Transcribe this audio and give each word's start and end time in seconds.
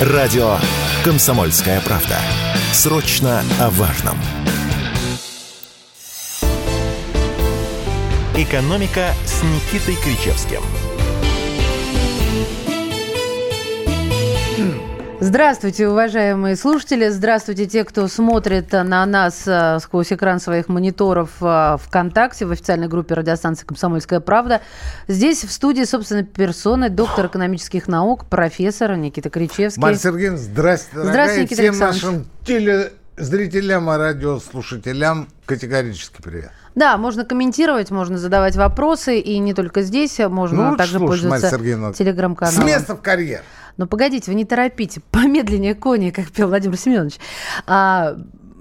Радио 0.00 0.56
«Комсомольская 1.04 1.80
правда». 1.80 2.18
Срочно 2.72 3.44
о 3.60 3.70
важном. 3.70 4.18
«Экономика» 8.36 9.14
с 9.24 9.44
Никитой 9.44 9.94
Кричевским– 9.94 10.62
Здравствуйте, 15.24 15.88
уважаемые 15.88 16.54
слушатели. 16.54 17.08
Здравствуйте, 17.08 17.64
те, 17.64 17.84
кто 17.84 18.08
смотрит 18.08 18.72
на 18.72 19.06
нас 19.06 19.44
э, 19.46 19.78
сквозь 19.80 20.12
экран 20.12 20.38
своих 20.38 20.68
мониторов 20.68 21.30
э, 21.40 21.78
ВКонтакте 21.80 22.44
в 22.44 22.50
официальной 22.50 22.88
группе 22.88 23.14
радиостанции 23.14 23.64
«Комсомольская 23.64 24.20
правда». 24.20 24.60
Здесь 25.08 25.42
в 25.44 25.50
студии, 25.50 25.84
собственно, 25.84 26.24
персоны, 26.24 26.90
доктор 26.90 27.28
экономических 27.28 27.88
наук, 27.88 28.26
профессор 28.26 28.96
Никита 28.96 29.30
Кричевский. 29.30 29.80
Мария 29.80 29.98
Сергеевна, 29.98 30.36
здравствуйте, 30.36 31.08
Здравствуйте, 31.08 31.42
Никита 31.42 31.62
всем 31.62 31.78
нашим 31.78 32.26
телезрителям, 32.44 33.90
и 33.90 33.96
радиослушателям 33.96 35.28
категорически 35.46 36.20
привет. 36.20 36.50
Да, 36.74 36.98
можно 36.98 37.24
комментировать, 37.24 37.90
можно 37.90 38.18
задавать 38.18 38.56
вопросы, 38.56 39.20
и 39.20 39.38
не 39.38 39.54
только 39.54 39.80
здесь, 39.80 40.18
можно 40.18 40.72
ну, 40.72 40.76
также 40.76 40.98
слушай, 40.98 41.30
пользоваться 41.30 41.58
телеграм-каналом. 41.96 42.60
С 42.60 42.62
места 42.62 42.94
в 42.94 43.00
карьер. 43.00 43.42
Но 43.76 43.86
погодите, 43.86 44.30
вы 44.30 44.36
не 44.36 44.44
торопите, 44.44 45.00
помедленнее 45.10 45.74
кони, 45.74 46.10
как 46.10 46.30
пел 46.30 46.48
Владимир 46.48 46.76
Семенович. 46.76 47.18
А, 47.66 48.16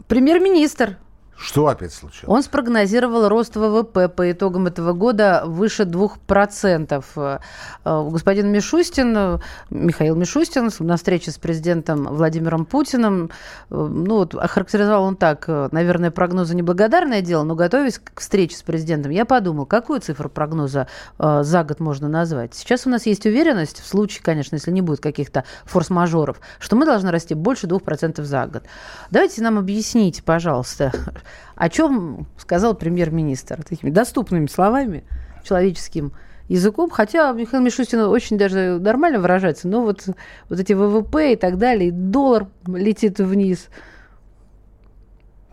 премьер-министр 0.08 0.98
что 1.36 1.68
опять 1.68 1.92
случилось? 1.94 2.26
Он 2.28 2.44
спрогнозировал 2.44 3.28
рост 3.28 3.55
ВВП 3.55 4.08
по 4.08 4.32
итогам 4.32 4.68
этого 4.68 4.94
года 4.94 5.44
выше 5.46 5.84
2%. 5.84 7.40
Э, 7.86 8.09
господин 8.09 8.52
Мишустин, 8.52 9.42
Михаил 9.70 10.16
Мишустин 10.16 10.70
на 10.80 10.98
встрече 10.98 11.32
с 11.32 11.38
президентом 11.38 12.06
Владимиром 12.06 12.66
Путиным, 12.66 13.26
э, 13.26 13.30
ну 13.75 14.16
вот 14.17 14.36
охарактеризовал 14.36 15.03
он 15.03 15.16
так, 15.16 15.45
э, 15.48 15.70
наверное, 15.72 16.12
прогнозы 16.12 16.56
неблагодарное 16.56 17.22
дело, 17.22 17.44
но 17.44 17.56
готовясь 17.56 18.00
к 18.00 18.22
встрече 18.22 18.56
с 18.56 18.62
президентом, 18.62 19.12
я 19.12 19.25
подумал, 19.25 19.66
какую 19.66 20.00
цифру 20.02 20.30
прогноза 20.30 20.88
за 21.18 21.64
год 21.64 21.80
можно 21.80 22.08
назвать. 22.08 22.53
Сейчас 22.53 22.86
у 22.86 22.90
нас 22.90 23.06
есть 23.06 23.25
уверенность, 23.25 23.81
в 23.81 23.88
случае, 23.88 24.23
конечно, 24.23 24.56
если 24.56 24.72
не 24.72 24.81
будет 24.81 25.00
каких-то 25.00 25.44
форс-мажоров, 25.66 26.40
что 26.59 26.75
мы 26.75 26.86
должны 26.86 27.12
расти 27.12 27.34
больше 27.34 27.68
2% 27.68 28.22
за 28.22 28.45
год. 28.47 28.64
Давайте 29.12 29.42
нам 29.42 29.58
объясните, 29.58 30.22
пожалуйста, 30.23 30.92
о 31.55 31.69
чем 31.69 32.27
сказал 32.38 32.73
премьер-министр 32.73 33.63
такими 33.63 33.89
доступными 33.89 34.47
словами, 34.47 35.03
человеческим 35.43 36.13
языком, 36.47 36.89
хотя 36.89 37.31
Михаил 37.31 37.63
Мишустин 37.63 37.99
очень 38.02 38.38
даже 38.38 38.79
нормально 38.79 39.19
выражается, 39.19 39.67
но 39.67 39.81
вот, 39.81 40.05
вот 40.49 40.59
эти 40.59 40.73
ВВП 40.73 41.33
и 41.33 41.35
так 41.35 41.57
далее, 41.57 41.89
и 41.89 41.91
доллар 41.91 42.47
летит 42.67 43.19
вниз. 43.19 43.67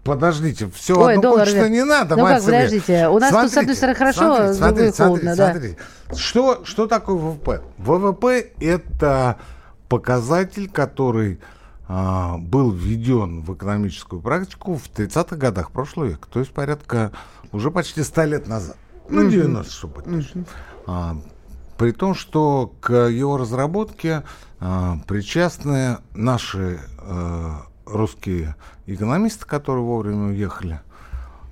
Подождите, 0.02 0.68
все 0.74 0.98
Ой, 0.98 1.14
одно 1.14 1.22
доллар, 1.22 1.46
что 1.46 1.68
не 1.68 1.84
надо, 1.84 2.16
Ну 2.16 2.24
как, 2.24 2.42
подождите, 2.42 3.08
у 3.08 3.18
нас 3.18 3.30
смотрите, 3.30 3.54
тут, 3.54 3.54
с 3.54 3.58
одной 3.58 3.76
стороны, 3.76 3.98
хорошо, 3.98 4.52
с 4.52 4.58
другой 4.58 4.92
холодно. 4.92 5.34
Смотрите, 5.34 5.76
да. 6.08 6.16
Что, 6.16 6.64
что 6.64 6.86
такое 6.86 7.16
ВВП? 7.16 7.60
ВВП– 7.78 8.52
это 8.60 9.36
показатель, 9.88 10.70
который 10.70 11.38
был 11.90 12.70
введен 12.70 13.42
в 13.42 13.54
экономическую 13.54 14.22
практику 14.22 14.76
в 14.76 14.88
30-х 14.90 15.36
годах 15.36 15.72
прошлого 15.72 16.06
века, 16.06 16.28
то 16.30 16.38
есть 16.38 16.52
порядка 16.52 17.10
уже 17.52 17.70
почти 17.70 18.04
100 18.04 18.24
лет 18.24 18.46
назад. 18.46 18.76
Ну, 19.08 19.28
90, 19.28 19.72
чтобы 19.72 19.94
быть 19.96 20.04
точным. 20.04 20.46
А, 20.86 21.16
при 21.76 21.92
том, 21.92 22.14
что 22.14 22.72
к 22.80 23.08
его 23.08 23.36
разработке 23.36 24.22
а, 24.60 24.98
причастны 25.06 25.98
наши 26.14 26.80
а, 26.98 27.62
русские 27.86 28.54
экономисты, 28.86 29.46
которые 29.46 29.84
вовремя 29.84 30.28
уехали 30.28 30.80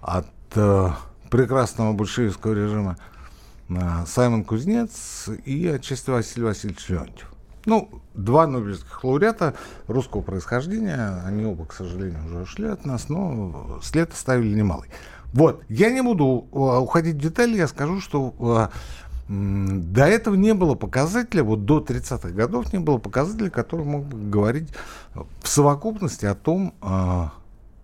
от 0.01 0.27
а, 0.55 0.97
прекрасного 1.31 1.93
большевистского 1.93 2.53
режима, 2.55 2.97
а, 3.71 4.07
Саймон 4.07 4.45
Кузнец 4.45 5.29
и 5.45 5.67
отчасти 5.67 6.11
Василий 6.11 6.45
Васильевич 6.45 6.89
Леонтьев. 6.89 7.33
Ну, 7.69 7.91
два 8.15 8.47
нобелевских 8.47 9.05
лауреата 9.05 9.53
русского 9.89 10.23
происхождения, 10.23 11.23
они 11.27 11.45
оба, 11.45 11.67
к 11.67 11.75
сожалению, 11.75 12.25
уже 12.25 12.39
ушли 12.39 12.67
от 12.67 12.87
нас, 12.87 13.11
но 13.11 13.79
след 13.83 14.11
оставили 14.11 14.55
немалый. 14.55 14.89
Вот, 15.35 15.63
я 15.69 15.91
не 15.91 16.03
буду 16.03 16.47
а, 16.51 16.81
уходить 16.81 17.17
в 17.17 17.21
детали, 17.21 17.59
я 17.59 17.69
скажу, 17.69 18.01
что 18.01 18.35
а, 18.41 18.71
до 19.29 20.07
этого 20.07 20.35
не 20.35 20.55
было 20.55 20.77
показателя, 20.77 21.45
вот 21.45 21.67
до 21.67 21.81
30-х 21.81 22.31
годов 22.31 22.73
не 22.73 22.79
было 22.79 22.97
показателя, 22.97 23.51
который 23.51 23.85
мог 23.85 24.07
бы 24.07 24.31
говорить 24.31 24.71
в 25.13 25.47
совокупности 25.47 26.25
о 26.25 26.35
том, 26.35 26.73
а, 26.81 27.35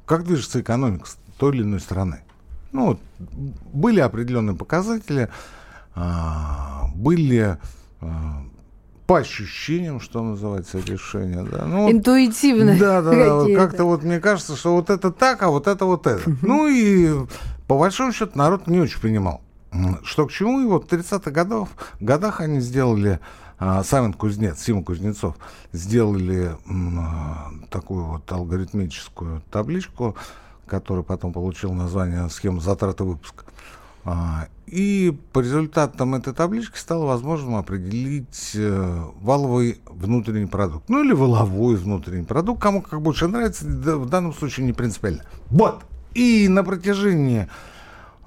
как 0.06 0.24
движется 0.24 0.62
экономика 0.62 1.10
той 1.36 1.56
или 1.56 1.62
иной 1.62 1.80
страны. 1.80 2.20
Ну, 2.72 2.98
были 3.74 4.00
определенные 4.00 4.56
показатели, 4.56 5.28
были 6.94 7.58
по 9.06 9.18
ощущениям, 9.18 10.00
что 10.00 10.22
называется, 10.22 10.78
решение. 10.78 11.42
Да? 11.42 11.64
Ну, 11.64 11.90
Интуитивно. 11.90 12.76
Да, 12.78 13.02
да, 13.02 13.44
да. 13.44 13.54
Как-то 13.54 13.84
вот 13.84 14.02
мне 14.02 14.20
кажется, 14.20 14.56
что 14.56 14.74
вот 14.74 14.90
это 14.90 15.10
так, 15.10 15.42
а 15.42 15.50
вот 15.50 15.66
это 15.66 15.84
вот 15.84 16.06
это. 16.06 16.22
Ну 16.42 16.68
и 16.68 17.26
по 17.66 17.78
большому 17.78 18.12
счету 18.12 18.32
народ 18.34 18.66
не 18.66 18.80
очень 18.80 19.00
понимал, 19.00 19.42
что 20.04 20.26
к 20.26 20.32
чему. 20.32 20.60
И 20.62 20.64
вот 20.64 20.90
в 20.90 20.92
30-х 20.92 21.30
годов, 21.30 21.68
годах 22.00 22.40
они 22.40 22.60
сделали 22.60 23.20
а, 23.58 23.84
Саймон 23.84 24.14
Кузнец, 24.14 24.60
Сима 24.62 24.82
Кузнецов, 24.82 25.36
сделали 25.72 26.56
а, 26.98 27.50
такую 27.70 28.04
вот 28.04 28.30
алгоритмическую 28.30 29.42
табличку, 29.50 30.16
которая 30.66 31.04
потом 31.04 31.32
получила 31.32 31.72
название 31.72 32.28
«Схема 32.30 32.60
затраты 32.60 33.04
выпуска». 33.04 33.44
А, 34.06 34.48
и 34.66 35.16
по 35.32 35.40
результатам 35.40 36.14
этой 36.14 36.34
таблички 36.34 36.76
стало 36.76 37.06
возможным 37.06 37.56
определить 37.56 38.52
э, 38.54 39.04
валовый 39.20 39.80
внутренний 39.86 40.46
продукт. 40.46 40.90
Ну 40.90 41.02
или 41.02 41.12
воловой 41.12 41.76
внутренний 41.76 42.24
продукт, 42.24 42.60
кому 42.60 42.82
как 42.82 43.00
больше 43.00 43.28
нравится, 43.28 43.64
в 43.64 44.08
данном 44.08 44.34
случае 44.34 44.66
не 44.66 44.74
принципиально. 44.74 45.24
Вот. 45.46 45.84
И 46.12 46.48
на 46.48 46.62
протяжении 46.64 47.48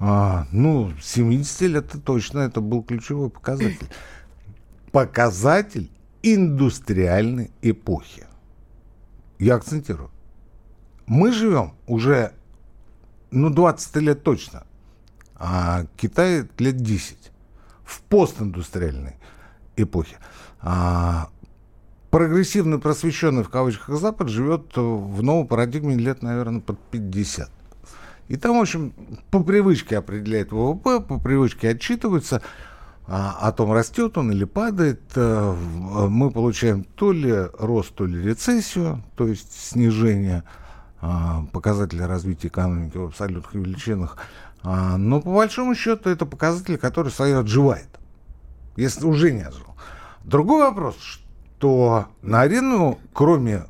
а, 0.00 0.46
ну, 0.50 0.92
70 1.00 1.60
лет 1.62 1.86
это 1.86 2.00
точно 2.00 2.40
это 2.40 2.60
был 2.60 2.82
ключевой 2.82 3.30
показатель. 3.30 3.88
Показатель 4.92 5.90
индустриальной 6.22 7.52
эпохи. 7.62 8.26
Я 9.38 9.54
акцентирую. 9.56 10.10
Мы 11.06 11.32
живем 11.32 11.74
уже, 11.86 12.32
ну, 13.30 13.50
20 13.50 13.96
лет 13.96 14.22
точно 14.24 14.64
а 15.38 15.84
Китай 15.96 16.48
лет 16.58 16.76
10 16.76 17.32
в 17.84 18.02
постиндустриальной 18.02 19.16
эпохе. 19.76 20.16
А 20.60 21.28
прогрессивный, 22.10 22.78
просвещенный 22.78 23.44
в 23.44 23.50
кавычках 23.50 23.98
Запад 23.98 24.28
живет 24.28 24.76
в 24.76 25.22
новой 25.22 25.46
парадигме 25.46 25.94
лет, 25.94 26.22
наверное, 26.22 26.60
под 26.60 26.78
50. 26.90 27.50
И 28.28 28.36
там, 28.36 28.58
в 28.58 28.60
общем, 28.60 28.92
по 29.30 29.42
привычке 29.42 29.96
определяет 29.96 30.52
ВВП, 30.52 31.00
по 31.00 31.18
привычке 31.18 31.70
отчитывается 31.70 32.42
а, 33.06 33.38
о 33.40 33.52
том, 33.52 33.72
растет 33.72 34.18
он 34.18 34.30
или 34.30 34.44
падает. 34.44 35.00
А, 35.16 35.54
мы 36.08 36.30
получаем 36.30 36.84
то 36.84 37.12
ли 37.12 37.32
рост, 37.58 37.94
то 37.94 38.04
ли 38.04 38.22
рецессию, 38.22 39.02
то 39.16 39.26
есть 39.26 39.52
снижение 39.52 40.44
а, 41.00 41.46
показателя 41.52 42.06
развития 42.06 42.48
экономики 42.48 42.98
в 42.98 43.04
абсолютных 43.04 43.54
величинах. 43.54 44.18
А, 44.62 44.96
но 44.96 45.20
по 45.20 45.32
большому 45.32 45.74
счету 45.74 46.10
это 46.10 46.26
показатель, 46.26 46.78
который 46.78 47.10
свое 47.10 47.38
отживает, 47.38 47.88
если 48.76 49.04
уже 49.04 49.32
не 49.32 49.42
отжил. 49.42 49.66
Другой 50.24 50.62
вопрос, 50.62 50.96
что 50.98 52.06
на 52.22 52.42
арену, 52.42 52.98
кроме 53.12 53.64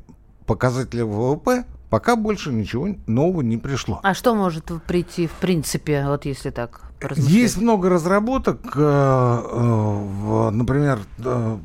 показателя 0.45 1.05
ВВП, 1.05 1.65
пока 1.89 2.15
больше 2.15 2.51
ничего 2.51 2.89
нового 3.07 3.41
не 3.41 3.57
пришло. 3.57 3.99
А 4.03 4.13
что 4.13 4.35
может 4.35 4.65
прийти 4.85 5.27
в 5.27 5.31
принципе, 5.33 6.05
вот 6.05 6.25
если 6.25 6.49
так 6.49 6.81
Есть 7.15 7.57
много 7.57 7.89
разработок, 7.89 8.59
э, 8.75 8.79
э, 8.81 10.49
например, 10.51 10.99
э, 11.19 11.57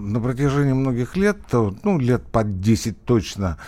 на 0.00 0.20
протяжении 0.20 0.72
многих 0.72 1.16
лет, 1.16 1.38
ну, 1.82 1.98
лет 1.98 2.22
под 2.24 2.60
10 2.60 3.04
точно, 3.04 3.58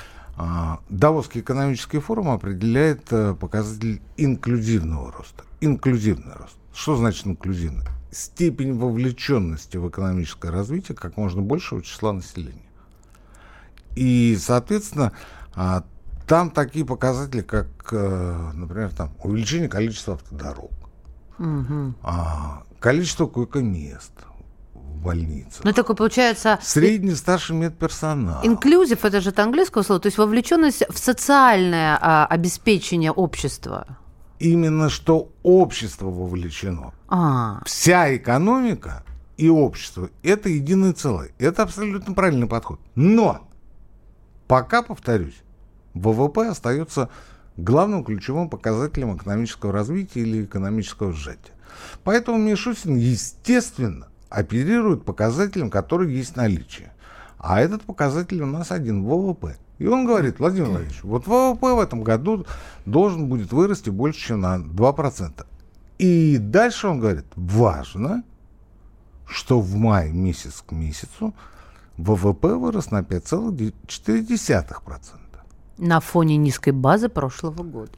Давосский 0.88 1.40
экономический 1.40 2.00
форум 2.00 2.28
определяет 2.30 3.12
э, 3.12 3.34
показатель 3.34 4.02
инклюзивного 4.16 5.12
роста. 5.12 5.44
Инклюзивный 5.60 6.34
рост. 6.34 6.56
Что 6.74 6.96
значит 6.96 7.26
инклюзивный? 7.26 7.86
Степень 8.10 8.76
вовлеченности 8.76 9.76
в 9.76 9.88
экономическое 9.88 10.50
развитие 10.50 10.96
как 10.96 11.16
можно 11.16 11.40
большего 11.40 11.82
числа 11.82 12.12
населения. 12.12 12.60
И, 13.94 14.36
соответственно, 14.40 15.12
а, 15.54 15.84
там 16.26 16.50
такие 16.50 16.84
показатели, 16.84 17.42
как, 17.42 17.68
э, 17.92 18.50
например, 18.54 18.90
там, 18.90 19.12
увеличение 19.22 19.68
количества 19.68 20.14
автодорог, 20.14 20.72
угу. 21.38 21.94
количество 22.80 23.26
койко-мест, 23.26 24.12
больницах. 25.04 25.62
Ну, 25.64 25.72
такое 25.72 25.94
получается... 25.94 26.58
Средний 26.62 27.14
старший 27.14 27.54
медперсонал. 27.56 28.44
Инклюзив, 28.44 29.04
это 29.04 29.20
же 29.20 29.30
от 29.30 29.38
английского 29.38 29.82
слова, 29.82 30.00
то 30.00 30.06
есть 30.06 30.18
вовлеченность 30.18 30.82
в 30.88 30.98
социальное 30.98 31.98
а, 32.00 32.26
обеспечение 32.26 33.12
общества. 33.12 33.98
Именно 34.40 34.88
что 34.88 35.30
общество 35.42 36.06
вовлечено. 36.06 36.92
А. 37.08 37.62
Вся 37.64 38.16
экономика 38.16 39.04
и 39.36 39.48
общество– 39.48 40.10
это 40.22 40.48
единое 40.48 40.92
целое. 40.92 41.30
Это 41.38 41.62
абсолютно 41.62 42.14
правильный 42.14 42.46
подход. 42.46 42.80
Но 42.94 43.48
пока, 44.48 44.82
повторюсь, 44.82 45.36
ВВП 45.94 46.48
остается 46.48 47.08
главным 47.56 48.04
ключевым 48.04 48.48
показателем 48.48 49.16
экономического 49.16 49.72
развития 49.72 50.20
или 50.20 50.44
экономического 50.44 51.12
сжатия. 51.12 51.52
Поэтому 52.02 52.38
Мишустин, 52.38 52.96
естественно, 52.96 54.08
оперирует 54.34 55.04
показателем, 55.04 55.70
который 55.70 56.12
есть 56.12 56.36
наличие. 56.36 56.92
А 57.38 57.60
этот 57.60 57.82
показатель 57.82 58.42
у 58.42 58.46
нас 58.46 58.72
один– 58.72 59.04
ВВП. 59.04 59.56
И 59.78 59.86
он 59.86 60.06
говорит, 60.06 60.38
Владимир 60.38 60.68
Владимирович, 60.68 61.02
вот 61.02 61.26
ВВП 61.26 61.74
в 61.74 61.80
этом 61.80 62.02
году 62.02 62.46
должен 62.86 63.28
будет 63.28 63.52
вырасти 63.52 63.90
больше, 63.90 64.28
чем 64.28 64.40
на 64.40 64.58
2%. 64.58 65.44
И 65.98 66.38
дальше 66.38 66.88
он 66.88 67.00
говорит, 67.00 67.26
важно, 67.36 68.24
что 69.26 69.60
в 69.60 69.76
мае 69.76 70.10
месяц 70.12 70.64
к 70.66 70.72
месяцу 70.72 71.34
ВВП 71.96 72.54
вырос 72.54 72.90
на 72.90 73.02
5,4%. 73.02 75.02
На 75.78 76.00
фоне 76.00 76.36
низкой 76.36 76.70
базы 76.70 77.08
прошлого 77.08 77.62
года. 77.62 77.92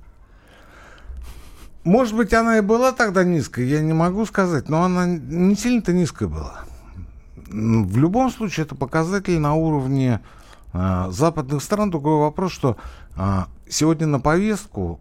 Может 1.86 2.16
быть, 2.16 2.34
она 2.34 2.58
и 2.58 2.62
была 2.62 2.90
тогда 2.90 3.22
низкой, 3.22 3.68
я 3.68 3.80
не 3.80 3.92
могу 3.92 4.26
сказать, 4.26 4.68
но 4.68 4.82
она 4.82 5.06
не 5.06 5.54
сильно-то 5.54 5.92
низкая 5.92 6.28
была. 6.28 6.64
В 7.36 7.96
любом 7.96 8.32
случае, 8.32 8.66
это 8.66 8.74
показатель 8.74 9.38
на 9.38 9.54
уровне 9.54 10.20
э, 10.72 11.06
западных 11.10 11.62
стран. 11.62 11.92
Другой 11.92 12.18
вопрос, 12.18 12.50
что 12.50 12.76
э, 13.16 13.44
сегодня 13.68 14.08
на 14.08 14.18
повестку 14.18 14.98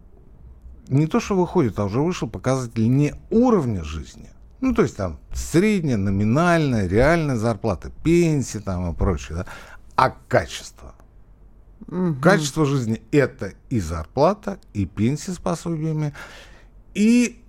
не 0.86 1.08
то, 1.08 1.18
что 1.18 1.34
выходит, 1.34 1.76
а 1.80 1.86
уже 1.86 2.00
вышел 2.00 2.28
показатель 2.28 2.88
не 2.88 3.14
уровня 3.30 3.82
жизни, 3.82 4.30
ну, 4.60 4.72
то 4.72 4.82
есть 4.82 4.96
там 4.96 5.18
средняя, 5.34 5.96
номинальная, 5.96 6.86
реальная 6.86 7.34
зарплата, 7.34 7.90
пенсии 8.04 8.58
там 8.58 8.92
и 8.92 8.94
прочее, 8.94 9.38
да, 9.38 9.46
а 9.96 10.14
качество. 10.28 10.94
Угу. 11.88 12.20
Качество 12.22 12.64
жизни– 12.64 13.02
это 13.10 13.54
и 13.70 13.80
зарплата, 13.80 14.60
и 14.72 14.86
пенсии 14.86 15.32
с 15.32 15.38
пособиями, 15.38 16.14
и 16.96 17.42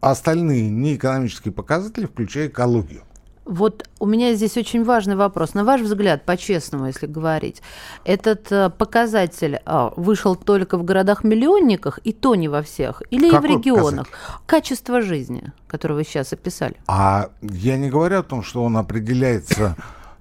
остальные 0.00 0.68
неэкономические 0.68 1.52
показатели, 1.52 2.06
включая 2.06 2.48
экологию. 2.48 3.02
Вот 3.46 3.88
у 3.98 4.04
меня 4.04 4.34
здесь 4.34 4.58
очень 4.58 4.84
важный 4.84 5.16
вопрос. 5.16 5.54
На 5.54 5.64
ваш 5.64 5.80
взгляд, 5.80 6.26
по-честному, 6.26 6.86
если 6.86 7.06
говорить, 7.06 7.62
этот 8.04 8.52
э, 8.52 8.68
показатель 8.68 9.58
а, 9.64 9.94
вышел 9.96 10.36
только 10.36 10.76
в 10.76 10.84
городах-миллионниках, 10.84 11.98
и 12.04 12.12
то 12.12 12.34
не 12.34 12.48
во 12.48 12.60
всех, 12.60 13.02
или 13.10 13.30
Какой 13.30 13.38
и 13.38 13.54
в 13.54 13.58
регионах? 13.58 14.06
Показатель? 14.06 14.44
Качество 14.46 15.00
жизни, 15.00 15.52
которое 15.66 15.94
вы 15.94 16.04
сейчас 16.04 16.34
описали. 16.34 16.76
А 16.86 17.30
я 17.40 17.78
не 17.78 17.88
говорю 17.88 18.18
о 18.18 18.22
том, 18.22 18.42
что 18.42 18.62
он 18.62 18.76
определяется... 18.76 19.76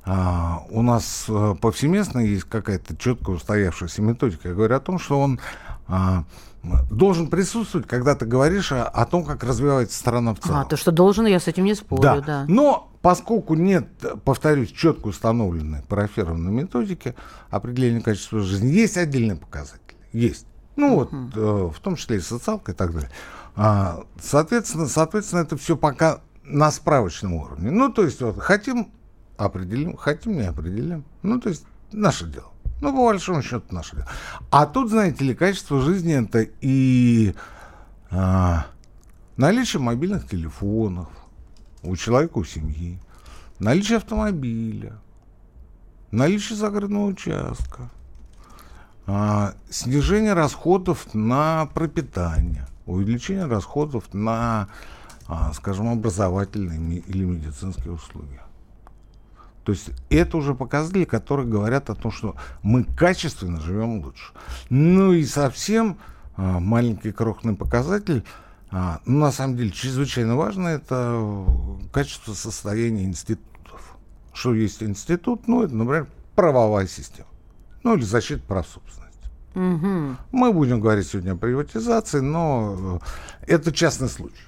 Uh, 0.06 0.60
у 0.70 0.84
нас 0.84 1.26
uh, 1.28 1.54
повсеместно 1.58 2.20
есть 2.20 2.46
какая-то 2.46 2.96
четко 2.96 3.32
устоявшаяся 3.32 4.02
методика. 4.02 4.48
Я 4.48 4.56
говорю 4.56 4.78
о 4.78 4.80
том, 4.80 5.00
что 5.00 5.20
он 5.20 5.38
uh, 5.90 6.24
должен 6.90 7.28
присутствовать, 7.28 7.88
когда 7.88 8.16
ты 8.16 8.26
говоришь 8.26 8.72
о, 8.72 8.84
о 8.84 9.06
том, 9.06 9.24
как 9.24 9.44
развивается 9.44 9.98
страна 9.98 10.34
в 10.34 10.40
целом. 10.40 10.60
А, 10.60 10.66
то, 10.66 10.78
что 10.78 10.92
должен, 10.92 11.26
я 11.26 11.40
с 11.40 11.48
этим 11.48 11.66
не 11.66 11.76
спорю, 11.76 12.02
да. 12.02 12.22
да. 12.22 12.46
Но 12.48 12.92
поскольку 13.02 13.56
нет, 13.56 13.88
повторюсь, 14.24 14.72
четко 14.72 15.08
установленной 15.08 15.82
парафированной 15.88 16.52
методики 16.52 17.16
определения 17.50 18.02
качества 18.02 18.40
жизни, 18.42 18.68
есть 18.68 18.98
отдельные 18.98 19.38
показатели. 19.38 19.98
Есть. 20.14 20.46
Ну 20.76 20.96
вот, 20.96 21.10
э, 21.12 21.70
в 21.74 21.80
том 21.82 21.96
числе 21.96 22.18
и 22.18 22.20
социалка 22.20 22.72
и 22.72 22.76
так 22.76 22.94
далее. 22.94 23.10
А, 23.56 24.04
соответственно, 24.22 24.88
соответственно, 24.88 25.42
это 25.42 25.58
все 25.58 25.76
пока 25.76 26.22
на 26.44 26.72
справочном 26.72 27.34
уровне. 27.34 27.72
Ну, 27.72 27.92
то 27.92 28.04
есть, 28.04 28.22
вот, 28.22 28.40
хотим 28.40 28.92
определим, 29.38 29.98
хотим 29.98 30.34
не 30.34 30.44
определим. 30.44 31.04
Ну, 31.24 31.40
то 31.40 31.50
есть, 31.50 31.66
наше 31.92 32.26
дело. 32.26 32.52
Ну, 32.80 32.92
по 32.92 33.06
большому 33.06 33.42
счету, 33.42 33.74
наше 33.74 33.96
дело. 33.96 34.08
А 34.52 34.66
тут, 34.66 34.90
знаете 34.90 35.24
ли, 35.24 35.34
качество 35.34 35.82
жизни 35.82 36.14
это 36.14 36.48
и 36.62 37.34
а, 38.12 38.68
наличие 39.36 39.82
мобильных 39.82 40.28
телефонов 40.28 41.08
у 41.84 41.96
человека, 41.96 42.38
у 42.38 42.44
семьи, 42.44 43.00
наличие 43.60 43.98
автомобиля, 43.98 45.00
наличие 46.12 46.58
загородного 46.58 47.06
участка, 47.06 47.90
а, 49.08 49.54
снижение 49.70 50.34
расходов 50.34 51.14
на 51.14 51.66
пропитание, 51.74 52.68
увеличение 52.86 53.46
расходов 53.46 54.14
на, 54.14 54.68
а, 55.28 55.54
скажем, 55.54 55.90
образовательные 55.90 57.00
или 57.00 57.24
медицинские 57.24 57.94
услуги. 57.94 58.40
То 59.68 59.74
есть 59.74 59.90
это 60.10 60.38
уже 60.38 60.56
показатели, 60.56 61.04
которые 61.04 61.46
говорят 61.46 61.90
о 61.90 61.96
том, 61.96 62.10
что 62.10 62.38
мы 62.64 62.86
качественно 62.86 63.60
живем 63.60 64.02
лучше. 64.02 64.32
Ну 64.70 65.12
и 65.12 65.26
совсем 65.26 65.98
а, 66.38 66.62
маленький 66.62 67.12
крохотный 67.12 67.54
показатель, 67.54 68.24
а, 68.72 69.02
ну, 69.06 69.20
на 69.20 69.32
самом 69.34 69.58
деле 69.58 69.72
чрезвычайно 69.72 70.38
важно, 70.38 70.70
это 70.70 71.46
качество 71.92 72.34
состояния 72.34 73.04
институтов. 73.04 73.98
Что 74.32 74.54
есть 74.54 74.82
институт? 74.82 75.50
Ну, 75.50 75.64
это, 75.64 75.76
например, 75.76 76.08
правовая 76.34 76.88
система. 76.88 77.28
Ну, 77.84 77.98
или 77.98 78.06
защита 78.06 78.42
прав 78.48 78.66
собственности. 78.68 79.20
Угу. 79.54 80.16
Мы 80.32 80.54
будем 80.54 80.80
говорить 80.80 81.10
сегодня 81.10 81.34
о 81.34 81.36
приватизации, 81.36 82.22
но 82.22 83.02
э, 83.46 83.54
это 83.56 83.74
частный 83.74 84.08
случай. 84.08 84.47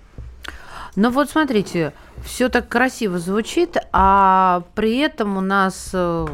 Ну 0.96 1.12
вот 1.12 1.30
смотрите, 1.30 1.94
все 2.24 2.50
так 2.50 2.68
красиво 2.68 3.20
звучит, 3.20 3.78
а 3.92 4.64
при 4.76 4.98
этом 4.98 5.38
у 5.38 5.42
нас 5.42 5.92
э, 5.94 6.28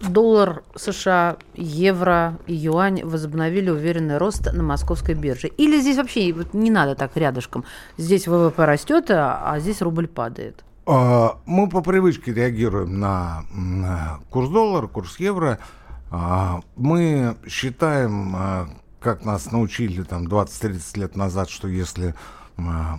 доллар 0.00 0.62
США, 0.76 1.36
евро 1.54 2.38
и 2.46 2.54
юань 2.54 3.04
возобновили 3.04 3.70
уверенный 3.70 4.18
рост 4.18 4.52
на 4.52 4.62
московской 4.62 5.14
бирже. 5.14 5.48
Или 5.48 5.80
здесь 5.80 5.96
вообще 5.96 6.34
не 6.52 6.70
надо 6.70 6.94
так 6.94 7.16
рядышком. 7.16 7.64
Здесь 7.96 8.26
ВВП 8.26 8.64
растет, 8.64 9.10
а, 9.10 9.52
а 9.52 9.60
здесь 9.60 9.82
рубль 9.82 10.08
падает. 10.08 10.64
А, 10.86 11.38
мы 11.46 11.68
по 11.68 11.80
привычке 11.80 12.32
реагируем 12.32 12.98
на, 12.98 13.44
курс 14.30 14.48
доллара, 14.48 14.86
курс 14.86 15.18
евро. 15.18 15.58
А, 16.10 16.60
мы 16.76 17.36
считаем, 17.46 18.36
как 19.00 19.24
нас 19.24 19.52
научили 19.52 20.02
там 20.02 20.26
20-30 20.26 20.98
лет 20.98 21.16
назад, 21.16 21.50
что 21.50 21.68
если 21.68 22.08
а, 22.08 22.37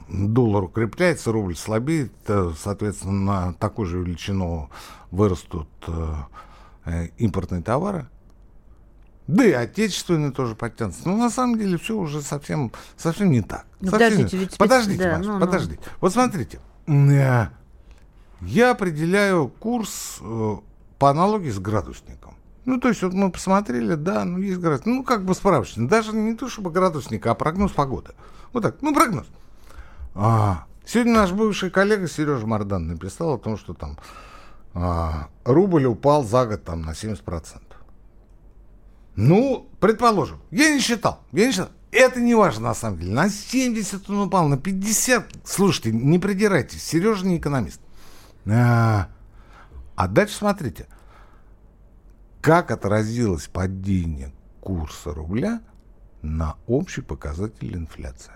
доллар 0.07 0.63
укрепляется, 0.63 1.31
рубль 1.31 1.55
слабеет, 1.55 2.13
соответственно, 2.57 3.47
на 3.47 3.53
такую 3.53 3.87
же 3.87 3.99
величину 3.99 4.69
вырастут 5.11 5.67
э, 5.87 6.13
э, 6.85 7.07
импортные 7.17 7.61
товары. 7.61 8.07
Да 9.27 9.45
и 9.45 9.51
отечественные 9.51 10.31
тоже 10.31 10.55
подтянутся. 10.55 11.07
Но 11.07 11.17
на 11.17 11.29
самом 11.29 11.59
деле 11.59 11.77
все 11.77 11.95
уже 11.95 12.21
совсем, 12.21 12.71
совсем 12.95 13.31
не 13.31 13.41
так. 13.41 13.65
Ну, 13.81 13.91
совсем 13.91 14.09
подождите, 14.09 14.37
не... 14.37 14.43
ведь... 14.43 14.57
Подождите, 14.57 15.03
да, 15.03 15.17
Маш, 15.17 15.25
ну, 15.25 15.39
подождите. 15.39 15.81
Ну. 15.85 15.91
Вот 16.01 16.13
смотрите. 16.13 16.59
Э, 16.87 17.47
я 18.41 18.71
определяю 18.71 19.49
курс 19.49 20.19
по 20.19 21.09
аналогии 21.09 21.49
с 21.49 21.59
градусником. 21.59 22.35
Ну, 22.65 22.79
то 22.79 22.87
есть, 22.87 23.01
вот 23.01 23.13
мы 23.13 23.31
посмотрели, 23.31 23.95
да, 23.95 24.23
ну, 24.25 24.37
есть 24.39 24.59
градусник. 24.59 24.85
Ну, 24.85 25.03
как 25.03 25.25
бы 25.25 25.33
справочник. 25.33 25.89
Даже 25.89 26.13
не 26.13 26.35
то, 26.35 26.47
чтобы 26.47 26.71
градусник, 26.71 27.25
а 27.25 27.33
прогноз 27.35 27.71
погоды. 27.71 28.11
Вот 28.53 28.63
так, 28.63 28.77
ну, 28.81 28.93
прогноз. 28.93 29.25
А, 30.21 30.65
сегодня 30.85 31.13
наш 31.13 31.31
бывший 31.31 31.69
коллега 31.69 32.09
Сережа 32.09 32.45
Мардан 32.45 32.87
написал 32.87 33.35
о 33.35 33.37
том, 33.37 33.57
что 33.57 33.73
там 33.73 33.97
а, 34.73 35.29
рубль 35.45 35.85
упал 35.85 36.25
за 36.25 36.45
год 36.45 36.65
там 36.65 36.81
на 36.81 36.91
70%. 36.91 37.61
Ну, 39.15 39.69
предположим, 39.79 40.41
я 40.51 40.73
не 40.73 40.81
считал, 40.81 41.21
я 41.31 41.45
не 41.45 41.53
считал. 41.53 41.69
Это 41.91 42.19
не 42.19 42.35
важно 42.35 42.67
на 42.67 42.73
самом 42.73 42.99
деле. 42.99 43.13
На 43.13 43.29
70 43.29 44.09
он 44.09 44.27
упал, 44.27 44.49
на 44.49 44.57
50. 44.57 45.35
Слушайте, 45.45 45.93
не 45.93 46.19
придирайтесь, 46.19 46.83
Сережа 46.83 47.25
не 47.25 47.37
экономист. 47.37 47.79
А, 48.45 49.07
а 49.95 50.07
дальше 50.09 50.35
смотрите, 50.35 50.87
как 52.41 52.71
отразилось 52.71 53.47
падение 53.47 54.33
курса 54.59 55.13
рубля 55.13 55.61
на 56.21 56.57
общий 56.67 57.01
показатель 57.01 57.73
инфляции. 57.73 58.33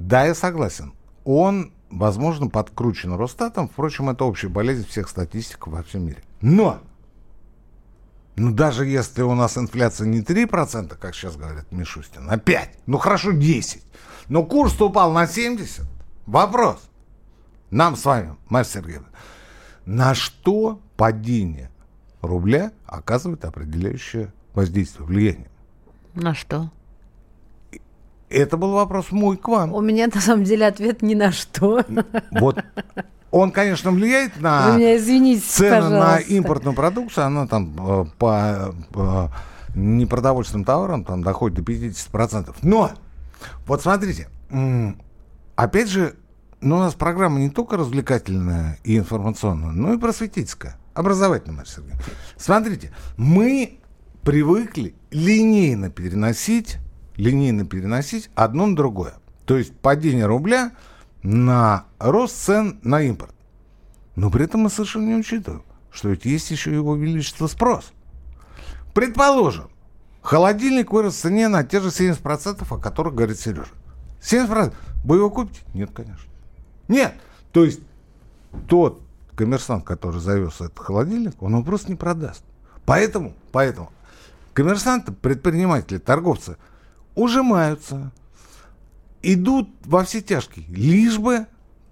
Да, 0.00 0.24
я 0.24 0.34
согласен. 0.34 0.94
Он, 1.24 1.72
возможно, 1.90 2.48
подкручен 2.48 3.12
Росстатом. 3.12 3.68
Впрочем, 3.68 4.08
это 4.08 4.24
общая 4.24 4.48
болезнь 4.48 4.86
всех 4.86 5.08
статистиков 5.08 5.74
во 5.74 5.82
всем 5.82 6.06
мире. 6.06 6.22
Но! 6.40 6.80
Ну, 8.36 8.52
даже 8.52 8.86
если 8.86 9.20
у 9.20 9.34
нас 9.34 9.58
инфляция 9.58 10.06
не 10.06 10.22
3%, 10.22 10.96
как 10.96 11.14
сейчас 11.14 11.36
говорят 11.36 11.70
Мишустин, 11.70 12.30
а 12.30 12.38
5, 12.38 12.78
ну 12.86 12.96
хорошо 12.96 13.32
10, 13.32 13.82
но 14.28 14.44
курс 14.44 14.80
упал 14.80 15.12
на 15.12 15.26
70, 15.26 15.84
вопрос. 16.24 16.88
нам 17.70 17.96
с 17.96 18.04
вами, 18.06 18.36
Марья 18.48 18.66
Сергеевна, 18.66 19.08
на 19.84 20.14
что 20.14 20.80
падение 20.96 21.70
рубля 22.22 22.72
оказывает 22.86 23.44
определяющее 23.44 24.32
воздействие, 24.54 25.06
влияние? 25.06 25.50
На 26.14 26.34
что? 26.34 26.70
Это 28.30 28.56
был 28.56 28.72
вопрос 28.72 29.10
мой 29.10 29.36
к 29.36 29.48
вам. 29.48 29.74
У 29.74 29.80
меня 29.80 30.08
на 30.12 30.20
самом 30.20 30.44
деле 30.44 30.66
ответ 30.66 31.02
ни 31.02 31.14
на 31.14 31.32
что. 31.32 31.84
Вот 32.30 32.64
он, 33.30 33.52
конечно, 33.52 33.90
влияет 33.90 34.40
на 34.40 34.70
Вы 34.70 34.78
меня 34.78 34.96
извините, 34.96 35.42
цены 35.46 35.70
на 35.70 36.00
пожалуйста. 36.00 36.32
импортную 36.32 36.74
продукцию, 36.74 37.26
она 37.26 37.46
там 37.46 37.76
э, 37.78 38.04
по, 38.18 38.74
по 38.92 39.32
непродовольственным 39.74 40.64
товарам 40.64 41.04
там 41.04 41.22
доходит 41.22 41.62
до 41.62 41.72
50%. 41.72 42.54
Но, 42.62 42.90
вот 43.66 43.82
смотрите, 43.82 44.28
опять 45.54 45.88
же, 45.88 46.16
ну, 46.60 46.76
у 46.76 46.80
нас 46.80 46.94
программа 46.94 47.38
не 47.38 47.50
только 47.50 47.76
развлекательная 47.76 48.78
и 48.84 48.98
информационная, 48.98 49.70
но 49.70 49.94
и 49.94 49.98
просветительская, 49.98 50.76
образовательная, 50.94 51.58
Марья 51.58 51.70
Сергеевна. 51.70 52.00
Смотрите, 52.36 52.92
мы 53.16 53.78
привыкли 54.22 54.94
линейно 55.10 55.88
переносить, 55.88 56.78
линейно 57.20 57.64
переносить 57.64 58.30
одно 58.34 58.66
на 58.66 58.76
другое. 58.76 59.14
То 59.44 59.56
есть 59.56 59.76
падение 59.76 60.26
рубля 60.26 60.72
на 61.22 61.84
рост 61.98 62.36
цен 62.36 62.80
на 62.82 63.02
импорт. 63.02 63.34
Но 64.16 64.30
при 64.30 64.44
этом 64.44 64.62
мы 64.62 64.70
совершенно 64.70 65.06
не 65.06 65.14
учитываем, 65.16 65.62
что 65.90 66.08
ведь 66.08 66.24
есть 66.24 66.50
еще 66.50 66.72
его 66.72 66.96
величество 66.96 67.46
спрос. 67.46 67.92
Предположим, 68.94 69.70
холодильник 70.22 70.92
вырос 70.92 71.14
в 71.14 71.20
цене 71.20 71.48
на 71.48 71.64
те 71.64 71.80
же 71.80 71.88
70%, 71.88 72.66
о 72.68 72.78
которых 72.78 73.14
говорит 73.14 73.38
Сережа. 73.38 73.72
70%. 74.20 74.74
Вы 75.04 75.16
его 75.16 75.30
купите? 75.30 75.60
Нет, 75.74 75.90
конечно. 75.94 76.30
Нет. 76.88 77.14
То 77.52 77.64
есть 77.64 77.80
тот 78.68 79.00
коммерсант, 79.36 79.84
который 79.84 80.20
завез 80.20 80.56
этот 80.56 80.78
холодильник, 80.78 81.42
он 81.42 81.52
его 81.52 81.62
просто 81.62 81.88
не 81.88 81.96
продаст. 81.96 82.44
Поэтому, 82.84 83.34
поэтому 83.52 83.90
коммерсанты, 84.52 85.12
предприниматели, 85.12 85.98
торговцы 85.98 86.56
ужимаются, 87.14 88.12
идут 89.22 89.68
во 89.84 90.04
все 90.04 90.20
тяжкие, 90.20 90.66
лишь 90.68 91.18
бы 91.18 91.46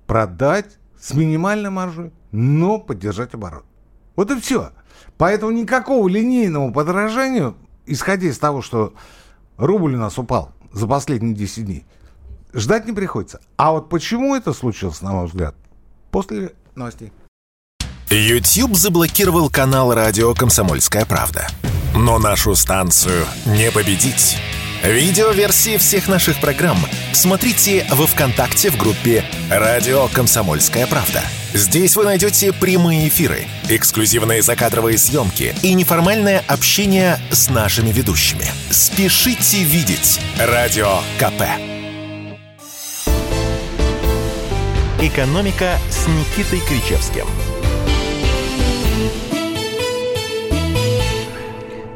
продать 0.07 0.79
с 1.01 1.15
минимальной 1.15 1.71
маржой, 1.71 2.13
но 2.33 2.79
поддержать 2.79 3.35
оборот. 3.35 3.65
Вот 4.17 4.31
и 4.31 4.41
все. 4.41 4.73
Поэтому 5.17 5.53
никакого 5.53 6.09
линейного 6.09 6.73
подорожания, 6.73 7.55
исходя 7.87 8.29
из 8.29 8.39
того, 8.39 8.63
что 8.63 8.95
рубль 9.57 9.95
у 9.95 9.99
нас 9.99 10.19
упал 10.19 10.53
за 10.73 10.87
последние 10.87 11.35
10 11.35 11.65
дней, 11.67 11.87
ждать 12.53 12.87
не 12.87 12.93
приходится. 12.93 13.41
А 13.57 13.73
вот 13.73 13.89
почему 13.89 14.35
это 14.35 14.53
случилось, 14.53 15.03
на 15.03 15.13
мой 15.13 15.27
взгляд, 15.27 15.55
после 16.11 16.55
новостей. 16.75 17.13
YouTube 18.11 18.75
заблокировал 18.75 19.51
канал 19.51 19.93
радио 19.93 20.33
«Комсомольская 20.35 21.05
правда». 21.05 21.47
Но 21.95 22.19
нашу 22.19 22.55
станцию 22.55 23.27
не 23.45 23.71
победить. 23.71 24.39
Видеоверсии 24.83 25.77
всех 25.77 26.07
наших 26.07 26.41
программ 26.41 26.79
смотрите 27.13 27.85
во 27.91 28.07
ВКонтакте 28.07 28.71
в 28.71 28.77
группе 28.77 29.25
«Радио 29.51 30.07
Комсомольская 30.09 30.87
правда». 30.87 31.21
Здесь 31.53 31.97
вы 31.97 32.05
найдете 32.05 32.53
прямые 32.53 33.09
эфиры, 33.09 33.47
эксклюзивные 33.69 34.41
закадровые 34.41 34.97
съемки 34.97 35.55
и 35.63 35.75
неформальное 35.75 36.45
общение 36.47 37.19
с 37.31 37.51
нашими 37.51 37.91
ведущими. 37.91 38.45
Спешите 38.71 39.65
видеть 39.65 40.21
«Радио 40.39 40.99
КП». 41.19 41.43
«Экономика» 45.01 45.79
с 45.91 46.07
Никитой 46.07 46.61
Кричевским. 46.61 47.27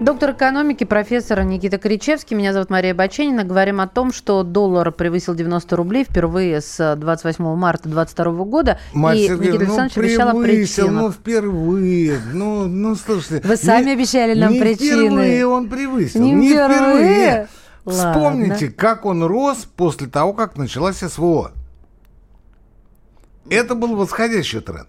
Доктор 0.03 0.33
экономики, 0.33 0.83
профессор 0.83 1.45
Никита 1.45 1.79
Кричевский. 1.79 2.37
Меня 2.37 2.53
зовут 2.53 2.71
Мария 2.71 2.93
Баченина. 2.93 3.45
Говорим 3.45 3.81
о 3.81 3.87
том, 3.87 4.13
что 4.13 4.43
доллар 4.43 4.91
превысил 4.91 5.33
90 5.37 5.77
рублей 5.77 6.03
впервые 6.03 6.61
с 6.61 6.97
28 6.97 7.45
марта 7.55 7.89
2022 7.89 8.45
года. 8.45 8.81
Марья 8.95 9.23
и 9.23 9.29
Сергеевна, 9.29 9.47
Никита 9.47 9.65
ну, 9.65 9.79
Александрович 9.79 10.11
обещал 10.11 10.29
о 10.29 10.43
причинах. 10.43 11.03
ну, 11.03 11.13
впервые. 11.13 12.21
Ну, 12.33 12.65
ну, 12.67 12.97
слушайте. 12.97 13.47
Вы 13.47 13.57
сами 13.57 13.93
обещали 13.93 14.35
нам 14.35 14.55
не 14.55 14.61
причины. 14.61 15.07
впервые 15.07 15.47
он 15.47 15.69
превысил. 15.69 16.21
Не 16.21 16.33
Не, 16.33 16.49
впервые? 16.49 16.75
впервые. 16.75 17.49
Ладно. 17.85 18.13
Вспомните, 18.13 18.69
как 18.71 19.05
он 19.07 19.23
рос 19.23 19.69
после 19.77 20.09
того, 20.09 20.33
как 20.33 20.57
началась 20.57 20.97
СВО. 20.97 21.53
Это 23.49 23.77
был 23.77 23.95
восходящий 23.95 24.61
тренд. 24.61 24.89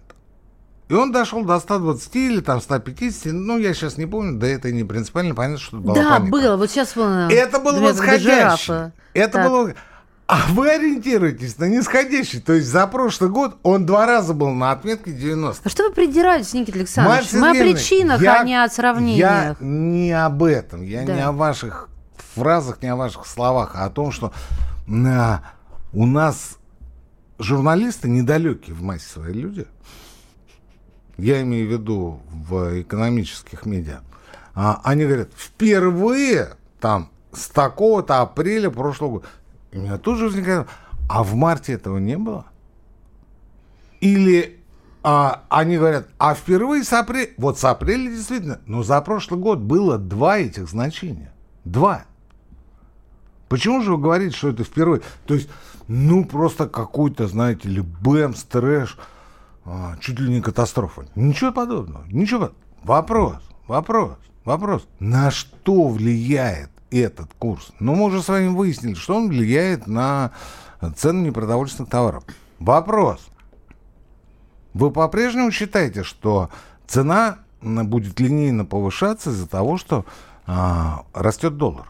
И 0.88 0.94
он 0.94 1.12
дошел 1.12 1.42
до 1.44 1.58
120 1.58 2.16
или 2.16 2.40
там 2.40 2.60
150, 2.60 3.32
ну, 3.32 3.56
я 3.58 3.72
сейчас 3.72 3.96
не 3.96 4.04
помню, 4.06 4.38
да 4.38 4.46
это 4.46 4.70
не 4.70 4.84
принципиально, 4.84 5.34
понятно, 5.34 5.58
что 5.58 5.78
это 5.78 5.86
была 5.86 5.94
Да, 5.94 6.10
паника. 6.18 6.30
было. 6.30 6.56
Вот 6.56 6.70
сейчас 6.70 6.94
вон, 6.94 7.28
Это 7.30 7.58
был 7.58 7.70
Дмитрий 7.72 7.86
восходящий. 7.88 8.24
Жирафа. 8.30 8.92
Это 9.14 9.32
Так. 9.32 9.48
было... 9.50 9.74
А 10.26 10.38
вы 10.52 10.70
ориентируетесь 10.70 11.58
на 11.58 11.66
нисходящий. 11.66 12.40
То 12.40 12.54
есть 12.54 12.66
за 12.68 12.86
прошлый 12.86 13.28
год 13.30 13.56
он 13.62 13.84
два 13.84 14.06
раза 14.06 14.32
был 14.32 14.50
на 14.50 14.72
отметке 14.72 15.12
90. 15.12 15.60
А 15.66 15.68
что 15.70 15.84
вы 15.88 15.92
придираетесь, 15.94 16.54
Никита 16.54 16.78
Александрович? 16.78 17.32
Мы 17.32 17.50
о 17.50 17.52
причинах, 17.52 18.22
я- 18.22 18.40
а 18.40 18.44
не 18.44 18.54
о 18.54 18.62
Я 18.62 18.68
сравнениях. 18.70 19.60
не 19.60 20.12
об 20.12 20.42
этом, 20.42 20.82
я 20.82 21.04
Да. 21.04 21.14
не 21.14 21.20
о 21.20 21.32
ваших 21.32 21.90
фразах, 22.34 22.80
не 22.82 22.88
о 22.88 22.96
ваших 22.96 23.26
словах, 23.26 23.72
а 23.74 23.84
о 23.84 23.90
том, 23.90 24.12
что 24.12 24.32
а, 24.88 25.40
у 25.92 26.06
нас 26.06 26.56
журналисты 27.38 28.08
недалекие 28.08 28.74
в 28.74 28.82
массе 28.82 29.06
своей 29.08 29.34
люди. 29.34 29.66
Я 31.16 31.42
имею 31.42 31.68
в 31.68 31.72
виду 31.72 32.20
в 32.28 32.80
экономических 32.80 33.66
медиа. 33.66 34.00
А, 34.54 34.80
они 34.84 35.04
говорят, 35.04 35.28
впервые 35.36 36.54
там 36.80 37.10
с 37.32 37.48
такого-то 37.48 38.20
апреля 38.20 38.70
прошлого 38.70 39.10
года. 39.10 39.26
И 39.72 39.78
у 39.78 39.82
меня 39.82 39.98
тут 39.98 40.18
же 40.18 40.26
возникает, 40.26 40.68
а 41.08 41.22
в 41.22 41.34
марте 41.34 41.72
этого 41.72 41.98
не 41.98 42.16
было? 42.16 42.46
Или 44.00 44.60
а, 45.02 45.44
они 45.48 45.76
говорят, 45.76 46.08
а 46.18 46.34
впервые 46.34 46.82
с 46.82 46.92
апреля, 46.92 47.30
вот 47.36 47.58
с 47.58 47.64
апреля 47.64 48.10
действительно, 48.10 48.60
но 48.66 48.82
за 48.82 49.00
прошлый 49.00 49.40
год 49.40 49.58
было 49.58 49.98
два 49.98 50.38
этих 50.38 50.68
значения. 50.68 51.32
Два. 51.64 52.04
Почему 53.48 53.82
же 53.82 53.92
вы 53.92 53.98
говорите, 53.98 54.36
что 54.36 54.48
это 54.48 54.64
впервые? 54.64 55.02
То 55.26 55.34
есть, 55.34 55.48
ну, 55.88 56.24
просто 56.24 56.66
какой-то, 56.66 57.26
знаете 57.26 57.68
ли, 57.68 57.82
бэмс, 57.82 58.42
трэш, 58.44 58.96
а, 59.64 59.96
чуть 60.00 60.18
ли 60.18 60.30
не 60.30 60.40
катастрофа. 60.40 61.06
Ничего 61.14 61.52
подобного. 61.52 62.04
Ничего. 62.08 62.52
Вопрос, 62.82 63.38
вопрос, 63.66 64.16
вопрос. 64.44 64.86
На 65.00 65.30
что 65.30 65.88
влияет 65.88 66.70
этот 66.90 67.32
курс? 67.38 67.72
Ну, 67.80 67.94
мы 67.94 68.04
уже 68.04 68.22
с 68.22 68.28
вами 68.28 68.48
выяснили, 68.48 68.94
что 68.94 69.16
он 69.16 69.28
влияет 69.28 69.86
на 69.86 70.32
цены 70.96 71.26
непродовольственных 71.26 71.90
товаров. 71.90 72.24
Вопрос. 72.58 73.26
Вы 74.74 74.90
по-прежнему 74.90 75.50
считаете, 75.50 76.02
что 76.02 76.50
цена 76.86 77.38
будет 77.62 78.20
линейно 78.20 78.64
повышаться 78.64 79.30
из-за 79.30 79.48
того, 79.48 79.78
что 79.78 80.04
а, 80.46 81.04
растет 81.14 81.56
доллар? 81.56 81.86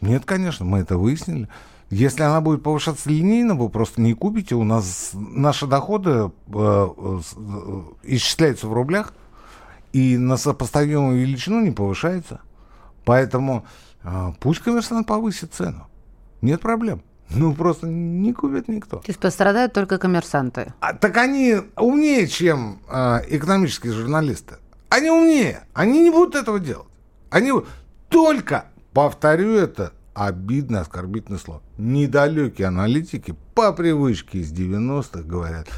Нет, 0.00 0.24
конечно, 0.24 0.64
мы 0.64 0.78
это 0.78 0.96
выяснили. 0.96 1.48
Если 1.92 2.22
она 2.22 2.40
будет 2.40 2.62
повышаться 2.62 3.10
линейно, 3.10 3.54
вы 3.54 3.68
просто 3.68 4.00
не 4.00 4.14
купите. 4.14 4.54
У 4.54 4.64
нас 4.64 5.10
наши 5.12 5.66
доходы 5.66 6.10
э, 6.10 6.30
э, 6.54 7.20
исчисляются 8.04 8.66
в 8.66 8.72
рублях 8.72 9.12
и 9.92 10.16
на 10.16 10.38
сопоставимую 10.38 11.20
величину 11.20 11.60
не 11.60 11.70
повышается. 11.70 12.40
Поэтому 13.04 13.66
э, 14.04 14.32
пусть 14.40 14.60
коммерсант 14.60 15.06
повысит 15.06 15.52
цену. 15.52 15.86
Нет 16.40 16.62
проблем. 16.62 17.02
Ну, 17.28 17.54
просто 17.54 17.88
не 17.88 18.32
купит 18.32 18.68
никто. 18.68 18.96
То 18.96 19.08
есть 19.08 19.20
пострадают 19.20 19.74
только 19.74 19.98
коммерсанты. 19.98 20.72
А, 20.80 20.94
так 20.94 21.14
они 21.18 21.56
умнее, 21.76 22.26
чем 22.26 22.80
э, 22.88 23.20
экономические 23.28 23.92
журналисты. 23.92 24.56
Они 24.88 25.10
умнее. 25.10 25.64
Они 25.74 26.00
не 26.00 26.10
будут 26.10 26.36
этого 26.36 26.58
делать. 26.58 26.88
Они 27.28 27.52
только, 28.08 28.64
повторю 28.94 29.56
это, 29.56 29.92
обидное, 30.14 30.80
оскорбительное 30.80 31.38
слово. 31.38 31.62
Недалекие 31.78 32.68
аналитики 32.68 33.34
по 33.54 33.72
привычке 33.72 34.38
из 34.38 34.52
90-х 34.52 35.22
говорят, 35.22 35.68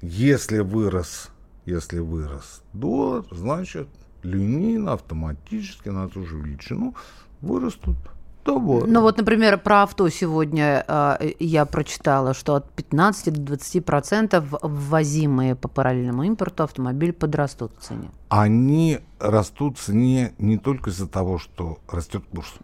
если 0.00 0.60
вырос, 0.60 1.30
если 1.64 1.98
вырос 1.98 2.62
доллар, 2.72 3.24
значит, 3.30 3.88
линейно, 4.22 4.92
автоматически 4.92 5.88
на 5.88 6.08
ту 6.08 6.24
же 6.24 6.36
величину 6.36 6.94
вырастут 7.40 7.96
товары. 8.44 8.86
Ну 8.86 9.00
вот, 9.00 9.18
например, 9.18 9.58
про 9.58 9.82
авто 9.82 10.08
сегодня 10.08 10.84
э, 10.86 11.32
я 11.38 11.64
прочитала, 11.64 12.34
что 12.34 12.56
от 12.56 12.70
15 12.72 13.32
до 13.32 13.40
20 13.40 13.84
процентов 13.84 14.44
ввозимые 14.62 15.54
по 15.54 15.68
параллельному 15.68 16.24
импорту 16.24 16.64
автомобили 16.64 17.12
подрастут 17.12 17.72
в 17.78 17.82
цене. 17.82 18.10
они 18.28 19.00
растут 19.18 19.78
в 19.78 19.82
цене 19.82 20.32
не 20.38 20.58
только 20.58 20.90
из-за 20.90 21.06
того, 21.06 21.38
что 21.38 21.78
растет 21.88 22.24
курс. 22.30 22.54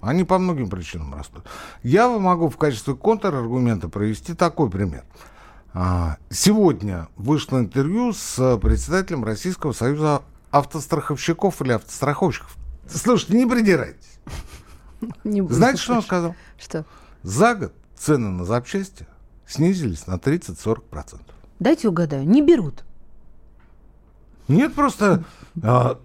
Они 0.00 0.24
по 0.24 0.38
многим 0.38 0.70
причинам 0.70 1.14
растут. 1.14 1.44
Я 1.82 2.08
могу 2.08 2.48
в 2.48 2.56
качестве 2.56 2.94
контраргумента 2.94 3.88
провести 3.88 4.34
такой 4.34 4.70
пример. 4.70 5.04
А, 5.74 6.16
сегодня 6.30 7.08
вышло 7.16 7.58
интервью 7.58 8.12
с 8.12 8.58
председателем 8.58 9.24
Российского 9.24 9.72
союза 9.72 10.22
автостраховщиков 10.50 11.60
или 11.62 11.72
автостраховщиков. 11.72 12.56
Слушайте, 12.88 13.36
не 13.36 13.46
придирайтесь. 13.46 14.18
Не 15.24 15.46
Знаете, 15.48 15.80
что 15.80 15.94
он 15.94 16.02
сказал? 16.02 16.34
Что? 16.58 16.84
За 17.22 17.54
год 17.54 17.72
цены 17.96 18.30
на 18.30 18.44
запчасти 18.44 19.06
снизились 19.46 20.06
на 20.06 20.14
30-40%. 20.14 21.20
Дайте 21.58 21.88
угадаю, 21.88 22.26
не 22.26 22.42
берут. 22.42 22.84
Нет, 24.46 24.74
просто 24.74 25.24
а, 25.62 25.98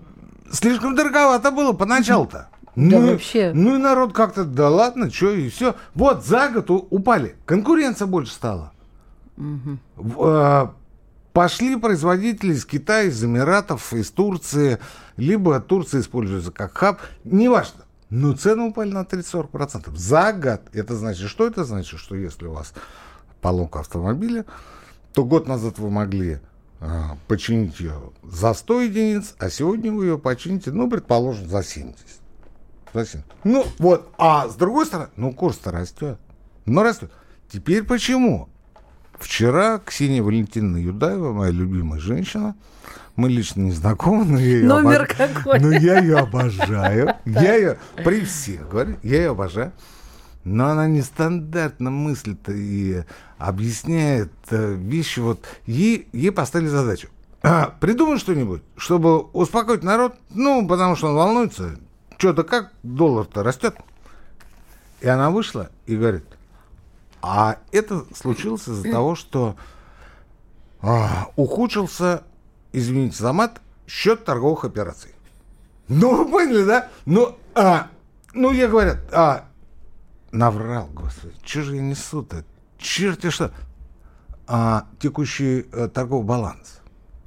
слишком 0.52 0.96
дороговато 0.96 1.52
было 1.52 1.74
поначалу-то. 1.74 2.50
Да 2.76 3.00
ну, 3.00 3.12
вообще. 3.12 3.52
Ну 3.54 3.76
и 3.76 3.78
народ 3.78 4.14
как-то, 4.14 4.46
да 4.46 4.70
ладно, 4.70 5.12
что 5.12 5.32
и 5.32 5.50
все. 5.50 5.76
Вот 5.94 6.26
за 6.26 6.50
год 6.50 6.70
упали. 6.70 7.36
Конкуренция 7.46 8.08
больше 8.08 8.34
стала. 8.34 8.72
Угу. 9.38 10.26
А, 10.26 10.74
пошли 11.34 11.76
производители 11.76 12.54
из 12.54 12.66
Китая, 12.66 13.04
из 13.04 13.24
Эмиратов, 13.24 13.94
из 13.94 14.10
Турции, 14.12 14.80
либо 15.18 15.60
Турция 15.60 16.02
используется 16.02 16.52
как 16.52 16.74
хаб, 16.76 17.00
неважно. 17.24 17.84
Но 18.10 18.34
цены 18.34 18.64
упали 18.64 18.92
на 18.92 19.02
30-40%. 19.02 19.96
За 19.96 20.34
год. 20.34 20.62
Это 20.72 20.96
значит, 20.96 21.30
что 21.30 21.48
это 21.48 21.64
значит? 21.64 22.00
Что 22.00 22.16
если 22.16 22.46
у 22.46 22.54
вас 22.54 22.74
поломка 23.42 23.80
автомобиля, 23.80 24.46
то 25.14 25.26
год 25.26 25.48
назад 25.48 25.80
вы 25.80 25.90
могли 25.90 26.40
а, 26.80 27.18
починить 27.28 27.80
ее 27.80 27.94
за 28.24 28.54
100 28.54 28.82
единиц, 28.82 29.36
а 29.40 29.50
сегодня 29.50 29.92
вы 29.92 30.06
ее 30.06 30.18
почините, 30.20 30.72
ну, 30.72 30.90
предположим, 30.90 31.48
за 31.48 31.64
70. 31.64 31.98
70. 32.94 33.26
Ну, 33.44 33.66
вот. 33.80 34.14
А 34.18 34.48
с 34.48 34.56
другой 34.56 34.86
стороны, 34.86 35.10
ну, 35.16 35.34
курс-то 35.34 35.72
растет. 35.72 36.20
Но 36.66 36.84
растет. 36.84 37.12
Теперь 37.52 37.84
почему? 37.84 38.50
Вчера 39.20 39.80
Ксения 39.80 40.22
Валентиновна 40.24 40.78
Юдаева, 40.78 41.34
моя 41.34 41.52
любимая 41.52 42.00
женщина, 42.00 42.56
мы 43.16 43.30
лично 43.30 43.62
не 43.62 43.72
знакомы, 43.72 44.26
но 44.26 44.40
я 44.40 44.46
ее, 44.46 44.68
Номер 44.68 45.04
обож... 45.04 45.16
какой? 45.16 45.60
но 45.60 45.72
я 45.72 46.00
ее 46.00 46.18
обожаю. 46.18 47.16
Я 47.26 47.56
ее 47.56 47.78
при 48.04 48.22
всех 48.22 48.70
говорю, 48.70 48.98
я 49.04 49.18
ее 49.18 49.30
обожаю. 49.32 49.72
Но 50.44 50.68
она 50.68 50.88
нестандартно 50.88 51.90
мыслит 51.90 52.50
и 52.50 53.04
объясняет 53.38 54.34
э, 54.50 54.74
вещи. 54.74 55.20
Вот 55.20 55.46
ей, 55.66 56.08
ей 56.12 56.32
поставили 56.32 56.68
задачу. 56.68 57.08
Придумай 57.80 58.18
что-нибудь, 58.18 58.62
чтобы 58.76 59.22
успокоить 59.22 59.84
народ. 59.84 60.16
Ну, 60.32 60.68
потому 60.68 60.96
что 60.96 61.10
он 61.10 61.16
волнуется. 61.16 61.78
Что-то 62.18 62.44
как 62.44 62.72
доллар-то 62.84 63.44
растет. 63.44 63.76
И 65.02 65.08
она 65.08 65.30
вышла 65.30 65.70
и 65.86 65.96
говорит, 65.96 66.26
а 67.22 67.58
это 67.72 68.06
случилось 68.16 68.68
из-за 68.68 68.92
того, 68.92 69.16
что 69.16 69.56
а, 70.82 71.30
ухудшился, 71.36 72.24
извините 72.72 73.18
за 73.18 73.34
мат, 73.34 73.62
счет 73.88 74.26
торговых 74.26 74.66
операций. 74.66 75.14
Ну, 75.88 76.16
вы 76.16 76.32
поняли, 76.32 76.64
да? 76.64 76.90
Ну, 77.06 77.38
а, 77.56 77.88
ну, 78.34 78.52
я 78.52 78.68
говорю, 78.68 78.96
а, 79.12 79.46
наврал, 80.32 80.90
господи, 80.94 81.36
что 81.44 81.62
же 81.62 81.76
я 81.76 81.82
несу-то? 81.82 82.44
Черти 82.78 83.30
что? 83.30 83.52
А, 84.48 84.88
текущий 85.00 85.66
а, 85.72 85.88
торговый 85.88 86.26
баланс. 86.26 86.82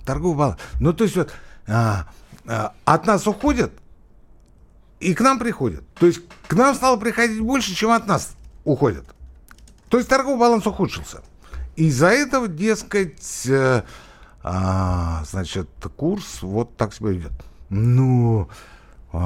Торговый 0.05 0.37
баланс. 0.37 0.59
Ну, 0.81 0.93
то 0.93 1.05
есть 1.05 1.17
вот 1.17 1.33
а, 1.67 2.07
а, 2.47 2.75
от 2.85 3.07
нас 3.07 3.27
уходят 3.27 3.73
и 5.01 5.15
к 5.15 5.21
нам 5.21 5.39
приходят. 5.39 5.85
То 5.95 6.07
есть 6.07 6.21
к 6.47 6.55
нам 6.55 6.75
стало 6.75 6.97
приходить 6.97 7.41
больше, 7.41 7.75
чем 7.75 7.91
от 7.91 8.07
нас 8.07 8.35
уходят. 8.65 9.05
То 9.89 9.99
есть 9.99 10.09
торговый 10.09 10.39
баланс 10.39 10.67
ухудшился. 10.67 11.23
Из-за 11.77 12.09
этого, 12.09 12.49
дескать, 12.49 13.47
э, 13.47 13.83
а, 14.43 15.25
значит, 15.25 15.69
курс 15.97 16.43
вот 16.43 16.77
так 16.77 16.95
себя 16.95 17.11
ведет. 17.11 17.33
Ну, 17.69 18.49
а, 18.49 18.55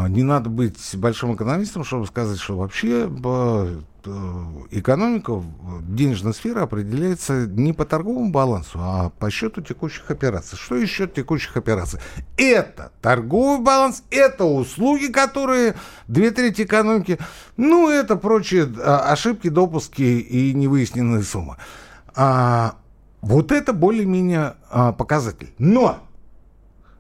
не 0.09 0.23
надо 0.23 0.51
быть 0.51 0.79
большим 0.97 1.35
экономистом, 1.35 1.85
чтобы 1.85 2.07
сказать, 2.07 2.39
что 2.39 2.57
вообще 2.57 3.09
э, 3.09 3.81
экономика, 4.71 5.43
денежная 5.83 6.33
сфера 6.33 6.63
определяется 6.63 7.47
не 7.47 7.73
по 7.73 7.85
торговому 7.85 8.31
балансу, 8.31 8.79
а 8.81 9.11
по 9.11 9.31
счету 9.31 9.63
текущих 9.63 10.11
операций. 10.11 10.59
Что 10.59 10.85
счет 10.87 11.15
текущих 11.15 11.57
операций? 11.57 11.99
Это 12.37 12.93
торговый 13.01 13.65
баланс, 13.65 14.05
это 14.11 14.45
услуги, 14.45 15.07
которые 15.07 15.77
две 16.09 16.31
трети 16.31 16.63
экономики, 16.63 17.19
ну, 17.57 17.89
это 17.89 18.17
прочие 18.17 18.69
а, 18.79 19.11
ошибки, 19.11 19.49
допуски 19.49 20.03
и 20.03 20.53
невыясненные 20.53 21.23
суммы. 21.23 21.57
А, 22.15 22.77
вот 23.23 23.51
это 23.51 23.73
более-менее 23.73 24.57
а, 24.71 24.93
показатель. 24.93 25.55
Но, 25.59 25.99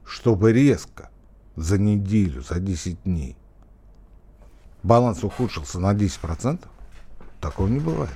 чтобы 0.05 0.53
резко 0.53 1.10
за 1.57 1.79
неделю, 1.79 2.43
за 2.43 2.61
10 2.61 3.03
дней 3.05 3.37
баланс 4.83 5.23
ухудшился 5.25 5.79
на 5.79 5.93
10%, 5.93 6.61
такого 7.41 7.69
не 7.69 7.81
бывает. 7.81 8.15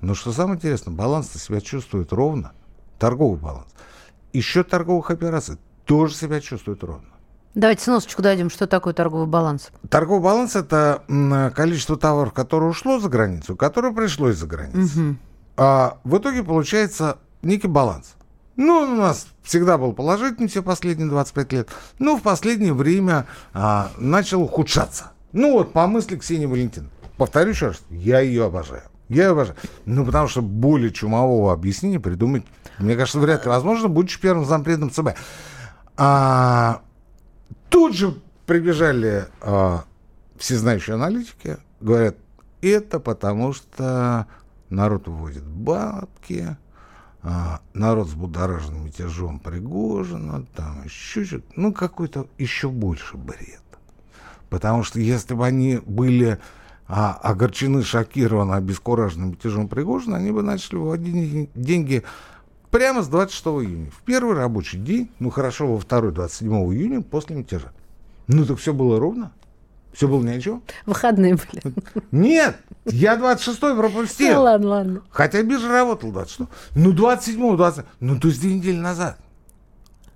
Но 0.00 0.14
что 0.14 0.32
самое 0.32 0.56
интересное, 0.56 0.94
баланс 0.94 1.30
себя 1.32 1.60
чувствует 1.60 2.12
ровно, 2.12 2.52
торговый 2.98 3.38
баланс. 3.38 3.68
И 4.32 4.40
счет 4.40 4.68
торговых 4.68 5.10
операций 5.10 5.56
тоже 5.84 6.14
себя 6.14 6.40
чувствует 6.40 6.82
ровно. 6.84 7.08
Давайте 7.54 7.84
сносочку 7.84 8.20
дадим, 8.20 8.50
что 8.50 8.66
такое 8.66 8.92
торговый 8.92 9.26
баланс. 9.26 9.70
Торговый 9.88 10.22
баланс– 10.22 10.56
это 10.56 11.02
количество 11.56 11.96
товаров, 11.96 12.34
которое 12.34 12.66
ушло 12.66 12.98
за 12.98 13.08
границу, 13.08 13.56
которое 13.56 13.94
пришло 13.94 14.28
из-за 14.28 14.46
границы. 14.46 15.00
Угу. 15.00 15.16
А 15.56 15.98
в 16.04 16.18
итоге 16.18 16.42
получается 16.42 17.16
некий 17.40 17.68
баланс. 17.68 18.14
Ну, 18.56 18.82
у 18.82 18.86
нас 18.96 19.28
всегда 19.42 19.76
был 19.76 19.92
положительный 19.92 20.48
все 20.48 20.62
последние 20.62 21.08
25 21.08 21.52
лет, 21.52 21.68
но 21.98 22.16
в 22.16 22.22
последнее 22.22 22.72
время 22.72 23.26
а, 23.52 23.90
начал 23.98 24.42
ухудшаться. 24.42 25.12
Ну 25.32 25.52
вот, 25.52 25.72
по 25.72 25.86
мысли 25.86 26.16
Ксении 26.16 26.46
Валентиновны. 26.46 26.90
Повторю 27.18 27.50
еще 27.50 27.68
раз, 27.68 27.82
я 27.90 28.20
ее 28.20 28.46
обожаю. 28.46 28.82
Я 29.08 29.24
ее 29.24 29.30
обожаю. 29.32 29.56
Ну, 29.84 30.04
потому 30.04 30.28
что 30.28 30.42
более 30.42 30.90
чумового 30.90 31.52
объяснения 31.52 32.00
придумать, 32.00 32.44
мне 32.78 32.96
кажется, 32.96 33.20
вряд 33.20 33.44
ли 33.44 33.50
возможно, 33.50 33.88
будучи 33.88 34.20
первым 34.20 34.46
зампредом 34.46 34.90
ЦБ. 34.90 35.10
А, 35.98 36.80
тут 37.68 37.94
же 37.94 38.14
прибежали 38.46 39.26
а, 39.42 39.84
всезнающие 40.38 40.94
аналитики, 40.94 41.58
говорят, 41.80 42.16
это 42.62 43.00
потому 43.00 43.52
что 43.52 44.26
народ 44.70 45.08
выводит 45.08 45.44
бабки, 45.44 46.56
а, 47.22 47.60
народ 47.74 48.08
с 48.08 48.14
будораженным 48.14 48.86
мятежом 48.86 49.38
Пригожина, 49.38 50.44
там 50.54 50.84
еще 50.84 51.24
что-то, 51.24 51.46
ну, 51.56 51.72
какой-то 51.72 52.28
еще 52.38 52.68
больше 52.68 53.16
бред. 53.16 53.62
Потому 54.48 54.84
что 54.84 55.00
если 55.00 55.34
бы 55.34 55.44
они 55.44 55.80
были 55.84 56.38
а, 56.88 57.14
огорчены, 57.14 57.82
шокированы, 57.82 58.54
обескуражены 58.54 59.26
мятежом 59.26 59.68
Пригожина, 59.68 60.18
они 60.18 60.30
бы 60.30 60.42
начали 60.42 60.76
выводить 60.76 61.50
деньги 61.54 62.04
прямо 62.70 63.02
с 63.02 63.08
26 63.08 63.46
июня. 63.46 63.90
В 63.90 64.02
первый 64.02 64.36
рабочий 64.36 64.78
день, 64.78 65.10
ну 65.18 65.30
хорошо, 65.30 65.66
во 65.66 65.78
второй, 65.78 66.12
27 66.12 66.52
июня, 66.72 67.02
после 67.02 67.36
мятежа. 67.36 67.72
Ну 68.28 68.44
так 68.44 68.58
все 68.58 68.72
было 68.72 69.00
ровно. 69.00 69.32
Все 69.96 70.08
было 70.08 70.22
ни 70.22 70.28
о 70.28 70.38
чем? 70.38 70.62
Выходные 70.84 71.36
были. 71.36 71.74
Нет, 72.10 72.58
я 72.84 73.16
26-й 73.16 73.74
пропустил. 73.74 74.34
Ну, 74.34 74.42
ладно, 74.42 74.68
ладно. 74.68 75.02
Хотя 75.08 75.42
биржа 75.42 75.68
работал 75.68 76.12
26 76.12 76.50
Ну, 76.74 76.92
27 76.92 77.56
20 77.56 77.86
Ну, 78.00 78.20
то 78.20 78.28
есть 78.28 78.38
две 78.42 78.56
недели 78.56 78.76
назад. 78.76 79.16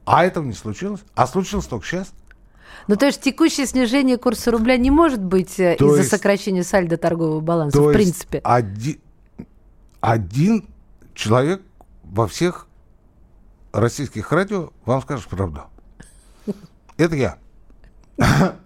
А 0.05 0.27
этого 0.27 0.45
не 0.45 0.53
случилось. 0.53 1.01
А 1.15 1.27
случилось 1.27 1.65
только 1.65 1.87
сейчас. 1.87 2.13
Ну, 2.89 2.97
то 2.97 3.07
есть 3.07 3.23
текущее 3.23 3.67
снижение 3.67 4.19
курса 4.19 4.51
рубля 4.51 4.77
не 4.77 4.91
может 4.91 5.23
быть 5.23 5.59
э, 5.59 5.77
из-за 5.77 6.03
сокращения 6.03 6.63
сальда 6.63 6.99
торгового 6.99 7.41
баланса, 7.41 7.79
то 7.79 7.89
в 7.89 7.93
принципе. 7.95 8.43
Один, 8.45 9.01
один 10.03 10.69
человек 11.15 11.63
во 12.03 12.29
всех 12.29 12.67
российских 13.73 14.31
радио 14.31 14.75
вам 14.85 15.01
скажет 15.01 15.27
правду. 15.29 15.63
Это 16.99 17.17
я. 17.17 17.39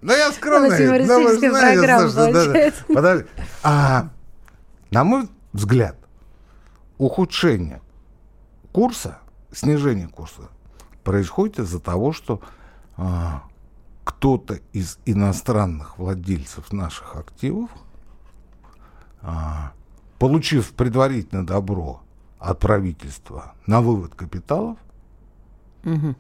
Ну, 0.03 0.13
я 0.13 0.33
скромный. 0.33 1.07
Ну, 1.07 1.23
вы 1.23 1.39
знаете, 1.39 2.75
Подожди. 2.93 3.27
А, 3.63 4.09
на 4.91 5.05
мой 5.05 5.29
взгляд, 5.53 5.97
ухудшение 6.99 7.81
курса, 8.73 9.19
снижение 9.53 10.09
курса 10.09 10.43
происходит 11.05 11.61
из-за 11.61 11.81
того, 11.81 12.13
что 12.13 12.41
а, 12.97 13.45
кто-то 14.03 14.59
из 14.73 14.99
иностранных 15.07 15.99
владельцев 15.99 16.73
наших 16.73 17.17
активов, 17.17 17.71
а, 19.23 19.73
получив 20.19 20.73
предварительное 20.73 21.45
добро 21.45 22.03
от 22.39 22.59
правительства 22.59 23.55
на 23.67 23.81
вывод 23.81 24.15
капиталов, 24.15 24.79
угу. 25.85 26.15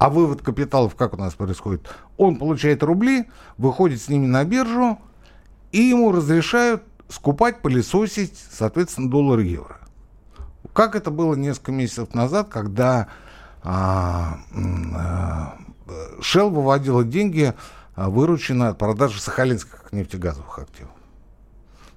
А 0.00 0.08
вывод 0.08 0.40
капиталов 0.40 0.94
как 0.94 1.12
у 1.12 1.18
нас 1.18 1.34
происходит? 1.34 1.86
Он 2.16 2.36
получает 2.36 2.82
рубли, 2.82 3.28
выходит 3.58 4.00
с 4.00 4.08
ними 4.08 4.24
на 4.24 4.44
биржу, 4.44 4.98
и 5.72 5.82
ему 5.82 6.10
разрешают 6.10 6.82
скупать, 7.10 7.60
пылесосить, 7.60 8.32
соответственно, 8.50 9.10
доллар 9.10 9.40
и 9.40 9.48
евро. 9.48 9.76
как 10.72 10.94
это 10.96 11.10
было 11.10 11.34
несколько 11.34 11.72
месяцев 11.72 12.14
назад, 12.14 12.48
когда 12.48 13.08
а, 13.62 14.38
а, 14.54 15.58
Shell 16.20 16.48
выводила 16.48 17.04
деньги, 17.04 17.52
а, 17.94 18.08
вырученные 18.08 18.70
от 18.70 18.78
продажи 18.78 19.20
сахалинских 19.20 19.92
нефтегазовых 19.92 20.60
активов. 20.60 20.92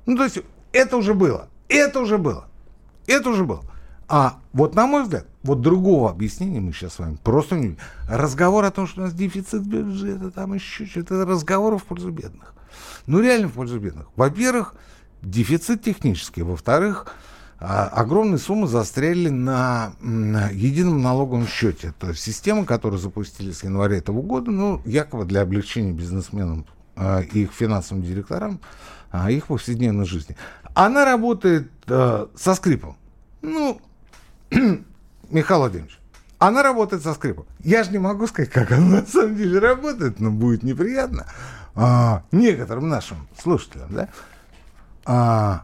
Ну, 0.05 0.17
то 0.17 0.25
есть 0.25 0.39
это 0.73 0.97
уже 0.97 1.13
было. 1.13 1.47
Это 1.69 2.01
уже 2.01 2.17
было. 2.17 2.47
Это 3.07 3.29
уже 3.29 3.45
было. 3.45 3.63
А 4.09 4.39
вот, 4.51 4.75
на 4.75 4.87
мой 4.87 5.03
взгляд, 5.03 5.25
вот 5.43 5.61
другого 5.61 6.09
объяснения 6.09 6.61
мы 6.61 6.71
сейчас 6.71 6.93
с 6.93 6.99
вами 6.99 7.17
просто 7.21 7.55
не 7.55 7.77
Разговор 8.07 8.63
о 8.63 8.71
том, 8.71 8.87
что 8.87 9.01
у 9.01 9.03
нас 9.03 9.13
дефицит 9.13 9.65
бюджета, 9.65 10.31
там 10.31 10.53
еще 10.53 10.85
что-то, 10.85 11.15
это 11.15 11.25
разговор 11.25 11.77
в 11.77 11.83
пользу 11.83 12.11
бедных. 12.11 12.53
Ну, 13.05 13.21
реально 13.21 13.49
в 13.49 13.53
пользу 13.53 13.79
бедных. 13.79 14.07
Во-первых, 14.15 14.75
дефицит 15.21 15.83
технический. 15.83 16.43
Во-вторых, 16.43 17.13
а, 17.59 17.87
огромные 17.87 18.39
суммы 18.39 18.67
застряли 18.67 19.29
на, 19.29 19.93
едином 20.01 21.01
налоговом 21.01 21.47
счете. 21.47 21.93
То 21.99 22.09
есть 22.09 22.21
система, 22.21 22.65
которую 22.65 22.99
запустили 22.99 23.51
с 23.51 23.63
января 23.63 23.97
этого 23.97 24.21
года, 24.21 24.51
ну, 24.51 24.81
якобы 24.85 25.25
для 25.25 25.41
облегчения 25.41 25.93
бизнесменам 25.93 26.65
э, 26.95 27.23
и 27.31 27.43
их 27.43 27.51
финансовым 27.53 28.03
директорам 28.03 28.59
э, 29.11 29.31
их 29.31 29.47
повседневной 29.47 30.05
жизни. 30.05 30.35
Она 30.73 31.05
работает 31.05 31.71
э, 31.87 32.27
со 32.35 32.55
скрипом. 32.55 32.97
Ну, 33.41 33.79
Михаил 35.33 35.61
Владимирович, 35.61 35.99
она 36.37 36.61
работает 36.61 37.03
со 37.03 37.13
скрипом. 37.13 37.45
Я 37.59 37.83
же 37.83 37.91
не 37.91 37.97
могу 37.97 38.27
сказать, 38.27 38.51
как 38.51 38.71
она 38.71 39.01
на 39.01 39.05
самом 39.05 39.35
деле 39.35 39.59
работает, 39.59 40.19
но 40.19 40.29
будет 40.29 40.63
неприятно 40.63 41.25
а, 41.75 42.23
некоторым 42.31 42.87
нашим 42.87 43.27
слушателям, 43.37 43.93
да? 43.93 44.09
А, 45.05 45.63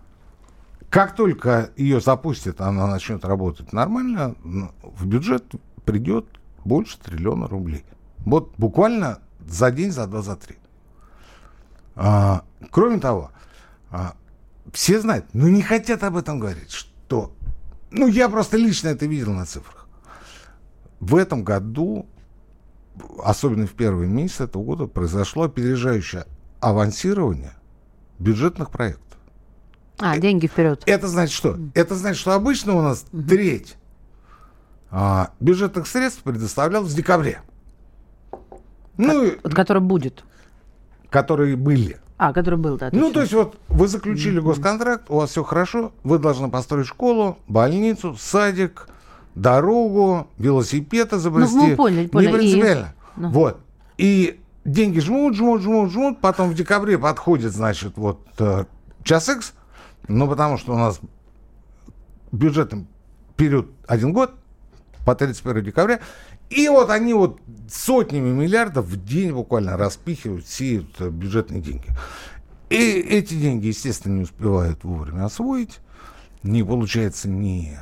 как 0.90 1.16
только 1.16 1.70
ее 1.78 2.02
запустят, 2.02 2.62
она 2.62 2.88
начнет 2.88 3.24
работать 3.24 3.74
нормально, 3.74 4.36
в 4.82 5.06
бюджет 5.06 5.46
придет 5.86 6.26
больше 6.66 7.00
триллиона 7.00 7.48
рублей. 7.48 7.86
Вот 8.20 8.54
буквально 8.58 9.20
за 9.48 9.72
день, 9.72 9.92
за 9.92 10.08
два, 10.08 10.22
за 10.22 10.36
три. 10.36 10.58
А, 11.96 12.44
кроме 12.72 13.00
того, 13.00 13.32
а, 13.92 14.14
все 14.74 15.00
знают, 15.00 15.26
но 15.34 15.48
не 15.48 15.62
хотят 15.62 16.04
об 16.04 16.18
этом 16.18 16.40
говорить, 16.40 16.72
что... 16.72 17.34
Ну, 17.92 18.08
я 18.08 18.30
просто 18.30 18.58
лично 18.58 18.90
это 18.90 19.06
видел 19.06 19.34
на 19.34 19.46
цифрах. 19.46 19.88
В 21.00 21.16
этом 21.16 21.44
году, 21.44 22.08
особенно 23.24 23.66
в 23.66 23.72
первые 23.72 24.10
месяцы 24.10 24.44
этого 24.44 24.64
года, 24.64 24.86
произошло 24.86 25.44
опережающее 25.44 26.26
авансирование 26.60 27.54
бюджетных 28.20 28.70
проектов. 28.70 29.18
А, 29.98 30.18
деньги 30.18 30.48
вперед. 30.48 30.84
Это 30.86 31.08
значит 31.08 31.36
что? 31.36 31.58
Это 31.74 31.96
значит, 31.96 32.20
что 32.20 32.34
обычно 32.34 32.76
у 32.76 32.82
нас 32.82 33.06
угу. 33.12 33.24
треть 33.24 33.78
а, 34.92 35.32
бюджетных 35.40 35.88
средств 35.88 36.24
предоставлялась 36.24 36.92
в 36.92 36.96
декабре. 36.96 37.42
Ну, 38.98 39.32
Ко- 39.44 39.50
который 39.50 39.82
будет. 39.82 40.24
Которые 41.10 41.56
были. 41.56 42.00
А, 42.20 42.34
который 42.34 42.60
был, 42.60 42.78
да. 42.78 42.90
Ну, 42.92 43.14
то 43.14 43.22
есть 43.22 43.32
вот 43.32 43.58
вы 43.70 43.88
заключили 43.88 44.42
mm-hmm. 44.42 44.44
госконтракт, 44.44 45.10
у 45.10 45.16
вас 45.16 45.30
все 45.30 45.42
хорошо, 45.42 45.94
вы 46.04 46.20
должны 46.20 46.50
построить 46.50 46.86
школу, 46.86 47.38
больницу, 47.48 48.18
садик, 48.20 48.90
дорогу, 49.36 50.28
велосипед 50.38 51.14
изобрести. 51.14 51.56
Ну, 51.56 51.68
мы 51.68 51.76
поняли, 51.78 52.08
поняли. 52.08 52.32
Не 52.32 52.38
принципиально. 52.38 52.94
И... 53.16 53.20
Ну. 53.22 53.30
Вот. 53.30 53.62
И 53.98 54.42
деньги 54.66 55.00
жмут, 55.00 55.36
жмут, 55.36 55.62
жмут, 55.62 55.92
жмут, 55.92 56.20
потом 56.20 56.50
в 56.50 56.56
декабре 56.56 56.98
подходит, 56.98 57.54
значит, 57.54 57.94
вот 57.96 58.28
э, 58.40 58.66
час 59.04 59.30
X, 59.30 59.54
ну, 60.10 60.28
потому 60.28 60.58
что 60.58 60.74
у 60.74 60.78
нас 60.78 61.00
бюджетный 62.34 62.86
период 63.38 63.72
один 63.88 64.12
год, 64.12 64.34
по 65.06 65.16
31 65.16 65.64
декабря, 65.64 66.02
и 66.50 66.68
вот 66.68 66.90
они 66.90 67.14
вот 67.14 67.40
сотнями 67.72 68.30
миллиардов 68.30 68.86
в 68.86 69.04
день 69.04 69.32
буквально 69.32 69.78
распихивают, 69.78 70.48
сеют 70.48 71.00
бюджетные 71.00 71.62
деньги. 71.62 71.88
И 72.70 72.76
эти 72.78 73.34
деньги, 73.36 73.68
естественно, 73.68 74.16
не 74.16 74.24
успевают 74.24 74.84
вовремя 74.84 75.26
освоить. 75.26 75.80
Не 76.44 76.64
получается 76.64 77.28
ни 77.28 77.78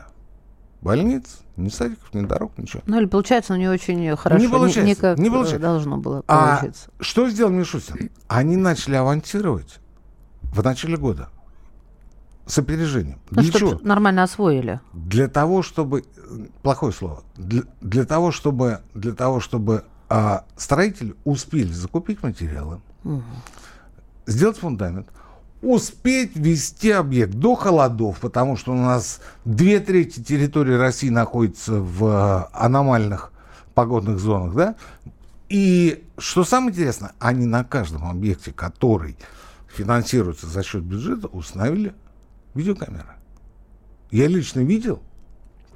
больниц, 0.82 1.40
ни 1.56 1.70
садиков, 1.70 2.14
ни 2.14 2.26
дорог, 2.26 2.58
ничего. 2.58 2.82
Ну 2.86 3.00
или 3.00 3.06
получается, 3.06 3.54
но 3.54 3.60
не 3.60 3.68
очень 3.68 4.16
хорошо. 4.16 4.44
Не 4.44 4.50
получается. 4.50 4.82
Не, 4.82 4.90
не 4.90 4.96
как 4.96 5.18
не 5.18 5.30
получается. 5.30 5.60
должно 5.60 5.98
было 5.98 6.22
получиться. 6.22 6.90
А 6.98 7.04
что 7.04 7.30
сделал 7.30 7.52
Мишустин? 7.52 8.10
Они 8.28 8.56
начали 8.58 8.96
авантировать 8.96 9.80
в 10.42 10.64
начале 10.64 10.98
года 10.98 11.30
с 12.48 12.58
опережением. 12.58 13.20
Ну, 13.30 13.42
для 13.42 13.52
чего? 13.52 13.80
Нормально 13.84 14.24
освоили. 14.24 14.80
Для 14.94 15.28
того, 15.28 15.62
чтобы 15.62 16.06
плохое 16.64 16.94
слово. 16.94 17.24
Для, 17.36 17.64
для 17.82 18.06
того, 18.06 18.32
чтобы 18.32 18.80
для 18.94 19.14
того, 19.14 19.40
чтобы 19.40 19.84
а, 20.10 20.46
строители 20.56 21.14
успели 21.26 21.72
закупить 21.72 22.24
материалы, 22.24 22.80
угу. 23.04 23.22
сделать 24.26 24.58
фундамент, 24.58 25.08
успеть 25.62 26.36
вести 26.36 26.92
объект 26.92 27.34
до 27.34 27.56
холодов, 27.56 28.20
потому 28.20 28.56
что 28.56 28.72
у 28.72 28.76
нас 28.76 29.20
две 29.44 29.80
трети 29.80 30.22
территории 30.24 30.76
России 30.76 31.10
находится 31.10 31.74
в 31.74 32.06
а, 32.06 32.50
аномальных 32.54 33.32
погодных 33.74 34.20
зонах, 34.20 34.56
да? 34.56 34.76
И 35.50 36.04
что 36.18 36.44
самое 36.44 36.72
интересное, 36.72 37.14
они 37.20 37.46
на 37.46 37.64
каждом 37.64 38.06
объекте, 38.10 38.52
который 38.52 39.18
финансируется 39.68 40.48
за 40.48 40.64
счет 40.64 40.84
бюджета, 40.84 41.28
установили 41.28 41.94
видеокамера. 42.58 43.16
Я 44.12 44.28
лично 44.28 44.62
видел, 44.62 45.02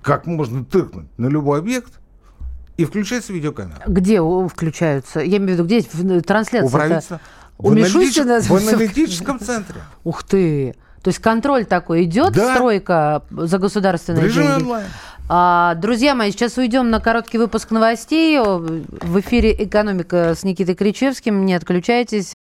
как 0.02 0.26
можно 0.26 0.66
тыркнуть 0.66 1.08
на 1.18 1.28
любой 1.28 1.60
объект, 1.60 2.00
и 2.78 2.86
включается 2.86 3.34
видеокамера. 3.34 3.84
Где 3.86 4.22
включаются? 4.48 5.20
Я 5.20 5.38
имею 5.38 5.50
в 5.50 5.54
виду, 5.54 5.66
где 5.66 5.82
в 5.82 6.22
трансляции? 6.24 6.68
У 6.68 6.70
правительства. 6.70 7.22
У 7.58 7.70
в, 7.70 7.76
Мишустина? 7.76 8.42
в 8.42 8.52
аналитическом 8.52 9.40
центре. 9.40 9.82
Ух 10.04 10.24
ты! 10.24 10.76
То 11.04 11.10
есть 11.10 11.20
контроль 11.20 11.66
такой 11.66 12.04
идет, 12.04 12.34
да. 12.34 12.54
стройка 12.56 13.24
за 13.30 13.58
государственные 13.58 14.30
в 14.30 14.34
деньги. 14.34 14.64
онлайн. 14.64 14.86
А, 15.30 15.76
друзья 15.76 16.14
мои, 16.14 16.32
сейчас 16.32 16.58
уйдем 16.58 16.90
на 16.90 17.00
короткий 17.00 17.38
выпуск 17.38 17.72
новостей. 17.72 18.40
В 18.40 19.20
эфире 19.20 19.56
«Экономика» 19.64 20.36
с 20.36 20.44
Никитой 20.44 20.76
Кричевским. 20.76 21.46
Не 21.46 21.54
отключайтесь. 21.54 22.34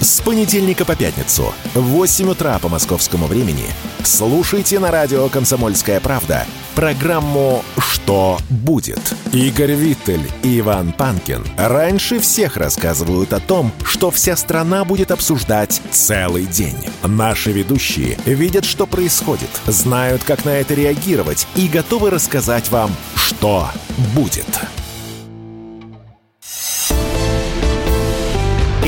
С 0.00 0.22
понедельника 0.22 0.86
по 0.86 0.96
пятницу 0.96 1.52
в 1.74 1.80
8 1.80 2.30
утра 2.30 2.58
по 2.58 2.70
московскому 2.70 3.26
времени 3.26 3.66
слушайте 4.02 4.78
на 4.78 4.90
радио 4.90 5.28
«Комсомольская 5.28 6.00
правда» 6.00 6.46
программу 6.74 7.62
«Что 7.76 8.38
будет?». 8.48 9.14
Игорь 9.34 9.72
Виттель 9.72 10.26
и 10.42 10.60
Иван 10.60 10.92
Панкин 10.92 11.44
раньше 11.58 12.18
всех 12.18 12.56
рассказывают 12.56 13.34
о 13.34 13.40
том, 13.40 13.72
что 13.84 14.10
вся 14.10 14.36
страна 14.36 14.86
будет 14.86 15.10
обсуждать 15.10 15.82
целый 15.90 16.46
день. 16.46 16.78
Наши 17.02 17.52
ведущие 17.52 18.16
видят, 18.24 18.64
что 18.64 18.86
происходит, 18.86 19.50
знают, 19.66 20.24
как 20.24 20.46
на 20.46 20.50
это 20.56 20.72
реагировать 20.72 21.46
и 21.56 21.68
готовы 21.68 22.08
рассказать 22.08 22.70
вам, 22.70 22.90
что 23.16 23.68
будет. 24.14 24.46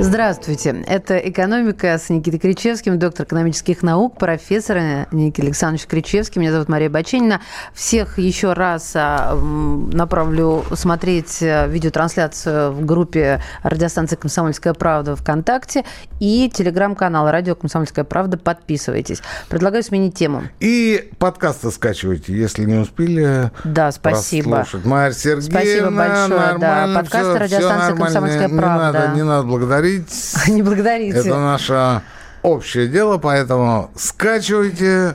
Здравствуйте. 0.00 0.84
Это 0.86 1.18
«Экономика» 1.18 1.98
с 1.98 2.08
Никитой 2.08 2.38
Кричевским, 2.38 3.00
доктор 3.00 3.26
экономических 3.26 3.82
наук, 3.82 4.16
профессор 4.16 4.78
Никита 5.10 5.42
Александрович 5.42 5.86
Кричевский. 5.86 6.40
Меня 6.40 6.52
зовут 6.52 6.68
Мария 6.68 6.88
Баченина. 6.88 7.40
Всех 7.74 8.16
еще 8.16 8.52
раз 8.52 8.92
а, 8.94 9.34
направлю 9.34 10.64
смотреть 10.74 11.42
а, 11.42 11.66
видеотрансляцию 11.66 12.72
в 12.72 12.86
группе 12.86 13.42
радиостанции 13.64 14.14
«Комсомольская 14.14 14.72
правда» 14.72 15.16
ВКонтакте 15.16 15.84
и 16.20 16.48
телеграм-канал 16.54 17.28
«Радио 17.32 17.56
Комсомольская 17.56 18.04
правда». 18.04 18.38
Подписывайтесь. 18.38 19.20
Предлагаю 19.48 19.82
сменить 19.82 20.14
тему. 20.14 20.44
И 20.60 21.10
подкасты 21.18 21.72
скачивайте, 21.72 22.32
если 22.32 22.64
не 22.64 22.76
успели 22.76 23.50
Да, 23.64 23.90
спасибо. 23.90 24.58
Прослушать. 24.58 24.86
Марья 24.86 25.12
Сергеевна, 25.12 25.50
Спасибо 25.50 25.90
большое. 25.90 26.58
Да, 26.58 26.92
подкасты 26.94 27.38
радиостанции 27.38 27.96
«Комсомольская 27.96 28.48
правда». 28.48 28.58
Не 28.58 28.92
надо, 28.92 29.16
не 29.16 29.22
надо 29.24 29.42
благодарить 29.42 29.87
благодарить. 29.88 30.48
Не 30.48 30.62
благодарите. 30.62 31.18
Это 31.18 31.38
наше 31.38 32.02
общее 32.42 32.88
дело, 32.88 33.18
поэтому 33.18 33.90
скачивайте, 33.96 35.14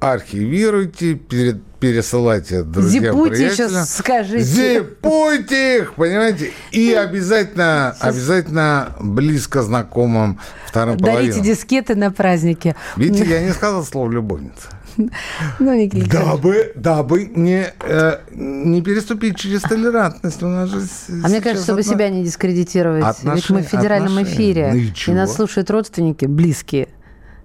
архивируйте, 0.00 1.14
перед, 1.14 1.62
пересылайте 1.80 2.62
друзьям, 2.62 3.04
Зипуйте 3.04 3.36
приятелям. 3.36 3.70
сейчас 3.70 3.96
скажите. 3.96 4.44
Зипуйте 4.44 5.78
их, 5.78 5.94
понимаете? 5.94 6.52
И 6.72 6.92
обязательно, 6.92 7.96
обязательно 8.00 8.96
близко 9.00 9.62
знакомым 9.62 10.40
вторым 10.66 10.96
Дарите 10.96 11.12
половинам. 11.12 11.42
дискеты 11.42 11.94
на 11.94 12.10
праздники. 12.10 12.74
Видите, 12.96 13.28
я 13.28 13.42
не 13.42 13.52
сказал 13.52 13.84
слово 13.84 14.10
«любовница». 14.10 14.68
Ну, 15.58 15.74
Николаевич. 15.74 16.10
Дабы, 16.12 16.72
дабы 16.74 17.30
не, 17.34 17.72
э, 17.80 18.18
не 18.32 18.82
переступить 18.82 19.36
через 19.38 19.62
толерантность. 19.62 20.42
У 20.42 20.46
нас 20.48 20.68
же 20.68 20.82
А 21.24 21.28
мне 21.28 21.40
кажется, 21.40 21.64
чтобы 21.64 21.80
одна- 21.80 21.92
себя 21.92 22.08
не 22.10 22.24
дискредитировать. 22.24 23.04
Ведь 23.04 23.24
мы 23.24 23.30
Отношения- 23.32 23.62
в 23.62 23.66
федеральном 23.66 24.12
отношения. 24.18 24.34
эфире. 24.36 24.70
Ну 24.72 24.78
и 24.78 24.92
и 25.10 25.14
нас 25.14 25.34
слушают 25.34 25.70
родственники, 25.70 26.26
близкие. 26.26 26.88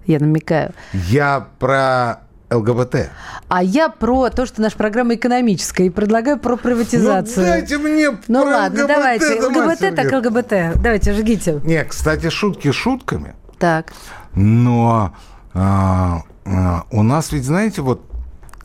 Я 0.06 0.18
намекаю. 0.18 0.72
Я 0.92 1.46
про 1.58 2.20
ЛГБТ. 2.50 3.08
А 3.48 3.62
я 3.62 3.88
про 3.88 4.28
то, 4.30 4.44
что 4.46 4.60
наша 4.60 4.76
программа 4.76 5.14
экономическая, 5.14 5.86
и 5.86 5.90
предлагаю 5.90 6.38
про 6.38 6.56
приватизацию. 6.56 7.44
Ну, 7.46 7.52
дайте 7.52 7.78
мне 7.78 8.10
Ну 8.28 8.42
про 8.42 8.50
ладно, 8.50 8.82
ЛГБТ, 8.84 8.86
давайте. 8.96 9.40
да, 9.40 9.46
ЛГБТ 9.48 9.96
так. 9.96 10.12
ЛГБТ. 10.12 10.82
Давайте, 10.82 11.12
жгите. 11.14 11.60
Не, 11.64 11.84
кстати, 11.84 12.28
шутки 12.28 12.70
шутками, 12.70 13.34
Так. 13.58 13.92
но 14.34 15.14
а, 15.54 16.22
у 16.44 17.02
нас 17.02 17.32
ведь, 17.32 17.44
знаете, 17.44 17.82
вот 17.82 18.02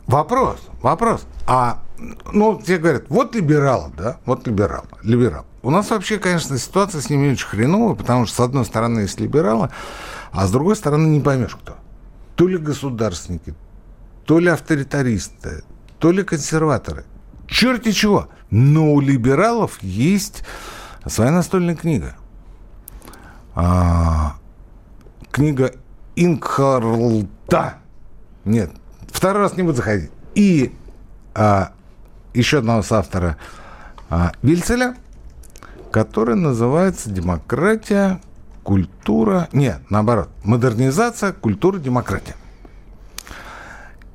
вопрос, 0.06 0.58
вопрос. 0.82 1.26
А, 1.46 1.82
ну, 2.32 2.60
тебе 2.60 2.78
говорят, 2.78 3.04
вот 3.08 3.34
либерал, 3.34 3.92
да, 3.96 4.18
вот 4.26 4.46
либерал, 4.46 4.84
либерал. 5.02 5.46
У 5.62 5.70
нас 5.70 5.90
вообще, 5.90 6.18
конечно, 6.18 6.56
ситуация 6.58 7.00
с 7.00 7.10
ними 7.10 7.32
очень 7.32 7.46
хреновая, 7.46 7.94
потому 7.94 8.26
что, 8.26 8.36
с 8.36 8.40
одной 8.40 8.64
стороны, 8.64 9.00
есть 9.00 9.20
либералы, 9.20 9.70
а 10.32 10.46
с 10.46 10.50
другой 10.50 10.76
стороны, 10.76 11.06
не 11.08 11.20
поймешь 11.20 11.56
кто. 11.56 11.76
То 12.36 12.48
ли 12.48 12.56
государственники, 12.56 13.54
то 14.24 14.38
ли 14.38 14.48
авторитаристы, 14.48 15.64
то 15.98 16.10
ли 16.12 16.22
консерваторы. 16.22 17.04
Черти 17.46 17.92
чего. 17.92 18.28
Но 18.50 18.94
у 18.94 19.00
либералов 19.00 19.82
есть 19.82 20.44
своя 21.06 21.30
настольная 21.30 21.74
книга. 21.74 22.16
А, 23.54 24.36
книга 25.30 25.74
Инкхарлта. 26.16 27.78
Нет, 28.44 28.70
второй 29.08 29.42
раз 29.42 29.56
не 29.56 29.62
буду 29.62 29.76
заходить. 29.76 30.10
И 30.34 30.72
а, 31.34 31.72
еще 32.34 32.58
одного 32.58 32.82
соавтора 32.82 33.36
а, 34.08 34.32
Вильцеля, 34.42 34.96
который 35.90 36.36
называется 36.36 37.10
«Демократия, 37.10 38.20
культура...» 38.62 39.48
Нет, 39.52 39.80
наоборот, 39.90 40.28
«Модернизация, 40.44 41.32
культура, 41.32 41.78
демократия». 41.78 42.36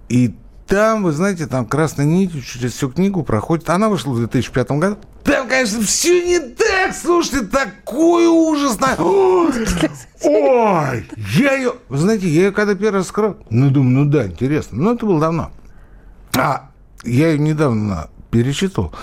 И 0.09 0.35
там, 0.67 1.03
вы 1.03 1.11
знаете, 1.11 1.47
там 1.47 1.65
красной 1.65 2.05
нитью 2.05 2.41
через 2.41 2.73
всю 2.73 2.89
книгу 2.89 3.23
проходит... 3.23 3.69
Она 3.69 3.89
вышла 3.89 4.11
в 4.11 4.17
2005 4.17 4.71
году. 4.71 4.97
Там, 5.25 5.47
конечно, 5.49 5.81
все 5.81 6.23
не 6.25 6.39
так. 6.39 6.93
Слушайте, 6.95 7.45
такой 7.47 8.27
ужас. 8.27 8.77
Ой, 10.21 11.07
я 11.35 11.53
ее... 11.55 11.73
Вы 11.89 11.97
знаете, 11.97 12.27
я 12.29 12.43
ее 12.45 12.51
когда 12.51 12.75
первый 12.75 12.97
раз 12.99 13.07
скрыл, 13.07 13.35
ну, 13.49 13.69
думаю, 13.71 14.05
ну 14.05 14.11
да, 14.11 14.27
интересно. 14.27 14.77
Но 14.77 14.93
это 14.93 15.05
было 15.05 15.19
давно. 15.19 15.51
А 16.37 16.69
я 17.03 17.29
ее 17.31 17.39
недавно 17.39 18.09
перечитывал. 18.31 18.93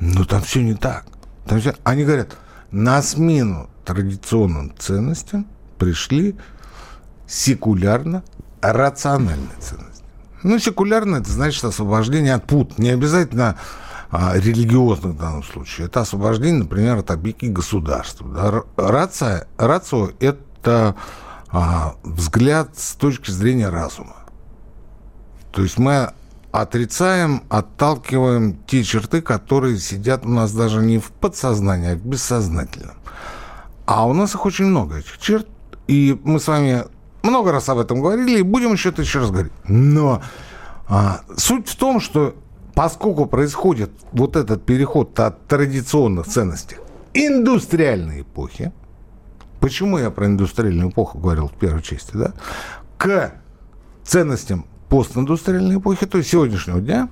Но 0.00 0.24
там 0.24 0.42
все 0.42 0.62
не 0.62 0.74
так. 0.74 1.06
Там 1.46 1.60
всё- 1.60 1.74
Они 1.84 2.04
говорят, 2.04 2.36
на 2.70 3.00
смену 3.02 3.68
традиционным 3.84 4.72
ценностям 4.78 5.46
пришли 5.78 6.36
секулярно-рациональные 7.26 9.48
ценности. 9.60 10.04
Ну, 10.42 10.58
секулярно 10.58 11.16
это 11.16 11.30
значит 11.30 11.64
освобождение 11.64 12.34
от 12.34 12.44
пут. 12.46 12.78
Не 12.78 12.90
обязательно 12.90 13.56
религиозных 14.10 15.14
в 15.14 15.18
данном 15.18 15.42
случае. 15.42 15.86
Это 15.86 16.00
освобождение, 16.00 16.62
например, 16.62 16.98
от 16.98 17.10
опеки 17.10 17.46
государства. 17.46 18.64
Рация, 18.76 19.46
рацио– 19.58 20.10
это 20.20 20.96
а, 21.50 21.94
взгляд 22.02 22.70
с 22.78 22.94
точки 22.94 23.30
зрения 23.30 23.68
разума. 23.68 24.16
То 25.52 25.62
есть 25.62 25.78
мы 25.78 26.12
отрицаем, 26.52 27.42
отталкиваем 27.48 28.58
те 28.66 28.82
черты, 28.82 29.20
которые 29.20 29.78
сидят 29.78 30.24
у 30.24 30.30
нас 30.30 30.52
даже 30.52 30.80
не 30.80 30.98
в 30.98 31.10
подсознании, 31.10 31.92
а 31.92 31.96
в 31.96 32.04
бессознательном. 32.04 32.96
А 33.86 34.06
у 34.06 34.12
нас 34.12 34.34
их 34.34 34.44
очень 34.44 34.66
много, 34.66 34.98
этих 34.98 35.18
черт. 35.18 35.46
И 35.86 36.18
мы 36.24 36.40
с 36.40 36.46
вами 36.46 36.84
много 37.22 37.52
раз 37.52 37.68
об 37.68 37.78
этом 37.78 38.00
говорили, 38.00 38.38
и 38.38 38.42
будем 38.42 38.72
еще 38.72 38.92
еще 38.96 39.20
раз 39.20 39.30
говорить. 39.30 39.52
Но 39.66 40.22
а, 40.88 41.20
суть 41.36 41.68
в 41.68 41.76
том, 41.76 42.00
что 42.00 42.34
поскольку 42.78 43.26
происходит 43.26 43.90
вот 44.12 44.36
этот 44.36 44.64
переход 44.64 45.18
от 45.18 45.44
традиционных 45.48 46.28
ценностей 46.28 46.76
индустриальной 47.12 48.20
эпохи, 48.20 48.72
почему 49.58 49.98
я 49.98 50.12
про 50.12 50.26
индустриальную 50.26 50.90
эпоху 50.90 51.18
говорил 51.18 51.48
в 51.48 51.54
первой 51.54 51.82
части, 51.82 52.12
да, 52.16 52.34
к 52.96 53.32
ценностям 54.04 54.64
постиндустриальной 54.88 55.78
эпохи, 55.78 56.06
то 56.06 56.18
есть 56.18 56.30
сегодняшнего 56.30 56.80
дня, 56.80 57.08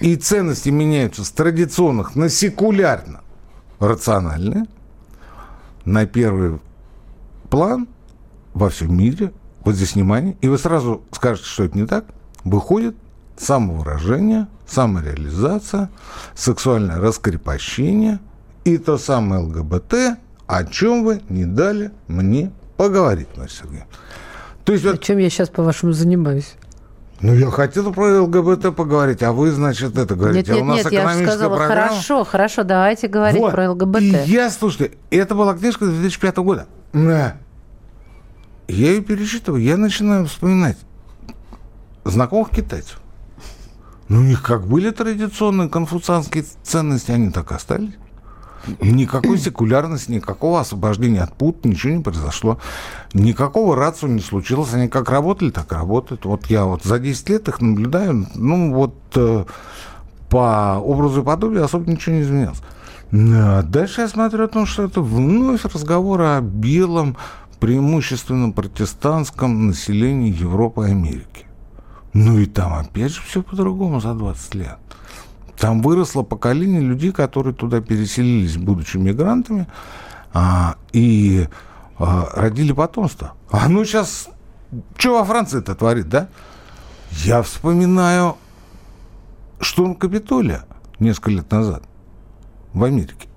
и 0.00 0.16
ценности 0.16 0.70
меняются 0.70 1.24
с 1.24 1.30
традиционных 1.30 2.16
на 2.16 2.28
секулярно 2.28 3.20
рациональные, 3.78 4.64
на 5.84 6.06
первый 6.06 6.58
план 7.50 7.86
во 8.52 8.68
всем 8.68 8.98
мире, 8.98 9.32
вот 9.64 9.76
здесь 9.76 9.94
внимание, 9.94 10.36
и 10.40 10.48
вы 10.48 10.58
сразу 10.58 11.02
скажете, 11.12 11.46
что 11.46 11.62
это 11.62 11.78
не 11.78 11.86
так, 11.86 12.06
выходит 12.42 12.96
самовыражение, 13.36 14.48
самореализация, 14.66 15.90
сексуальное 16.34 16.98
раскрепощение 16.98 18.18
и 18.64 18.78
то 18.78 18.98
самое 18.98 19.42
ЛГБТ, 19.42 20.18
о 20.46 20.64
чем 20.64 21.04
вы 21.04 21.20
не 21.28 21.44
дали 21.44 21.90
мне 22.08 22.50
поговорить, 22.76 23.28
Мария 23.36 23.52
Сергеевна. 23.52 23.86
То 24.64 24.72
есть 24.72 24.84
вот 24.84 25.00
Чем 25.02 25.18
я 25.18 25.30
сейчас, 25.30 25.48
по-вашему, 25.48 25.92
занимаюсь? 25.92 26.54
ну, 27.20 27.34
я 27.34 27.50
хотел 27.50 27.92
про 27.92 28.22
ЛГБТ 28.22 28.74
поговорить, 28.74 29.22
а 29.22 29.32
вы, 29.32 29.50
значит, 29.50 29.96
это 29.96 30.14
говорите. 30.14 30.52
Нет, 30.52 30.60
а 30.60 30.62
у 30.62 30.66
нет, 30.66 30.84
нас 30.84 30.92
нет, 30.92 30.92
я 30.92 31.08
же 31.14 31.22
сказала, 31.24 31.56
программа. 31.56 31.88
хорошо, 31.88 32.24
хорошо, 32.24 32.62
давайте 32.64 33.08
говорить 33.08 33.40
Вот. 33.40 33.52
про 33.52 33.70
ЛГБТ. 33.70 34.00
И 34.02 34.16
я, 34.26 34.50
слушайте, 34.50 34.96
это 35.10 35.34
была 35.34 35.54
книжка 35.54 35.86
2005 35.86 36.36
года. 36.38 36.66
Да. 36.92 37.36
Я 38.68 38.90
ее 38.90 39.00
перечитываю, 39.00 39.62
я 39.62 39.76
начинаю 39.76 40.26
вспоминать 40.26 40.76
знакомых 42.04 42.50
китайцев. 42.50 43.00
Ну, 44.08 44.20
у 44.20 44.22
них 44.22 44.42
как 44.42 44.66
были 44.66 44.90
традиционные 44.90 45.68
конфуцианские 45.68 46.44
ценности, 46.62 47.10
они 47.10 47.30
так 47.30 47.50
и 47.50 47.54
остались. 47.54 47.94
Никакой 48.80 49.38
секулярности, 49.38 50.10
никакого 50.10 50.60
освобождения 50.60 51.22
от 51.22 51.32
пут, 51.32 51.64
ничего 51.64 51.94
не 51.94 52.02
произошло. 52.02 52.58
Никакого 53.14 53.76
рацию 53.76 54.12
не 54.12 54.20
случилось. 54.20 54.74
Они 54.74 54.88
как 54.88 55.08
работали, 55.08 55.50
так 55.50 55.70
и 55.70 55.74
работают. 55.74 56.24
Вот 56.24 56.46
я 56.46 56.64
вот 56.64 56.82
за 56.82 56.98
10 56.98 57.28
лет 57.28 57.48
их 57.48 57.60
наблюдаю. 57.60 58.26
Ну, 58.34 58.74
вот 58.74 58.96
э, 59.14 59.44
по 60.28 60.78
образу 60.78 61.22
и 61.22 61.24
подобию 61.24 61.64
особо 61.64 61.88
ничего 61.88 62.16
не 62.16 62.22
изменилось. 62.22 62.60
Да, 63.12 63.62
дальше 63.62 64.00
я 64.00 64.08
смотрю 64.08 64.44
о 64.44 64.48
том, 64.48 64.66
что 64.66 64.82
это 64.84 65.00
вновь 65.00 65.64
разговор 65.64 66.20
о 66.22 66.40
белом, 66.40 67.16
преимущественно 67.60 68.50
протестантском 68.50 69.68
населении 69.68 70.32
Европы 70.32 70.88
и 70.88 70.90
Америки. 70.90 71.45
Ну 72.18 72.38
и 72.38 72.46
там 72.46 72.72
опять 72.72 73.12
же 73.12 73.20
все 73.20 73.42
по-другому 73.42 74.00
за 74.00 74.14
20 74.14 74.54
лет. 74.54 74.78
Там 75.58 75.82
выросло 75.82 76.22
поколение 76.22 76.80
людей, 76.80 77.12
которые 77.12 77.52
туда 77.52 77.82
переселились, 77.82 78.56
будучи 78.56 78.96
мигрантами, 78.96 79.66
а, 80.32 80.76
и 80.94 81.46
а, 81.98 82.30
родили 82.32 82.72
потомство. 82.72 83.34
А 83.50 83.68
ну 83.68 83.84
сейчас, 83.84 84.30
что 84.96 85.18
во 85.18 85.24
Франции 85.26 85.58
это 85.58 85.74
творит, 85.74 86.08
да? 86.08 86.28
Я 87.10 87.42
вспоминаю 87.42 88.38
штурм 89.60 89.94
Капитолия 89.94 90.64
несколько 90.98 91.32
лет 91.32 91.50
назад 91.50 91.82
в 92.72 92.82
Америке. 92.82 93.28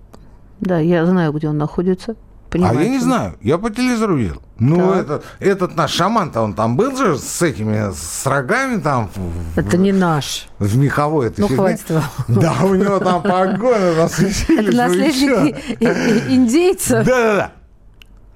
Да, 0.62 0.80
я 0.80 1.06
знаю, 1.06 1.34
где 1.34 1.50
он 1.50 1.58
находится. 1.58 2.16
А 2.52 2.58
я 2.58 2.68
Понимаете? 2.68 2.90
не 2.90 3.00
знаю, 3.00 3.36
я 3.42 3.58
по 3.60 3.70
телевизору 3.70 4.16
видел. 4.18 4.42
Ну, 4.58 4.78
Так. 4.78 4.98
этот, 4.98 5.26
этот 5.40 5.76
наш 5.76 5.92
шаман-то, 5.92 6.42
он 6.42 6.54
там 6.56 6.76
был 6.78 6.96
же 6.98 7.16
с 7.18 7.42
этими, 7.44 7.94
с 7.94 8.26
рогами 8.26 8.80
там 8.82 9.10
в, 9.16 9.58
Это 9.60 9.78
не 9.78 9.92
наш. 9.92 10.48
в 10.58 10.76
меховой 10.78 11.28
этой 11.28 11.42
Ну, 11.42 11.48
фигне. 11.48 11.58
хватит. 11.58 11.86
Да, 12.28 12.56
у 12.64 12.74
него 12.74 12.98
там 13.00 13.22
погоны 13.22 13.94
насветились. 13.96 14.50
Это 14.68 14.76
наследник 14.76 15.58
и- 15.80 15.86
и- 15.86 16.36
индейцев. 16.36 17.06
Да-да-да. 17.06 17.52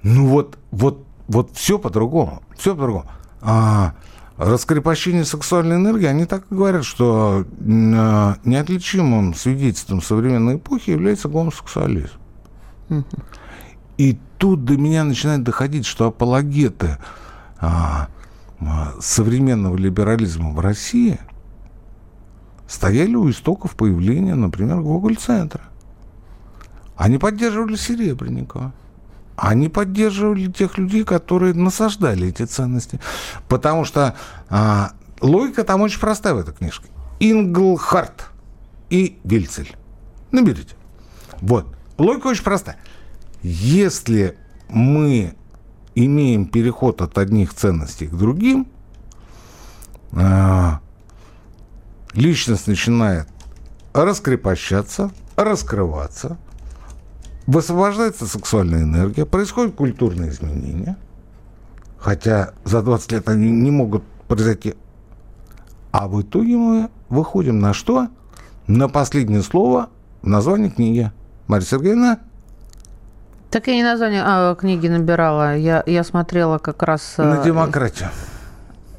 Ну 0.04 0.26
вот, 0.28 0.58
вот, 0.70 1.04
вот 1.26 1.50
все 1.54 1.78
по-другому. 1.80 2.40
Все 2.56 2.74
по-другому. 2.76 3.06
А, 3.42 3.94
раскрепощение 4.38 5.24
сексуальной 5.24 5.74
энергии, 5.76 6.06
они 6.06 6.24
так 6.26 6.44
и 6.50 6.54
говорят, 6.54 6.84
что 6.84 7.44
а, 7.60 8.36
неотличимым 8.44 9.34
свидетельством 9.34 10.00
современной 10.00 10.54
эпохи 10.56 10.90
является 10.90 11.28
гомосексуализм. 11.28 12.10
И 13.98 14.18
тут 14.38 14.64
до 14.64 14.76
меня 14.76 15.04
начинает 15.04 15.42
доходить, 15.42 15.86
что 15.86 16.06
апологеты 16.06 16.98
а, 17.60 18.08
а, 18.60 18.94
современного 19.00 19.76
либерализма 19.76 20.50
в 20.50 20.60
России 20.60 21.18
стояли 22.66 23.14
у 23.14 23.30
истоков 23.30 23.76
появления, 23.76 24.34
например, 24.34 24.80
Гоголь-центра. 24.80 25.62
Они 26.96 27.18
поддерживали 27.18 27.76
Серебренникова. 27.76 28.72
Они 29.36 29.68
поддерживали 29.68 30.50
тех 30.50 30.78
людей, 30.78 31.04
которые 31.04 31.54
насаждали 31.54 32.28
эти 32.28 32.44
ценности. 32.44 33.00
Потому 33.48 33.84
что 33.84 34.14
а, 34.48 34.92
логика 35.20 35.64
там 35.64 35.80
очень 35.80 36.00
простая 36.00 36.34
в 36.34 36.38
этой 36.38 36.54
книжке. 36.54 36.86
Инглхарт 37.18 38.30
и 38.90 39.18
Вильцель. 39.24 39.76
Наберите. 40.30 40.76
Вот. 41.40 41.66
Логика 41.98 42.28
очень 42.28 42.44
простая. 42.44 42.76
Если 43.44 44.38
мы 44.70 45.34
имеем 45.94 46.46
переход 46.46 47.02
от 47.02 47.18
одних 47.18 47.52
ценностей 47.52 48.06
к 48.06 48.14
другим, 48.14 48.66
а, 50.12 50.80
личность 52.14 52.66
начинает 52.66 53.28
раскрепощаться, 53.92 55.10
раскрываться, 55.36 56.38
высвобождается 57.46 58.26
сексуальная 58.26 58.82
энергия, 58.82 59.26
происходят 59.26 59.74
культурные 59.74 60.30
изменения, 60.30 60.96
хотя 61.98 62.54
за 62.64 62.80
20 62.80 63.12
лет 63.12 63.28
они 63.28 63.50
не 63.50 63.70
могут 63.70 64.04
произойти. 64.26 64.74
А 65.92 66.08
в 66.08 66.22
итоге 66.22 66.56
мы 66.56 66.88
выходим 67.10 67.60
на 67.60 67.74
что? 67.74 68.08
На 68.66 68.88
последнее 68.88 69.42
слово 69.42 69.90
в 70.22 70.28
названии 70.28 70.70
книги. 70.70 71.12
Мария 71.46 71.66
Сергеевна? 71.66 72.20
Так 73.54 73.68
я 73.68 73.76
не 73.76 73.84
название 73.84 74.20
а, 74.26 74.56
книги 74.56 74.88
набирала. 74.88 75.56
Я, 75.56 75.84
я 75.86 76.02
смотрела 76.02 76.58
как 76.58 76.82
раз... 76.82 77.14
На 77.18 77.40
э, 77.40 77.44
демократию. 77.44 78.08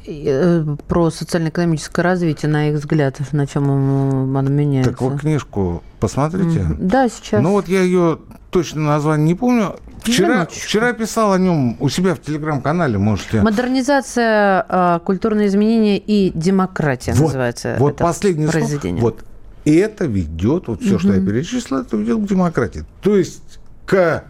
Э, 0.08 0.64
про 0.88 1.12
социально-экономическое 1.12 2.02
развитие, 2.02 2.50
на 2.50 2.70
их 2.70 2.76
взгляд, 2.76 3.20
на 3.34 3.48
чем 3.48 3.70
оно 3.70 4.50
меняется. 4.50 4.92
Так 4.92 5.02
вы 5.02 5.18
книжку 5.18 5.84
посмотрите. 6.00 6.66
Да, 6.80 7.10
сейчас. 7.10 7.44
Ну 7.44 7.52
вот 7.52 7.68
я 7.68 7.82
ее 7.82 8.20
точно 8.50 8.84
название 8.84 9.28
не 9.28 9.36
помню. 9.36 9.76
Вчера, 10.04 10.46
вчера 10.46 10.94
писал 10.94 11.34
о 11.34 11.38
нем 11.38 11.76
у 11.82 11.90
себя 11.90 12.16
в 12.16 12.22
телеграм-канале, 12.22 12.98
можете. 12.98 13.42
Модернизация, 13.42 14.66
э, 14.70 15.00
культурные 15.04 15.50
изменения 15.50 15.98
и 15.98 16.32
демократия 16.34 17.12
вот, 17.12 17.24
называется. 17.24 17.76
Вот 17.78 17.96
это 17.96 18.06
последнее 18.06 18.50
произведение. 18.50 19.02
Слово, 19.02 19.16
вот 19.16 19.26
и 19.66 19.76
это 19.76 20.06
ведет, 20.06 20.70
вот 20.70 20.82
все, 20.82 20.94
угу. 20.94 21.00
что 21.00 21.14
я 21.14 21.20
перечислил, 21.20 21.80
это 21.80 21.98
ведет 21.98 22.20
к 22.20 22.26
демократии. 22.26 22.86
То 23.02 23.18
есть 23.18 23.60
к 23.86 24.24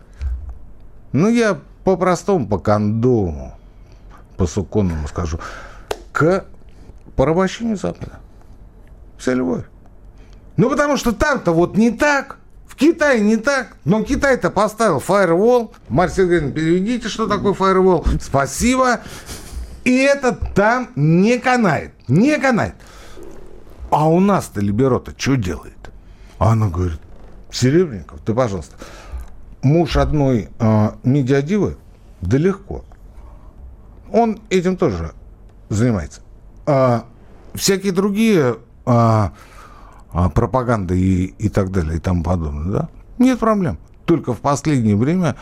ну, 1.16 1.30
я 1.30 1.60
по-простому, 1.84 2.48
по 2.48 2.60
кондому, 2.60 3.58
по 4.38 4.48
суконному 4.48 5.08
скажу, 5.08 5.40
к 6.12 6.46
порабощению 7.16 7.78
Запада. 7.78 8.20
Вся 9.18 9.34
любовь. 9.34 9.64
Ну, 10.58 10.70
потому 10.70 10.98
что 10.98 11.14
там-то 11.14 11.54
вот 11.54 11.78
не 11.78 11.92
так. 11.92 12.38
В 12.68 12.76
Китае 12.76 13.22
не 13.22 13.38
так. 13.38 13.78
Но 13.86 14.04
Китай-то 14.04 14.50
поставил 14.50 15.00
фаервол. 15.00 15.74
Марья 15.88 16.14
Сергеевна, 16.14 16.52
переведите, 16.52 17.08
что 17.08 17.28
такое 17.28 17.54
фаервол. 17.54 18.06
Спасибо. 18.22 19.00
И 19.86 19.96
это 19.98 20.34
там 20.34 20.90
не 20.96 21.38
канает. 21.38 21.94
Не 22.10 22.38
канает. 22.38 22.76
А 23.90 24.10
у 24.10 24.20
нас-то 24.20 24.60
Либерота 24.60 25.14
что 25.18 25.36
делает? 25.36 25.74
Она 26.40 26.68
говорит, 26.68 27.00
Серебренников, 27.52 28.20
ты, 28.26 28.34
пожалуйста, 28.34 28.76
муж 29.66 29.98
одной 29.98 30.50
э, 30.60 30.90
медиадивы, 31.04 31.78
да 32.22 32.38
легко. 32.38 32.86
Он 34.12 34.40
этим 34.50 34.78
тоже 34.78 35.14
занимается. 35.70 36.22
А 36.68 37.06
всякие 37.56 37.92
другие 37.92 38.58
а, 38.86 39.34
а, 40.14 40.30
пропаганды 40.30 40.98
и, 41.00 41.26
и 41.26 41.50
так 41.50 41.72
далее 41.72 41.98
и 41.98 42.00
тому 42.00 42.24
подобное, 42.24 42.72
да? 42.72 42.90
Нет 43.18 43.40
проблем. 43.40 43.80
Только 44.06 44.34
в 44.34 44.40
последнее 44.40 44.96
время 44.96 45.36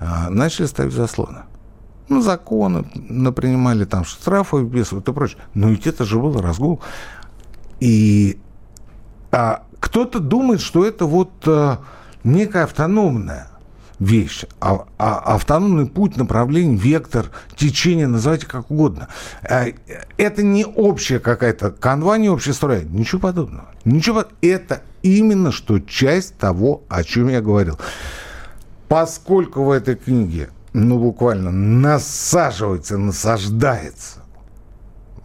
а, 0.00 0.28
начали 0.30 0.66
ставить 0.66 0.92
заслоны. 0.92 1.42
Ну, 2.08 2.20
законы 2.22 2.84
напринимали, 2.94 3.84
там 3.84 4.04
штрафы 4.04 4.56
выписывают 4.56 5.08
и 5.08 5.12
прочее. 5.12 5.38
Но 5.54 5.68
ведь 5.68 5.86
это 5.86 6.04
же 6.04 6.18
был 6.18 6.40
разгул. 6.40 6.80
И 7.78 8.40
а, 9.30 9.62
кто-то 9.78 10.18
думает, 10.18 10.60
что 10.60 10.84
это 10.84 11.06
вот 11.06 11.30
а, 11.46 11.78
некая 12.24 12.64
автономная 12.64 13.46
вещь. 14.00 14.44
А, 14.60 14.86
а, 14.98 15.34
автономный 15.34 15.86
путь, 15.86 16.16
направление, 16.16 16.76
вектор, 16.76 17.30
течение, 17.54 18.08
называйте 18.08 18.46
как 18.46 18.70
угодно. 18.70 19.08
А, 19.42 19.66
это 20.16 20.42
не 20.42 20.64
общая 20.64 21.20
какая-то 21.20 21.70
канва, 21.70 22.16
не 22.18 22.28
общая 22.28 22.54
строя. 22.54 22.82
Ничего 22.82 23.20
подобного. 23.20 23.68
Ничего. 23.84 24.24
Это 24.40 24.82
именно 25.02 25.52
что 25.52 25.78
часть 25.78 26.36
того, 26.36 26.82
о 26.88 27.04
чем 27.04 27.28
я 27.28 27.40
говорил. 27.40 27.78
Поскольку 28.88 29.62
в 29.64 29.70
этой 29.70 29.94
книге, 29.94 30.50
ну, 30.72 30.98
буквально 30.98 31.52
насаживается, 31.52 32.98
насаждается, 32.98 34.20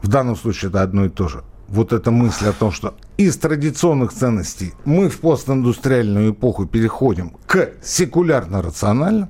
в 0.02 0.08
данном 0.08 0.36
случае 0.36 0.70
это 0.70 0.84
одно 0.84 1.06
и 1.06 1.10
то 1.10 1.28
же, 1.28 1.44
вот 1.68 1.94
эта 1.94 2.12
мысль 2.12 2.48
о 2.48 2.54
том, 2.54 2.72
что 2.72 2.96
из 3.18 3.38
традиционных 3.38 4.14
ценностей. 4.14 4.74
Мы 4.84 5.10
в 5.10 5.20
постиндустриальную 5.20 6.32
эпоху 6.32 6.66
переходим 6.66 7.36
к 7.48 7.72
секулярно-рациональным, 7.82 9.30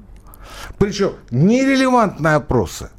причем 0.78 1.14
нерелевантные 1.32 2.36
опросы, 2.36 2.90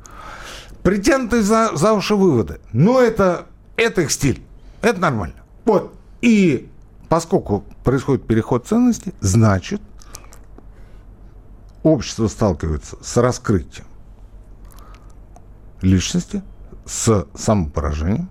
притянутые 0.83 1.43
за, 1.43 1.71
за 1.75 1.93
уши 1.93 2.15
выводы, 2.15 2.61
но 2.73 3.01
это, 3.01 3.47
это 3.77 4.03
их 4.03 4.11
стиль, 4.13 4.43
это 4.83 5.01
нормально. 5.01 5.43
Вот, 5.65 5.95
и 6.21 6.69
поскольку 7.09 7.65
происходит 7.83 8.27
переход 8.27 8.67
ценностей, 8.67 9.13
значит, 9.21 9.81
общество 11.83 12.29
сталкивается 12.29 12.97
с 13.03 13.17
раскрытием 13.17 13.87
личности, 15.83 16.43
с 16.85 17.27
самопоражением, 17.35 18.31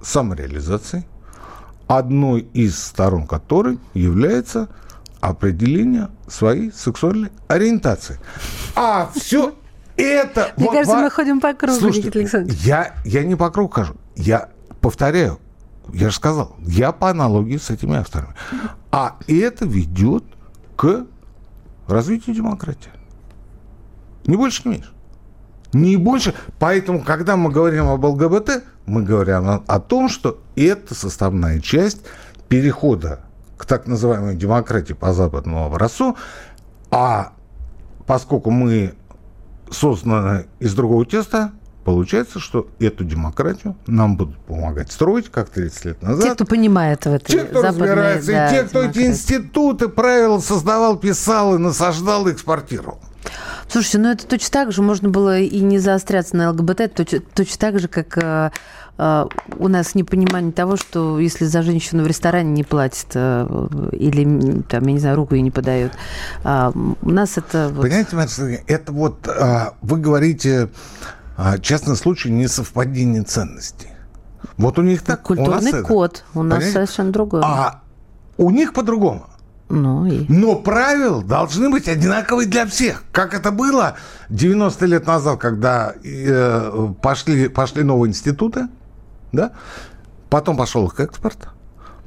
самореализацией, 0.00 1.04
одной 1.88 2.42
из 2.52 2.78
сторон 2.78 3.26
которой 3.26 3.80
является 3.94 4.68
определение 5.20 6.10
своей 6.28 6.70
сексуальной 6.72 7.30
ориентации. 7.48 8.20
А 8.76 9.10
все 9.14 9.54
это... 9.96 10.52
Мне 10.56 10.66
вот, 10.66 10.74
кажется, 10.74 10.96
во... 10.96 11.02
мы 11.02 11.10
ходим 11.10 11.40
по 11.40 11.52
кругу, 11.54 11.78
Слушайте, 11.78 12.46
я, 12.62 12.94
я 13.04 13.24
не 13.24 13.34
по 13.34 13.50
кругу 13.50 13.72
хожу. 13.72 13.94
Я 14.14 14.50
повторяю, 14.80 15.40
я 15.92 16.10
же 16.10 16.16
сказал, 16.16 16.54
я 16.60 16.92
по 16.92 17.10
аналогии 17.10 17.56
с 17.56 17.70
этими 17.70 17.96
авторами. 17.96 18.34
А 18.92 19.16
это 19.26 19.64
ведет 19.64 20.24
к 20.76 21.06
развитию 21.88 22.36
демократии. 22.36 22.92
Не 24.26 24.36
больше, 24.36 24.62
не 24.64 24.72
меньше. 24.72 24.92
Не 25.72 25.96
больше. 25.96 26.34
Поэтому, 26.58 27.02
когда 27.02 27.36
мы 27.36 27.50
говорим 27.50 27.88
об 27.88 28.04
ЛГБТ, 28.04 28.62
мы 28.88 29.02
говорим 29.02 29.48
о, 29.48 29.62
о 29.66 29.80
том, 29.80 30.08
что 30.08 30.38
это 30.56 30.94
составная 30.94 31.60
часть 31.60 32.02
перехода 32.48 33.20
к 33.56 33.66
так 33.66 33.86
называемой 33.86 34.36
демократии 34.36 34.94
по 34.94 35.12
западному 35.12 35.66
образцу, 35.66 36.16
а 36.90 37.32
поскольку 38.06 38.50
мы 38.50 38.94
созданы 39.70 40.46
из 40.60 40.74
другого 40.74 41.04
теста, 41.04 41.52
получается, 41.84 42.38
что 42.38 42.68
эту 42.78 43.04
демократию 43.04 43.76
нам 43.86 44.16
будут 44.16 44.38
помогать 44.40 44.90
строить, 44.90 45.30
как 45.30 45.50
30 45.50 45.84
лет 45.84 46.02
назад. 46.02 46.24
Те, 46.24 46.34
кто 46.34 46.44
понимает 46.44 47.04
в 47.04 47.08
этой 47.08 47.32
Те, 47.32 47.44
кто 47.44 47.62
разбирается, 47.62 48.32
да, 48.32 48.46
и 48.46 48.50
те, 48.50 48.62
кто 48.64 48.82
демократии. 48.82 49.00
эти 49.00 49.10
институты, 49.10 49.88
правила 49.88 50.38
создавал, 50.38 50.96
писал 50.96 51.54
и 51.54 51.58
насаждал, 51.58 52.28
и 52.28 52.32
экспортировал. 52.32 53.00
Слушайте, 53.68 53.98
ну 53.98 54.10
это 54.10 54.26
точно 54.26 54.50
так 54.50 54.72
же, 54.72 54.82
можно 54.82 55.10
было 55.10 55.38
и 55.38 55.60
не 55.60 55.78
заостряться 55.78 56.36
на 56.36 56.50
ЛГБТ, 56.50 56.94
точно, 56.94 57.20
точно 57.34 57.58
так 57.58 57.78
же, 57.78 57.88
как 57.88 58.16
э, 58.16 58.50
э, 58.96 59.26
у 59.58 59.68
нас 59.68 59.94
непонимание 59.94 60.52
того, 60.52 60.76
что 60.76 61.18
если 61.18 61.44
за 61.44 61.62
женщину 61.62 62.02
в 62.02 62.06
ресторане 62.06 62.50
не 62.50 62.64
платят 62.64 63.08
э, 63.14 63.68
или, 63.92 64.62
там, 64.62 64.86
я 64.86 64.92
не 64.92 64.98
знаю, 64.98 65.16
руку 65.16 65.34
ей 65.34 65.42
не 65.42 65.50
подают, 65.50 65.92
э, 66.44 66.72
у 66.74 67.10
нас 67.10 67.36
это... 67.36 67.70
Вот... 67.72 67.82
Понимаете, 67.82 68.16
Мария 68.16 68.62
это 68.66 68.92
вот 68.92 69.28
э, 69.28 69.70
вы 69.82 69.98
говорите, 69.98 70.70
э, 71.36 71.58
частный 71.60 71.96
случай 71.96 72.30
несовпадения 72.30 73.22
ценностей. 73.22 73.88
Вот 74.56 74.78
у 74.78 74.82
них 74.82 75.02
так, 75.02 75.22
Культурный 75.22 75.72
у 75.72 75.74
нас 75.74 75.86
код, 75.86 76.12
это. 76.14 76.38
у 76.38 76.42
нас 76.42 76.58
Понимаете? 76.58 76.72
совершенно 76.72 77.12
другой. 77.12 77.42
А 77.44 77.82
у 78.38 78.50
них 78.50 78.72
по-другому. 78.72 79.26
Ну, 79.68 80.06
и... 80.06 80.24
Но 80.28 80.56
правила 80.56 81.22
должны 81.22 81.68
быть 81.70 81.88
одинаковые 81.88 82.48
для 82.48 82.66
всех. 82.66 83.04
Как 83.12 83.34
это 83.34 83.50
было 83.50 83.96
90 84.30 84.86
лет 84.86 85.06
назад, 85.06 85.38
когда 85.38 85.94
э, 86.02 86.88
пошли, 87.02 87.48
пошли 87.48 87.82
новые 87.82 88.10
институты, 88.10 88.68
да? 89.32 89.52
потом 90.30 90.56
пошел 90.56 90.86
их 90.86 90.98
экспорт, 91.00 91.48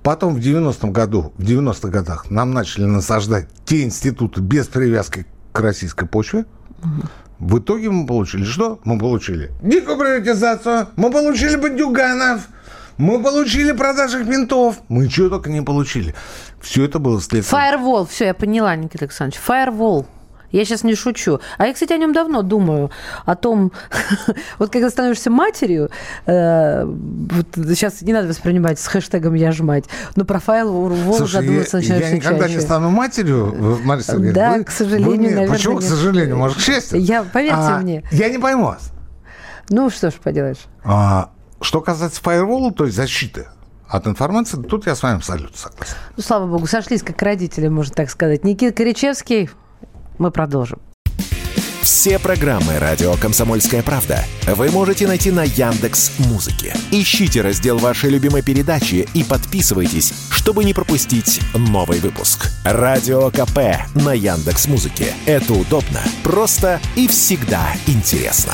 потом 0.01 0.36
в 0.36 0.39
90-м 0.39 0.91
году, 0.91 1.34
в 1.38 1.43
90-х 1.43 1.89
годах 1.89 2.32
нам 2.32 2.51
начали 2.51 2.86
насаждать 2.86 3.47
те 3.66 3.84
институты 3.84 4.41
без 4.41 4.68
привязки 4.68 5.28
к 5.51 5.59
российской 5.59 6.07
почве. 6.07 6.45
Угу. 6.84 7.07
В 7.39 7.59
итоге 7.59 7.89
мы 7.89 8.05
получили 8.05 8.43
что? 8.43 8.80
Мы 8.84 8.99
получили 8.99 9.51
дикую 9.62 9.97
приватизацию, 9.97 10.88
мы 10.95 11.12
получили 11.12 11.55
бандюганов, 11.55 12.41
мы 12.98 13.22
получили 13.22 13.72
продажи 13.72 14.24
ментов. 14.24 14.78
Мы 14.89 15.08
чего 15.08 15.30
только 15.30 15.50
не 15.50 15.62
получили. 15.62 16.14
Все 16.60 16.86
это 16.86 17.00
было 17.00 17.20
следствием. 17.20 17.44
Фаервол. 17.44 18.06
Все, 18.06 18.26
я 18.26 18.34
поняла, 18.34 18.76
Никита 18.76 19.06
Александрович. 19.06 19.42
Фаервол. 19.42 20.06
Я 20.52 20.66
сейчас 20.66 20.84
не 20.84 20.96
шучу. 20.96 21.39
А 21.58 21.68
я, 21.68 21.74
кстати, 21.74 21.94
о 21.94 21.98
нем 21.98 22.14
давно 22.14 22.42
думаю. 22.42 22.92
О 23.26 23.36
том, 23.36 23.72
вот 24.60 24.72
когда 24.72 24.89
становишься 24.89 25.30
матерью, 25.30 25.89
э, 26.26 26.84
вот 26.86 27.48
сейчас 27.56 28.02
не 28.02 28.14
надо 28.14 28.28
воспринимать 28.28 28.80
с 28.80 28.88
хэштегом 28.88 29.34
«я 29.34 29.52
ж 29.52 29.62
мать», 29.62 29.86
но 30.16 30.26
про 30.26 30.39
файл 30.39 30.72
Вол 30.72 31.26
задуматься 31.26 31.78
я, 31.78 31.98
я 31.98 32.12
никогда 32.12 32.44
чаще. 32.44 32.56
не 32.56 32.62
стану 32.62 32.89
матерью, 32.89 33.80
Мария 33.84 34.04
Сергеевна. 34.04 34.34
Да, 34.34 34.58
вы, 34.58 34.64
к 34.66 34.72
сожалению, 34.72 35.18
мне, 35.18 35.30
наверное, 35.30 35.56
Почему, 35.56 35.76
нет. 35.76 35.84
к 35.84 35.88
сожалению? 35.88 36.38
Может, 36.38 36.58
к 36.58 36.62
счастью? 36.62 37.00
Я, 37.00 37.24
поверьте 37.24 37.56
а, 37.58 37.80
мне. 37.80 38.04
Я 38.12 38.30
не 38.30 38.38
пойму 38.38 38.66
вас. 38.66 38.92
Ну, 39.70 39.89
что 39.89 40.12
ж 40.12 40.16
поделаешь. 40.16 40.66
А, 40.84 41.30
что 41.62 41.82
касается 41.82 42.22
фаервола, 42.22 42.72
то 42.72 42.86
есть 42.86 42.95
защиты, 42.95 43.47
от 43.88 44.07
информации, 44.07 44.62
тут 44.62 44.88
я 44.88 44.95
с 44.95 45.03
вами 45.03 45.18
абсолютно 45.18 45.57
согласен. 45.57 45.95
Ну, 46.16 46.24
слава 46.24 46.47
богу, 46.47 46.66
сошлись 46.66 47.03
как 47.03 47.22
родители, 47.22 47.68
можно 47.68 47.93
так 47.93 48.09
сказать. 48.09 48.43
Никита 48.43 48.74
Коричевский, 48.74 49.49
мы 50.18 50.32
продолжим. 50.32 50.80
Все 51.82 52.20
программы 52.20 52.78
радио 52.80 53.16
Комсомольская 53.16 53.82
правда 53.82 54.24
вы 54.47 54.70
можете 54.70 55.07
найти 55.07 55.32
на 55.32 55.43
Яндекс 55.43 56.12
Музыке. 56.20 56.76
Ищите 56.91 57.41
раздел 57.41 57.80
вашей 57.80 58.12
любимой 58.12 58.43
передачи 58.43 59.09
и 59.14 59.24
подписывайтесь, 59.24 60.14
чтобы 60.30 60.64
не 60.64 60.74
пропустить 60.74 61.41
новый 61.53 61.99
выпуск. 61.99 62.49
Радио 62.64 63.30
КП 63.32 63.84
на 63.95 64.14
Яндекс 64.14 64.68
Музыке. 64.68 65.14
Это 65.26 65.53
удобно, 65.53 66.01
просто 66.24 66.80
и 66.95 67.07
всегда 67.07 67.74
интересно. 67.88 68.53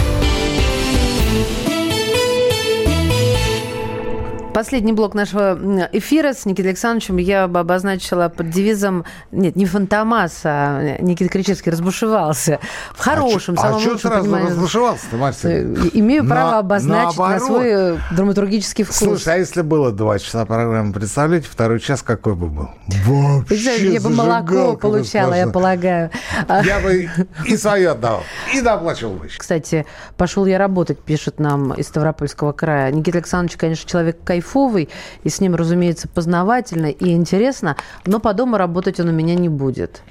Последний 4.53 4.91
блок 4.91 5.13
нашего 5.15 5.57
эфира 5.93 6.33
с 6.33 6.45
Никитой 6.45 6.71
Александровичем 6.71 7.15
я 7.17 7.47
бы 7.47 7.59
обозначила 7.59 8.27
под 8.27 8.49
девизом, 8.49 9.05
нет, 9.31 9.55
не 9.55 9.65
Фантомас, 9.65 10.41
а 10.43 10.97
Никита 10.99 11.29
Кричевский 11.29 11.71
разбушевался. 11.71 12.59
В 12.93 12.99
хорошем, 12.99 13.55
а 13.57 13.61
самом 13.61 13.75
а 13.75 13.77
лучшем 13.77 13.99
сразу 13.99 14.23
понимании. 14.23 14.47
разбушевался-то, 14.49 15.15
Марсель? 15.15 15.49
Э, 15.51 15.89
Имею 15.93 16.23
На- 16.23 16.29
право 16.35 16.57
обозначить 16.59 17.17
на 17.17 17.29
наоборот. 17.29 17.47
свой 17.47 17.67
э, 17.69 17.97
драматургический 18.11 18.83
вкус. 18.83 18.97
Слушай, 18.97 19.35
а 19.35 19.37
если 19.37 19.61
было 19.61 19.91
два 19.93 20.19
часа 20.19 20.45
программы, 20.45 20.91
представляете, 20.91 21.47
второй 21.49 21.79
час 21.79 22.03
какой 22.03 22.35
бы 22.35 22.47
был? 22.47 22.69
Вообще 23.07 23.93
я 23.93 24.01
бы 24.01 24.09
молоко 24.09 24.75
получала, 24.75 25.33
я 25.33 25.47
полагаю. 25.47 26.11
А, 26.49 26.61
Я 26.61 26.81
бы 26.81 27.09
и 27.47 27.55
свое 27.55 27.91
отдал, 27.91 28.23
и 28.53 28.59
доплачивал 28.61 29.13
бы. 29.13 29.29
Кстати, 29.37 29.85
пошел 30.17 30.45
я 30.45 30.57
работать, 30.57 30.99
пишет 30.99 31.39
нам 31.39 31.71
из 31.73 31.87
Ставропольского 31.87 32.51
края. 32.51 32.91
Никита 32.91 33.19
Александрович, 33.19 33.55
конечно, 33.57 33.89
человек 33.89 34.17
кайфовый, 34.41 34.89
и 35.23 35.29
с 35.29 35.39
ним, 35.39 35.55
разумеется, 35.55 36.07
познавательно 36.07 36.87
и 36.87 37.11
интересно, 37.13 37.75
но 38.05 38.19
по 38.19 38.33
дому 38.33 38.57
работать 38.57 38.99
он 38.99 39.09
у 39.09 39.11
меня 39.11 39.35
не 39.35 39.49
будет. 39.49 40.01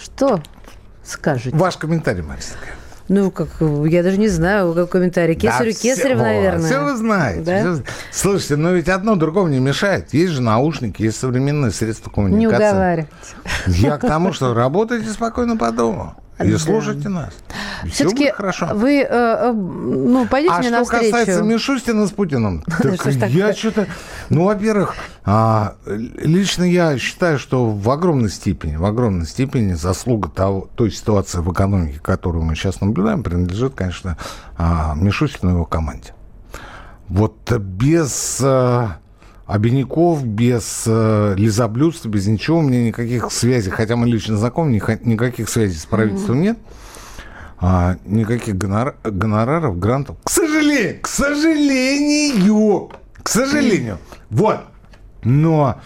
Что 0.00 0.40
скажете? 1.04 1.56
Ваш 1.56 1.76
комментарий, 1.76 2.22
Марисовка. 2.22 2.66
Ну, 3.06 3.30
как, 3.30 3.48
я 3.60 4.02
даже 4.02 4.16
не 4.16 4.28
знаю, 4.28 4.72
какой 4.72 4.86
комментарий. 4.88 5.34
Кесарю 5.34 5.72
Кесарева, 5.74 6.22
наверное. 6.22 6.66
Все 6.66 6.82
вы 6.82 6.96
знаете. 6.96 7.42
Да? 7.42 7.60
всё- 7.60 7.82
Слушайте, 8.10 8.56
но 8.56 8.70
ведь 8.72 8.88
одно 8.88 9.14
другому 9.16 9.48
не 9.48 9.58
мешает. 9.60 10.14
Есть 10.14 10.32
же 10.32 10.40
наушники, 10.40 11.02
есть 11.02 11.18
современные 11.18 11.70
средства 11.70 12.08
Не 12.10 12.14
коммуникации. 12.14 12.56
уговаривайте. 12.70 13.10
Я 13.66 13.98
к 13.98 14.00
тому, 14.00 14.32
что 14.32 14.54
работайте 14.54 15.10
спокойно 15.10 15.56
по 15.58 15.70
дому. 15.70 16.14
И 16.42 16.50
Да. 16.50 16.58
слушайте 16.58 17.10
нас. 17.10 17.32
Все 17.84 18.06
Все-таки 18.06 18.30
хорошо. 18.30 18.70
вы, 18.74 19.00
э, 19.00 19.06
э, 19.08 19.52
ну, 19.52 20.26
пойдите 20.26 20.54
А 20.54 20.58
мне 20.58 20.68
что 20.68 20.78
навстречу. 20.78 21.04
касается 21.10 21.42
Мишустина 21.42 22.06
с 22.06 22.10
Путиным, 22.10 22.62
так 22.66 23.00
Что 23.00 23.26
я 23.26 23.52
что-то... 23.54 23.86
Ну, 24.30 24.44
во-первых, 24.44 24.94
а, 25.24 25.74
лично 25.86 26.64
я 26.64 26.98
считаю, 26.98 27.38
что 27.38 27.70
в 27.70 27.90
огромной 27.90 28.30
степени, 28.30 28.76
в 28.76 28.84
огромной 28.84 29.26
степени 29.26 29.74
заслуга 29.74 30.28
того, 30.28 30.68
той 30.74 30.90
ситуации 30.90 31.38
в 31.38 31.52
экономике, 31.52 32.00
которую 32.02 32.44
мы 32.44 32.54
сейчас 32.54 32.80
наблюдаем, 32.80 33.22
принадлежит, 33.22 33.74
конечно, 33.74 34.16
а, 34.56 34.94
Мишустину 34.96 35.50
и 35.50 35.54
его 35.54 35.64
команде. 35.64 36.14
Вот 37.08 37.52
без 37.52 38.38
э, 38.42 38.88
обиняков, 39.46 40.24
без 40.24 40.84
э, 40.86 41.34
лизоблюдства, 41.36 42.08
без 42.08 42.26
ничего, 42.26 42.58
у 42.58 42.62
меня 42.62 42.82
никаких 42.84 43.30
связей, 43.30 43.70
хотя 43.70 43.96
мы 43.96 44.06
лично 44.08 44.36
знакомы, 44.38 44.74
ника- 44.74 44.98
никаких 45.04 45.48
связей 45.50 45.76
с 45.76 45.84
правительством 45.84 46.40
нет. 46.40 46.58
А, 47.60 47.96
никаких 48.04 48.56
гонор- 48.56 48.96
гонораров, 49.04 49.78
грантов. 49.78 50.16
К 50.24 50.30
сожалению, 50.30 51.00
к 51.00 51.08
сожалению, 51.08 52.90
к 53.22 53.28
сожалению. 53.28 53.98
Вот. 54.30 54.60
Но, 55.22 55.80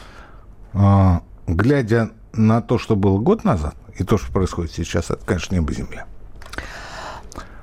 а, 0.72 1.22
глядя 1.46 2.10
на 2.32 2.60
то, 2.62 2.78
что 2.78 2.96
было 2.96 3.18
год 3.18 3.44
назад, 3.44 3.74
и 3.96 4.04
то, 4.04 4.18
что 4.18 4.32
происходит 4.32 4.72
сейчас, 4.72 5.10
это, 5.10 5.24
конечно, 5.24 5.54
небо 5.54 5.72
земля. 5.72 6.06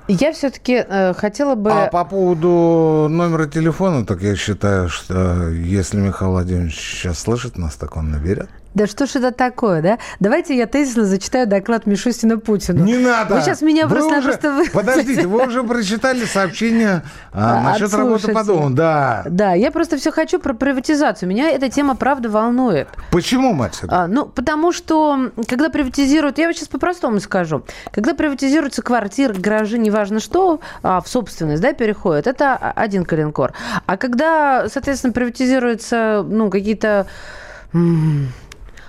Я 0.08 0.32
все-таки 0.32 0.84
хотела 1.16 1.56
бы... 1.56 1.72
А 1.72 1.88
по 1.88 2.04
поводу 2.04 3.08
номера 3.10 3.46
телефона, 3.46 4.06
так 4.06 4.22
я 4.22 4.36
считаю, 4.36 4.88
что 4.88 5.48
если 5.50 5.98
Михаил 5.98 6.30
Владимирович 6.30 6.78
сейчас 6.78 7.18
слышит 7.18 7.58
нас, 7.58 7.74
так 7.74 7.96
он 7.96 8.12
наберет. 8.12 8.48
Да 8.76 8.86
что 8.86 9.06
ж 9.06 9.16
это 9.16 9.32
такое, 9.32 9.80
да? 9.80 9.98
Давайте 10.20 10.54
я 10.54 10.66
тезисно 10.66 11.06
зачитаю 11.06 11.46
доклад 11.46 11.86
Мишустина 11.86 12.36
Путину. 12.38 12.84
Не 12.84 12.98
надо! 12.98 13.36
Вы 13.36 13.40
сейчас 13.40 13.62
меня 13.62 13.86
Вы 13.86 13.96
просто-напросто... 13.96 14.54
уже- 14.60 14.70
Подождите, 14.70 15.26
вы 15.26 15.46
уже 15.46 15.62
прочитали 15.62 16.26
сообщение 16.26 17.02
а, 17.32 17.56
А, 17.56 17.62
насчет 17.62 17.88
от 17.88 17.94
работы 17.94 18.32
по 18.34 18.44
дому. 18.44 18.68
Да. 18.68 19.22
Да, 19.30 19.54
я 19.54 19.70
просто 19.70 19.96
все 19.96 20.12
хочу 20.12 20.38
про 20.38 20.52
приватизацию. 20.52 21.26
Меня 21.26 21.48
эта 21.48 21.70
тема, 21.70 21.96
правда, 21.96 22.28
волнует. 22.28 22.88
Почему, 23.10 23.54
мать? 23.54 23.80
А, 23.88 24.06
ну, 24.08 24.26
потому 24.26 24.72
что, 24.72 25.30
когда 25.48 25.70
приватизируют, 25.70 26.36
я 26.36 26.46
вот 26.46 26.56
сейчас 26.56 26.68
по-простому 26.68 27.18
скажу, 27.20 27.64
когда 27.92 28.12
приватизируются 28.12 28.82
квартиры, 28.82 29.32
гаражи, 29.32 29.78
неважно 29.78 30.20
что, 30.20 30.60
а, 30.82 31.00
в 31.00 31.08
собственность, 31.08 31.62
да, 31.62 31.72
переходят, 31.72 32.26
это 32.26 32.56
один 32.56 33.06
коленкор. 33.06 33.54
А 33.86 33.96
когда, 33.96 34.68
соответственно, 34.68 35.14
приватизируются, 35.14 36.22
ну, 36.28 36.50
какие-то 36.50 37.06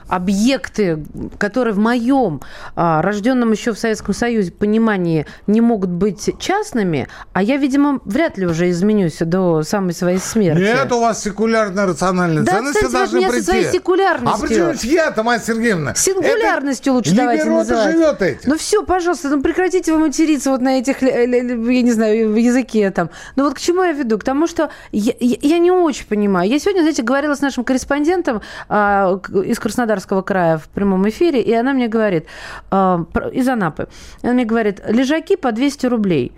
объекты, 0.09 1.03
которые 1.37 1.73
в 1.73 1.79
моем 1.79 2.41
а, 2.75 3.01
рожденном 3.01 3.51
еще 3.51 3.73
в 3.73 3.79
Советском 3.79 4.13
Союзе 4.13 4.51
понимании 4.51 5.25
не 5.47 5.61
могут 5.61 5.89
быть 5.89 6.29
частными, 6.39 7.07
а 7.33 7.43
я, 7.43 7.57
видимо, 7.57 7.99
вряд 8.05 8.37
ли 8.37 8.45
уже 8.45 8.69
изменюсь 8.69 9.17
до 9.19 9.63
самой 9.63 9.93
своей 9.93 10.19
смерти. 10.19 10.61
Нет 10.61 10.91
у 10.91 10.99
вас 10.99 11.21
секулярно 11.23 11.85
рациональные 11.85 12.43
Да 12.43 12.53
ценности 12.53 12.85
от 12.85 12.91
должны 12.91 13.21
со 13.21 13.29
прийти. 13.29 13.45
своей 13.45 13.71
секулярностью. 13.71 14.69
А 14.69 14.73
здесь 14.73 14.91
я-то, 14.91 15.23
мать 15.23 15.45
Сергеевна? 15.45 15.93
Сингулярностью 15.95 16.93
лучше 16.93 17.11
Это 17.11 17.21
давайте 17.21 17.43
Либерота 17.43 17.59
называть. 17.73 17.91
живет 17.91 18.21
этим. 18.21 18.49
Ну 18.51 18.57
все, 18.57 18.83
пожалуйста, 18.83 19.29
ну 19.29 19.41
прекратите 19.41 19.91
вы 19.93 19.99
материться 19.99 20.51
вот 20.51 20.61
на 20.61 20.79
этих, 20.79 21.01
ле- 21.01 21.25
ле- 21.25 21.41
ле- 21.41 21.75
я 21.77 21.81
не 21.81 21.91
знаю, 21.91 22.31
в 22.31 22.35
языке 22.35 22.89
там. 22.91 23.09
Ну 23.35 23.43
вот 23.45 23.55
к 23.55 23.59
чему 23.59 23.83
я 23.83 23.91
веду? 23.93 24.17
К 24.17 24.23
тому, 24.23 24.47
что 24.47 24.69
я, 24.91 25.13
я- 25.19 25.37
я 25.41 25.57
не 25.59 25.71
очень 25.71 26.05
понимаю. 26.07 26.49
Я 26.49 26.59
сегодня, 26.59 26.81
знаете, 26.81 27.03
говорила 27.03 27.35
с 27.35 27.41
нашим 27.41 27.63
корреспондентом 27.63 28.41
а, 28.69 29.19
из 29.45 29.59
Краснодарского 29.97 30.21
края 30.21 30.57
в 30.57 30.67
прямом 30.69 31.07
эфире, 31.09 31.41
и 31.41 31.53
она 31.53 31.73
мне 31.73 31.87
говорит, 31.87 32.25
а, 32.71 33.05
из 33.33 33.47
Анапы, 33.47 33.87
она 34.21 34.33
мне 34.33 34.45
говорит, 34.45 34.81
лежаки 34.87 35.35
по 35.35 35.51
200 35.51 35.87
рублей. 35.87 36.31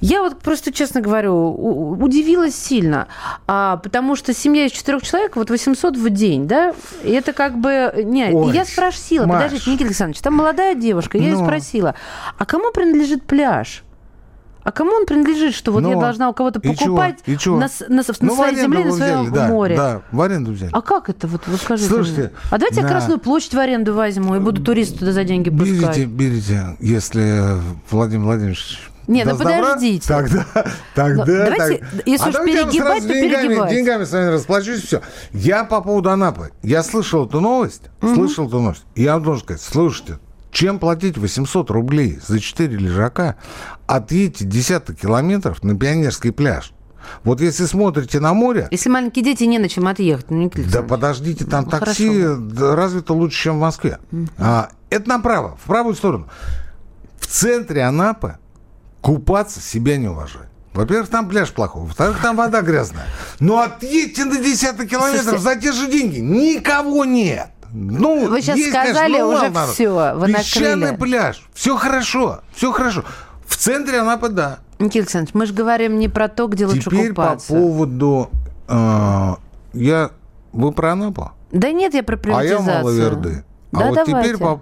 Я 0.00 0.22
вот 0.22 0.40
просто, 0.40 0.72
честно 0.72 1.00
говорю, 1.00 1.34
удивилась 1.98 2.54
сильно, 2.54 3.06
а, 3.46 3.76
потому 3.76 4.16
что 4.16 4.34
семья 4.34 4.66
из 4.66 4.72
четырех 4.72 5.02
человек, 5.02 5.36
вот 5.36 5.50
800 5.50 5.96
в 5.96 6.10
день, 6.10 6.46
да, 6.46 6.74
и 7.04 7.12
это 7.12 7.32
как 7.32 7.56
бы... 7.58 7.92
Не, 8.04 8.30
и 8.30 8.34
Ой, 8.34 8.52
я 8.52 8.64
спросила, 8.64 9.24
Маш. 9.26 9.44
подождите, 9.44 9.70
Никита 9.70 9.86
Александрович, 9.86 10.20
там 10.20 10.34
молодая 10.34 10.74
девушка, 10.74 11.16
я 11.16 11.24
ее 11.28 11.36
Ну. 11.38 11.44
спросила, 11.44 11.94
а 12.38 12.44
кому 12.44 12.70
принадлежит 12.72 13.22
пляж? 13.22 13.83
А 14.64 14.72
кому 14.72 14.92
он 14.92 15.04
принадлежит, 15.06 15.54
что 15.54 15.72
вот 15.72 15.82
я 15.82 15.90
Ну, 15.90 16.00
должна 16.00 16.28
у 16.30 16.32
кого-то 16.32 16.58
и 16.58 16.68
покупать 16.74 17.18
И 17.26 17.36
чего? 17.36 17.56
на, 17.58 17.68
на 17.88 17.96
на 17.96 18.02
Ну, 18.20 18.32
в 18.32 18.36
своей 18.36 18.56
земле, 18.56 18.84
на 18.84 18.92
своем 18.92 19.20
взяли, 19.22 19.34
да, 19.34 19.48
море? 19.48 19.76
Да, 19.76 20.02
в 20.10 20.20
аренду 20.22 20.52
взяли. 20.52 20.70
А 20.72 20.80
как 20.80 21.10
это? 21.10 21.26
Вот, 21.28 21.42
вот 21.46 21.60
скажите 21.60 21.88
Слушайте, 21.88 22.20
мне. 22.22 22.30
А 22.50 22.58
давайте 22.58 22.76
я 22.76 22.82
на- 22.82 22.88
Красную 22.88 23.18
площадь 23.20 23.54
в 23.54 23.58
аренду 23.58 23.92
возьму 23.94 24.36
и 24.36 24.38
буду 24.40 24.62
туристов 24.62 25.00
туда 25.00 25.12
за 25.12 25.24
деньги 25.24 25.50
пускать. 25.50 25.96
Берите, 25.98 26.04
берите, 26.06 26.62
если 26.80 27.42
Владимир 27.90 28.24
Владимирович 28.24 28.80
Не, 29.06 29.24
ну 29.24 29.32
даст 29.32 29.42
добра, 29.42 29.58
подождите. 29.58 30.08
Тогда, 30.08 30.46
тогда, 30.94 31.24
Ну, 31.26 31.34
давайте, 31.44 31.86
если 32.06 32.24
а 32.24 32.28
уж 32.30 32.34
я 32.34 32.42
перегибать, 32.44 33.02
то 33.02 33.08
деньгами, 33.12 33.42
перегибать. 33.48 33.70
деньгами 33.70 34.04
с 34.04 34.12
вами 34.12 34.28
расплачусь, 34.30 34.80
все. 34.82 35.02
Я 35.34 35.64
по 35.64 35.82
поводу 35.82 36.08
Анапы. 36.08 36.52
Я 36.62 36.82
слышал 36.82 37.26
эту 37.26 37.40
новость, 37.42 37.82
слышал 38.00 38.48
эту 38.48 38.60
новость. 38.60 38.84
Я 38.96 39.12
вам 39.14 39.24
должен 39.24 39.44
сказать, 39.44 39.60
слушайте, 39.60 40.18
чем 40.54 40.78
платить 40.78 41.18
800 41.18 41.70
рублей 41.70 42.20
за 42.24 42.38
4 42.38 42.76
лежака, 42.76 43.36
отъедьте 43.86 44.44
десяток 44.44 44.96
километров 44.96 45.62
на 45.64 45.76
Пионерский 45.76 46.30
пляж. 46.30 46.72
Вот 47.24 47.40
если 47.40 47.66
смотрите 47.66 48.20
на 48.20 48.32
море... 48.32 48.68
Если 48.70 48.88
маленькие 48.88 49.24
дети, 49.24 49.44
не 49.44 49.58
на 49.58 49.68
чем 49.68 49.88
отъехать. 49.88 50.30
Ну, 50.30 50.50
да 50.72 50.82
подождите, 50.82 51.44
там 51.44 51.64
ну, 51.64 51.70
такси 51.70 52.22
хорошо. 52.22 52.74
развито 52.74 53.12
лучше, 53.12 53.42
чем 53.42 53.56
в 53.56 53.60
Москве. 53.60 53.98
Mm-hmm. 54.10 54.28
А, 54.38 54.70
это 54.88 55.08
направо, 55.08 55.58
в 55.62 55.66
правую 55.66 55.96
сторону. 55.96 56.28
В 57.18 57.26
центре 57.26 57.82
Анапы 57.82 58.38
купаться 59.02 59.60
себя 59.60 59.96
не 59.98 60.08
уважать. 60.08 60.48
Во-первых, 60.72 61.08
там 61.08 61.28
пляж 61.28 61.52
плохой. 61.52 61.82
Во-вторых, 61.82 62.20
там 62.20 62.36
вода 62.36 62.60
грязная. 62.60 63.06
Но 63.38 63.60
отъедьте 63.60 64.24
на 64.24 64.38
десяток 64.38 64.88
километров 64.88 65.40
за 65.40 65.56
те 65.56 65.72
же 65.72 65.90
деньги. 65.90 66.18
Никого 66.18 67.04
нет. 67.04 67.48
Ну, 67.74 68.28
Вы 68.28 68.40
сейчас 68.40 68.56
есть, 68.56 68.70
сказали 68.70 69.14
конечно, 69.14 69.26
уже 69.26 69.50
народ. 69.50 69.74
все. 69.74 70.14
Вы 70.14 70.32
Песчаный 70.32 70.92
накрыли. 70.92 71.00
пляж. 71.00 71.42
Все 71.54 71.76
хорошо. 71.76 72.40
Все 72.54 72.70
хорошо. 72.70 73.04
В 73.46 73.56
центре 73.56 73.98
Анапы, 73.98 74.28
да. 74.28 74.60
Никита 74.78 75.00
Александрович, 75.00 75.34
мы 75.34 75.46
же 75.46 75.54
говорим 75.54 75.98
не 75.98 76.08
про 76.08 76.28
то, 76.28 76.46
где 76.46 76.66
лучше 76.66 76.82
Теперь 76.82 77.08
купаться. 77.08 77.52
по 77.52 77.58
поводу... 77.58 78.30
Э, 78.68 79.34
я... 79.72 80.10
Вы 80.52 80.70
про 80.70 80.92
Анапу? 80.92 81.32
Да 81.50 81.72
нет, 81.72 81.94
я 81.94 82.04
про 82.04 82.16
приватизацию. 82.16 82.68
А 82.68 82.76
я 82.76 82.82
Маловерды. 82.82 83.44
А 83.72 83.76
да, 83.78 83.86
вот 83.88 84.06
давайте. 84.06 84.28
теперь 84.28 84.40
по... 84.40 84.60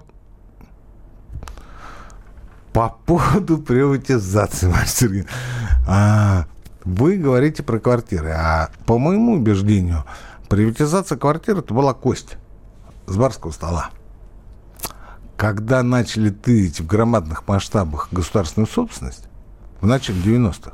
По 2.73 2.97
поводу 3.05 3.59
приватизации, 3.59 4.67
мастер 4.71 5.27
а, 5.87 6.47
Вы 6.85 7.19
говорите 7.19 7.63
про 7.63 7.79
квартиры. 7.79 8.31
А 8.31 8.71
по 8.87 8.97
моему 8.97 9.35
убеждению, 9.35 10.05
приватизация 10.49 11.19
квартиры 11.19 11.59
это 11.59 11.75
была 11.75 11.93
кость 11.93 12.39
с 13.13 13.17
барского 13.17 13.53
стола. 13.53 13.91
Когда 15.37 15.83
начали 15.83 16.31
тырить 16.31 16.81
в 16.81 16.87
громадных 16.87 17.47
масштабах 17.47 18.09
государственную 18.11 18.69
собственность, 18.69 19.25
в 19.81 19.87
начале 19.87 20.21
90-х, 20.21 20.73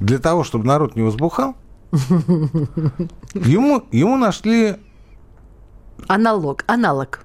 для 0.00 0.18
того, 0.18 0.44
чтобы 0.44 0.66
народ 0.66 0.96
не 0.96 1.02
возбухал, 1.02 1.56
ему, 1.92 3.84
ему 3.90 4.16
нашли... 4.16 4.76
Аналог, 6.08 6.64
аналог. 6.66 7.20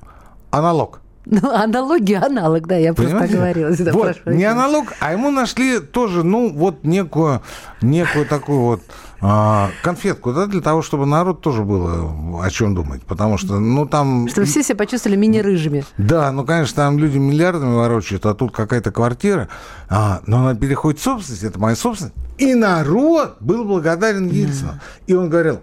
Аналог. 0.51 1.01
Ну, 1.31 1.51
аналогия, 1.51 2.17
аналог, 2.17 2.65
да, 2.67 2.75
я 2.75 2.93
Понимаете? 2.93 3.19
просто 3.19 3.37
оговорилась. 3.37 3.79
Да, 3.79 3.91
вот, 3.91 4.17
не 4.25 4.45
аналог, 4.45 4.93
а 4.99 5.11
ему 5.11 5.29
нашли 5.29 5.79
тоже, 5.79 6.23
ну, 6.23 6.51
вот 6.51 6.83
некую, 6.83 7.41
некую 7.81 8.25
такую 8.25 8.59
вот 8.61 8.81
а, 9.21 9.69
конфетку, 9.83 10.33
да, 10.33 10.47
для 10.47 10.61
того, 10.61 10.81
чтобы 10.81 11.05
народ 11.05 11.41
тоже 11.41 11.63
было 11.63 12.43
о 12.43 12.49
чем 12.49 12.73
думать. 12.73 13.03
Потому 13.03 13.37
что, 13.37 13.59
ну, 13.59 13.85
там... 13.85 14.27
Чтобы 14.27 14.47
все 14.47 14.63
себя 14.63 14.77
почувствовали 14.77 15.17
мини-рыжими. 15.17 15.85
Да, 15.99 16.31
ну, 16.31 16.45
конечно, 16.45 16.75
там 16.75 16.97
люди 16.97 17.19
миллиардами 17.19 17.75
ворочают, 17.75 18.25
а 18.25 18.33
тут 18.33 18.51
какая-то 18.51 18.91
квартира, 18.91 19.49
а, 19.87 20.21
но 20.25 20.39
она 20.39 20.55
переходит 20.55 20.99
в 20.99 21.03
собственность, 21.03 21.43
это 21.43 21.59
моя 21.59 21.75
собственность. 21.75 22.15
И 22.39 22.55
народ 22.55 23.37
был 23.39 23.65
благодарен 23.65 24.29
Ельцину. 24.29 24.71
Да. 24.71 24.79
И 25.05 25.13
он 25.13 25.29
говорил, 25.29 25.59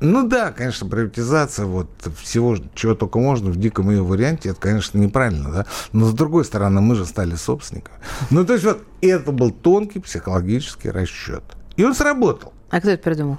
ну 0.00 0.26
да, 0.26 0.50
конечно, 0.52 0.88
приватизация 0.88 1.66
вот 1.66 1.88
всего, 2.20 2.56
чего 2.74 2.94
только 2.94 3.18
можно 3.18 3.50
в 3.50 3.56
диком 3.56 3.90
ее 3.90 4.02
варианте, 4.02 4.50
это, 4.50 4.60
конечно, 4.60 4.98
неправильно, 4.98 5.50
да. 5.50 5.66
Но 5.92 6.06
с 6.06 6.14
другой 6.14 6.44
стороны, 6.44 6.80
мы 6.80 6.94
же 6.94 7.04
стали 7.04 7.34
собственниками. 7.34 7.98
Ну, 8.30 8.44
то 8.44 8.54
есть 8.54 8.64
вот 8.64 8.82
это 9.02 9.32
был 9.32 9.50
тонкий 9.50 10.00
психологический 10.00 10.90
расчет. 10.90 11.44
И 11.76 11.84
он 11.84 11.94
сработал. 11.94 12.52
А 12.70 12.80
кто 12.80 12.90
это 12.90 13.02
придумал? 13.02 13.38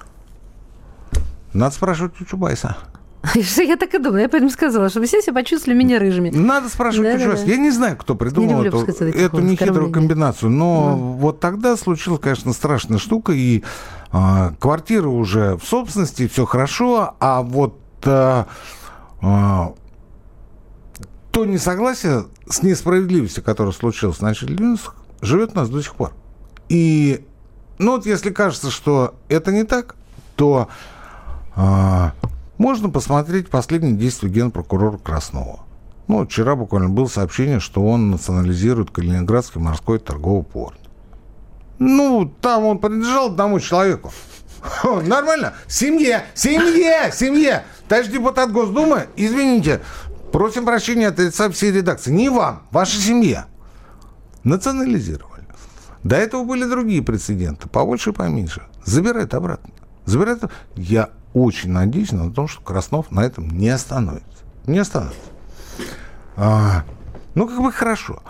Надо 1.53 1.75
спрашивать 1.75 2.19
у 2.21 2.25
Чубайса. 2.25 2.77
Я 3.57 3.77
так 3.77 3.93
и 3.93 3.99
думала, 3.99 4.17
я 4.17 4.29
поэтому 4.29 4.49
сказала, 4.49 4.89
чтобы 4.89 5.05
все 5.05 5.21
себя 5.21 5.33
почувствовали 5.33 5.77
меня 5.77 5.99
рыжими. 5.99 6.31
Надо 6.31 6.69
спрашивать 6.69 7.19
да. 7.19 7.25
Да, 7.25 7.33
да. 7.33 7.43
Я 7.43 7.57
не 7.57 7.69
знаю, 7.69 7.95
кто 7.97 8.15
придумал 8.15 8.61
не 8.61 8.67
эту, 8.67 8.79
эту 8.79 9.39
нехитрую 9.41 9.91
комбинацию, 9.91 10.49
но 10.49 10.95
вот 10.95 11.39
тогда 11.39 11.77
случилась, 11.77 12.19
конечно, 12.19 12.51
страшная 12.51 12.97
штука, 12.97 13.31
и 13.33 13.63
а, 14.11 14.53
квартира 14.59 15.07
уже 15.07 15.57
в 15.57 15.63
собственности, 15.63 16.27
все 16.27 16.45
хорошо, 16.45 17.15
а 17.19 17.41
вот 17.41 17.79
а, 18.03 18.47
а, 19.21 19.73
то 21.31 21.45
несогласие 21.45 22.25
с 22.47 22.61
несправедливостью, 22.61 23.43
которое 23.43 23.71
случилось 23.71 24.17
в 24.17 24.21
начале 24.21 24.55
90-х, 24.55 24.93
живет 25.21 25.51
у 25.53 25.55
нас 25.55 25.69
до 25.69 25.81
сих 25.81 25.95
пор. 25.95 26.13
И, 26.67 27.25
ну 27.77 27.91
вот 27.91 28.05
если 28.05 28.31
кажется, 28.31 28.69
что 28.69 29.15
это 29.29 29.51
не 29.51 29.63
так, 29.63 29.95
то 30.35 30.67
а, 31.55 32.13
можно 32.57 32.89
посмотреть 32.89 33.49
последние 33.49 33.93
действия 33.93 34.29
генпрокурора 34.29 34.97
Краснова. 34.97 35.61
Ну, 36.07 36.25
вчера 36.25 36.55
буквально 36.55 36.89
было 36.89 37.07
сообщение, 37.07 37.59
что 37.59 37.81
он 37.85 38.11
национализирует 38.11 38.91
Калининградский 38.91 39.61
морской 39.61 39.97
торговый 39.99 40.43
порт. 40.43 40.80
Ну, 41.83 42.31
там 42.41 42.65
он 42.65 42.77
принадлежал 42.77 43.31
одному 43.31 43.59
человеку. 43.59 44.13
Нормально. 44.83 45.53
Семье, 45.65 46.25
семье, 46.35 47.11
семье. 47.11 47.63
Товарищ 47.87 48.07
депутат 48.09 48.51
Госдумы, 48.51 49.07
извините, 49.15 49.81
просим 50.31 50.63
прощения 50.63 51.07
от 51.07 51.17
лица 51.17 51.49
всей 51.49 51.71
редакции. 51.71 52.11
Не 52.11 52.29
вам, 52.29 52.61
ваша 52.69 53.01
семья. 53.01 53.47
Национализировали. 54.43 55.43
До 56.03 56.17
этого 56.17 56.43
были 56.43 56.65
другие 56.65 57.01
прецеденты, 57.01 57.67
побольше 57.67 58.11
и 58.11 58.13
поменьше. 58.13 58.61
Забирает 58.85 59.33
обратно. 59.33 59.73
Забирает. 60.05 60.43
Я 60.75 61.09
очень 61.33 61.71
надеюсь 61.71 62.11
на 62.11 62.31
то, 62.31 62.47
что 62.47 62.61
Краснов 62.61 63.09
на 63.09 63.21
этом 63.21 63.49
не 63.49 63.69
остановится. 63.69 64.43
Не 64.67 64.77
остановится. 64.77 65.31
А, 66.37 66.83
ну, 67.33 67.47
как 67.47 67.59
бы 67.59 67.71
хорошо. 67.71 68.21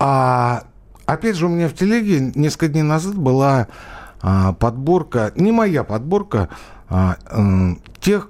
А 0.00 0.64
Опять 1.08 1.36
же, 1.36 1.46
у 1.46 1.48
меня 1.48 1.70
в 1.70 1.72
телеге 1.72 2.32
несколько 2.34 2.68
дней 2.68 2.82
назад 2.82 3.14
была 3.14 3.68
а, 4.20 4.52
подборка, 4.52 5.32
не 5.36 5.52
моя 5.52 5.82
подборка, 5.82 6.50
а, 6.90 7.16
а, 7.24 7.76
тех 7.98 8.28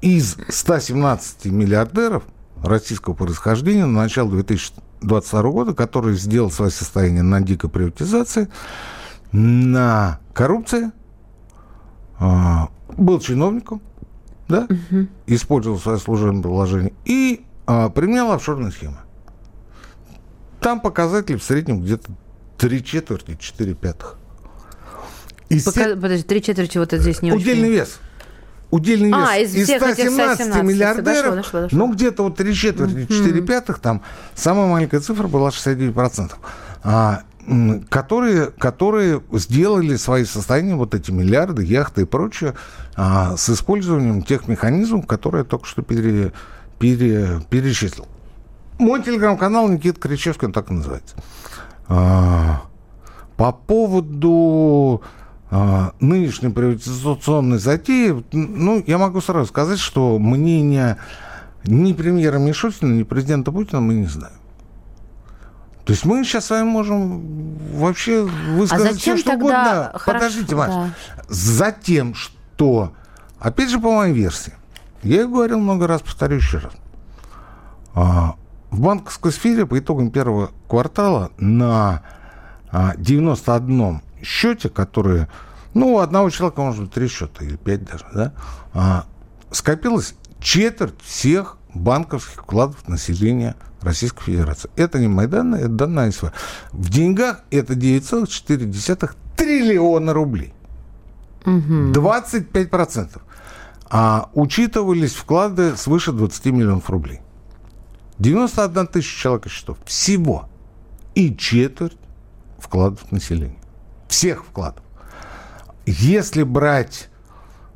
из 0.00 0.36
117 0.48 1.46
миллиардеров 1.46 2.22
российского 2.62 3.14
происхождения 3.14 3.84
на 3.84 4.02
начало 4.02 4.30
2022 4.30 5.42
года, 5.50 5.74
которые 5.74 6.16
сделал 6.16 6.52
свое 6.52 6.70
состояние 6.70 7.24
на 7.24 7.40
дикой 7.40 7.68
приватизации, 7.68 8.48
на 9.32 10.20
коррупции, 10.34 10.92
а, 12.20 12.68
был 12.96 13.18
чиновником, 13.18 13.82
да, 14.46 14.68
угу. 14.70 15.08
использовал 15.26 15.80
свое 15.80 15.98
служебное 15.98 16.44
положение 16.44 16.92
и 17.06 17.44
а, 17.66 17.88
применял 17.88 18.30
офшорные 18.30 18.70
схемы. 18.70 18.98
Там 20.64 20.80
показатель 20.80 21.36
в 21.36 21.44
среднем 21.44 21.82
где-то 21.82 22.10
три 22.56 22.82
четверти, 22.82 23.36
четыре 23.38 23.74
пятых. 23.74 24.16
Из 25.50 25.62
Пока... 25.62 25.90
се... 25.90 25.94
Подожди, 25.94 26.22
три 26.22 26.40
четверти 26.42 26.78
вот 26.78 26.94
это 26.94 27.02
здесь 27.02 27.20
не 27.20 27.32
Удельный 27.32 27.68
очень... 27.68 27.72
вес. 27.72 27.98
Удельный 28.70 29.08
вес. 29.08 29.28
А, 29.28 29.36
из, 29.36 29.54
из 29.54 29.66
117, 29.66 30.14
117 30.14 30.62
миллиардеров, 30.62 31.04
дошло, 31.04 31.34
дошло, 31.34 31.60
дошло. 31.60 31.78
ну, 31.78 31.92
где-то 31.92 32.22
вот 32.22 32.36
три 32.36 32.54
четверти, 32.54 33.02
четыре 33.02 33.42
mm-hmm. 33.42 33.46
пятых, 33.46 33.78
там 33.78 34.00
самая 34.34 34.66
маленькая 34.66 35.00
цифра 35.00 35.28
была 35.28 35.50
69%. 35.50 36.32
А, 36.82 37.24
которые, 37.90 38.46
которые 38.46 39.22
сделали 39.32 39.96
свои 39.96 40.24
состояния, 40.24 40.76
вот 40.76 40.94
эти 40.94 41.10
миллиарды, 41.10 41.62
яхты 41.62 42.02
и 42.02 42.04
прочее, 42.06 42.54
а, 42.96 43.36
с 43.36 43.50
использованием 43.50 44.22
тех 44.22 44.48
механизмов, 44.48 45.06
которые 45.06 45.40
я 45.40 45.44
только 45.44 45.66
что 45.66 45.82
пере, 45.82 46.32
пере, 46.78 47.42
перечислил. 47.50 48.06
Мой 48.84 49.02
телеграм-канал 49.02 49.66
Никита 49.68 49.98
Кричевский, 49.98 50.46
он 50.46 50.52
так 50.52 50.70
и 50.70 50.74
называется. 50.74 51.16
А, 51.88 52.64
по 53.38 53.50
поводу 53.50 55.00
а, 55.50 55.92
нынешней 56.00 56.50
приватизационной 56.50 57.56
затеи, 57.56 58.22
ну, 58.32 58.84
я 58.86 58.98
могу 58.98 59.22
сразу 59.22 59.46
сказать, 59.46 59.78
что 59.78 60.18
мнение 60.18 60.98
ни 61.64 61.94
премьера 61.94 62.36
Мишустина, 62.36 62.92
ни 62.92 63.04
президента 63.04 63.52
Путина 63.52 63.80
мы 63.80 63.94
не 63.94 64.06
знаем. 64.06 64.36
То 65.86 65.94
есть 65.94 66.04
мы 66.04 66.22
сейчас 66.22 66.44
с 66.44 66.50
вами 66.50 66.64
можем 66.64 67.56
вообще 67.78 68.24
высказать 68.24 68.96
а 68.96 68.98
все, 68.98 69.16
что 69.16 69.32
угодно. 69.32 69.92
Хорошо, 69.94 70.26
Подождите, 70.26 70.56
Маш. 70.56 70.68
Да. 70.68 70.90
Затем, 71.28 72.14
что, 72.14 72.92
опять 73.38 73.70
же, 73.70 73.80
по 73.80 73.90
моей 73.90 74.12
версии, 74.12 74.52
я 75.02 75.22
и 75.22 75.26
говорил 75.26 75.58
много 75.58 75.86
раз, 75.86 76.02
повторю 76.02 76.36
еще 76.36 76.58
раз, 76.58 76.72
а, 77.94 78.34
в 78.74 78.80
банковской 78.80 79.30
сфере 79.30 79.66
по 79.66 79.78
итогам 79.78 80.10
первого 80.10 80.50
квартала 80.68 81.30
на 81.38 82.02
91 82.96 83.82
а, 83.82 84.00
счете, 84.20 84.68
которые, 84.68 85.28
ну, 85.74 85.94
у 85.94 85.98
одного 86.00 86.28
человека 86.30 86.60
может 86.60 86.82
быть 86.82 86.92
три 86.92 87.06
счета 87.06 87.44
или 87.44 87.54
пять 87.54 87.84
даже, 87.84 88.04
да, 88.12 88.32
а, 88.72 89.04
скопилось 89.52 90.16
четверть 90.40 91.00
всех 91.02 91.56
банковских 91.72 92.42
вкладов 92.42 92.88
населения 92.88 93.54
Российской 93.80 94.24
Федерации. 94.24 94.68
Это 94.74 94.98
не 94.98 95.06
мои 95.06 95.28
данные, 95.28 95.62
это 95.62 95.70
данные 95.70 96.10
СВ. 96.10 96.32
В 96.72 96.90
деньгах 96.90 97.44
это 97.52 97.74
9,4 97.74 99.14
триллиона 99.36 100.12
рублей. 100.12 100.52
Угу. 101.46 101.92
25%. 101.92 103.20
А 103.88 104.30
учитывались 104.34 105.14
вклады 105.14 105.76
свыше 105.76 106.10
20 106.10 106.46
миллионов 106.46 106.90
рублей. 106.90 107.20
91 108.18 108.86
тысяча 108.86 109.20
человек 109.20 109.48
счетов. 109.48 109.78
Всего. 109.84 110.48
И 111.14 111.34
четверть 111.36 111.96
вкладов 112.58 113.10
населения. 113.12 113.58
Всех 114.08 114.44
вкладов. 114.44 114.82
Если 115.86 116.42
брать 116.42 117.08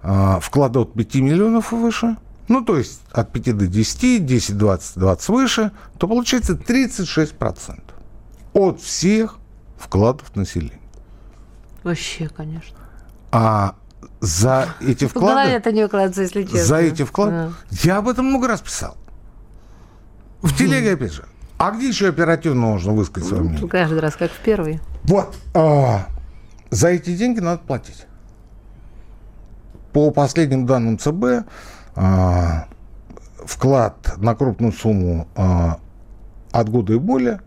э, 0.03 0.39
вклады 0.41 0.81
от 0.81 0.95
5 0.95 1.15
миллионов 1.17 1.73
и 1.73 1.77
выше, 1.77 2.17
ну, 2.49 2.65
то 2.65 2.77
есть 2.77 3.03
от 3.13 3.33
5 3.33 3.57
до 3.57 3.67
10, 3.67 4.25
10, 4.25 4.57
20, 4.57 4.99
20 4.99 5.29
выше, 5.29 5.73
то 5.99 6.09
получается 6.09 6.55
36% 6.55 7.81
от 8.55 8.81
всех 8.81 9.39
вкладов 9.77 10.35
населения. 10.35 10.81
Вообще, 11.85 12.29
конечно. 12.29 12.77
А 13.31 13.75
за 14.21 14.69
эти 14.81 15.05
В 15.07 15.11
вклады... 15.11 15.35
голове 15.35 15.53
это 15.53 15.73
не 15.73 15.85
укладывается, 15.85 16.23
если 16.23 16.43
честно. 16.45 16.65
За 16.65 16.77
эти 16.77 17.05
вклады... 17.05 17.31
Да. 17.33 17.53
Я 17.83 17.99
об 17.99 18.09
этом 18.09 18.27
много 18.27 18.49
раз 18.49 18.61
писал. 18.61 18.97
В 20.43 20.57
телеге, 20.57 20.95
опять 20.95 21.13
же. 21.13 21.25
А 21.59 21.71
где 21.73 21.89
еще 21.89 22.09
оперативно 22.09 22.61
можно 22.61 22.93
высказать 22.93 23.29
свое 23.29 23.43
мнение? 23.43 23.69
Каждый 23.69 24.01
раз, 24.01 24.17
как 24.17 24.31
в 24.31 24.39
первый. 24.39 24.81
Вот. 25.05 25.35
а, 25.55 26.07
за 26.71 26.89
эти 26.89 27.17
деньги 27.17 27.41
надо 27.41 27.63
платить. 27.67 28.07
По 29.93 30.11
последним 30.11 30.67
данным 30.67 30.99
ЦБ, 30.99 31.47
а, 31.97 32.69
вклад 33.45 34.19
на 34.19 34.37
крупную 34.37 34.73
сумму 34.73 35.27
а, 35.35 35.81
от 36.53 36.69
года 36.69 36.93
и 36.93 36.99
более 36.99 37.41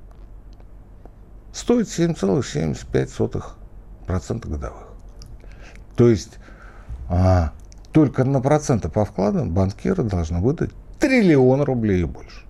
стоит 1.53 1.87
7,75% 1.87 4.49
годовых. 4.49 4.87
То 5.95 6.09
есть 6.09 6.39
а, 7.09 7.53
только 7.91 8.23
на 8.23 8.41
проценты 8.41 8.89
по 8.89 9.05
вкладам 9.05 9.51
банкиры 9.51 10.01
должны 10.03 10.39
выдать 10.39 10.71
триллион 10.99 11.61
рублей 11.61 12.01
и 12.01 12.05
больше. 12.05 12.41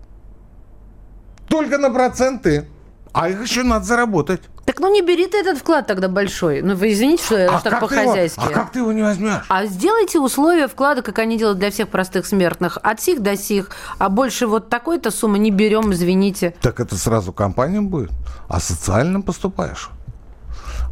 Только 1.52 1.78
на 1.78 1.90
проценты. 1.92 2.68
А 3.14 3.28
их 3.28 3.42
еще 3.44 3.64
надо 3.64 3.84
заработать. 3.84 4.42
Так 4.66 4.80
ну 4.80 4.90
не 4.90 5.02
бери 5.02 5.28
ты 5.28 5.38
этот 5.40 5.58
вклад 5.58 5.86
тогда 5.86 6.08
большой. 6.08 6.62
Ну 6.62 6.76
вы 6.76 6.94
извините, 6.94 7.24
что 7.26 7.38
я 7.38 7.50
А 7.58 7.60
так 7.60 7.74
его- 7.74 7.82
по-хозяйски. 7.88 8.40
а 8.40 8.48
как 8.48 8.72
ты 8.72 8.80
его 8.80 8.94
не 8.94 9.02
возьмешь? 9.02 9.44
А 9.50 9.66
сделайте 9.66 10.18
условия 10.20 10.70
вклада, 10.70 11.02
как 11.02 11.20
они 11.20 11.38
делают 11.38 11.60
для 11.60 11.72
всех 11.72 11.90
простых 11.90 12.26
смертных, 12.26 12.78
от 12.82 13.02
сих 13.02 13.22
до 13.22 13.36
сих, 13.36 13.70
а 13.98 14.08
больше 14.08 14.48
вот 14.48 14.70
такой-то 14.70 15.12
суммы 15.12 15.40
не 15.40 15.52
берем, 15.52 15.92
извините. 15.92 16.56
Так 16.62 16.80
это 16.80 16.96
сразу 16.96 17.34
компаниям 17.34 17.90
будет. 17.90 18.12
А 18.48 18.62
социально 18.62 19.20
поступаешь. 19.20 19.90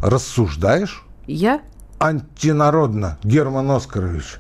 Рассуждаешь 0.01 1.03
Я? 1.26 1.62
антинародно, 1.99 3.18
Герман 3.24 3.72
Оскарович. 3.72 4.39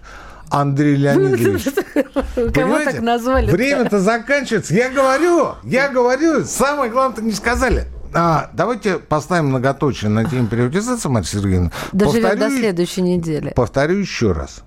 Андрей 0.49 0.95
Леонидович. 0.95 1.65
Кого 2.53 2.79
так 2.79 3.01
назвали? 3.01 3.51
Время-то 3.51 3.99
заканчивается. 3.99 4.73
Я 4.73 4.89
говорю, 4.89 5.49
я 5.63 5.89
говорю, 5.89 6.43
самое 6.45 6.91
главное 6.91 7.23
не 7.23 7.31
сказали. 7.33 7.85
А, 8.13 8.49
давайте 8.53 8.97
поставим 8.97 9.47
многоточие 9.49 10.09
на 10.09 10.25
теме 10.25 10.47
приватизации, 10.47 11.09
Марья 11.09 11.27
Сергеевна. 11.27 11.71
Доживем 11.91 12.23
до 12.23 12.29
Повторю- 12.29 12.57
следующей 12.57 13.01
недели. 13.01 13.53
Повторю 13.55 13.97
еще 13.97 14.31
раз. 14.31 14.63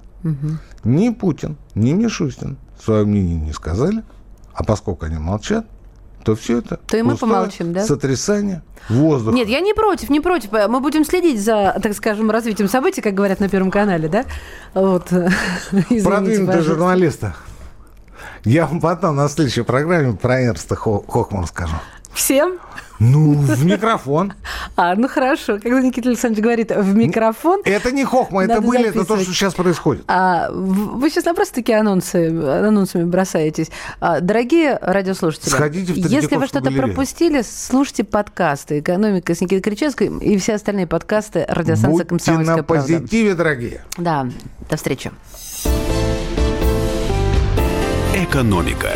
Ни 0.85 1.11
Путин, 1.11 1.57
ни 1.75 1.93
Мишустин 1.93 2.57
свое 2.83 3.05
мнение 3.05 3.37
не 3.37 3.53
сказали, 3.53 4.03
а 4.55 4.65
поскольку 4.65 5.07
они 5.07 5.19
молчат, 5.19 5.67
то 6.25 6.35
все 6.35 6.59
это 6.59 6.79
То 6.87 6.97
и 6.97 7.03
мы 7.03 7.17
помолчим, 7.17 7.73
да? 7.73 7.85
сотрясание 7.85 8.63
воздуха. 8.89 9.35
Нет, 9.37 9.49
я 9.49 9.61
не 9.61 9.75
против, 9.75 10.11
не 10.11 10.21
против. 10.21 10.51
Мы 10.53 10.81
будем 10.81 11.05
следить 11.05 11.41
за, 11.43 11.79
так 11.83 11.95
скажем, 11.95 12.31
развитием 12.31 12.69
событий, 12.69 13.01
как 13.01 13.15
говорят 13.15 13.41
на 13.41 13.49
Первом 13.49 13.71
канале, 13.71 14.09
да? 14.09 14.25
Вот. 14.75 15.09
Продвинутые 16.05 16.63
журналисты. 16.63 17.33
Я 18.45 18.67
вам 18.67 18.81
потом 18.81 19.17
на 19.17 19.29
следующей 19.29 19.63
программе 19.63 20.15
про 20.15 20.41
Эрнста 20.41 20.75
Хо- 20.75 21.05
Хохмана 21.07 21.45
расскажу. 21.45 21.75
Всем? 22.15 22.59
Ну, 22.99 23.33
в 23.35 23.65
микрофон. 23.65 24.33
А, 24.75 24.95
ну 24.95 25.07
хорошо. 25.07 25.59
Когда 25.59 25.83
Никита 25.83 26.09
Александрович 26.09 26.43
говорит 26.43 26.71
в 26.71 26.95
микрофон, 26.95 27.61
Это 27.65 27.91
не 27.93 28.05
Хохма, 28.05 28.45
это 28.45 28.61
были, 28.63 28.89
это 28.89 29.05
то, 29.05 29.17
что 29.17 29.27
сейчас 29.33 29.53
происходит. 29.55 30.05
А, 30.09 30.51
вы 30.51 31.11
сейчас 31.11 31.25
просто 31.25 31.57
такие 31.57 31.79
анонсы, 31.79 32.29
анонсами 32.29 33.05
бросаетесь. 33.05 33.71
А, 34.01 34.21
дорогие 34.21 34.79
радиослушатели, 34.81 35.51
Сходите 35.51 35.93
в 35.93 35.97
если 35.97 36.37
вы 36.37 36.47
что-то 36.47 36.71
галерею. 36.71 36.87
пропустили, 36.87 37.43
слушайте 37.43 38.05
подкасты 38.05 38.79
«Экономика» 38.79 39.35
с 39.35 39.41
Никитой 39.43 39.61
Кричевской 39.61 40.07
и 40.21 40.39
все 40.39 40.55
остальные 40.55 40.87
подкасты 40.87 41.45
радиостанции 41.49 42.05
Будьте 42.05 42.09
«Комсомольская 42.09 42.57
на 42.57 42.63
правда». 42.63 42.95
позитиве, 42.95 43.35
дорогие. 43.35 43.85
Да, 43.99 44.27
до 44.71 44.77
встречи. 44.77 45.11
«Экономика» 48.15 48.93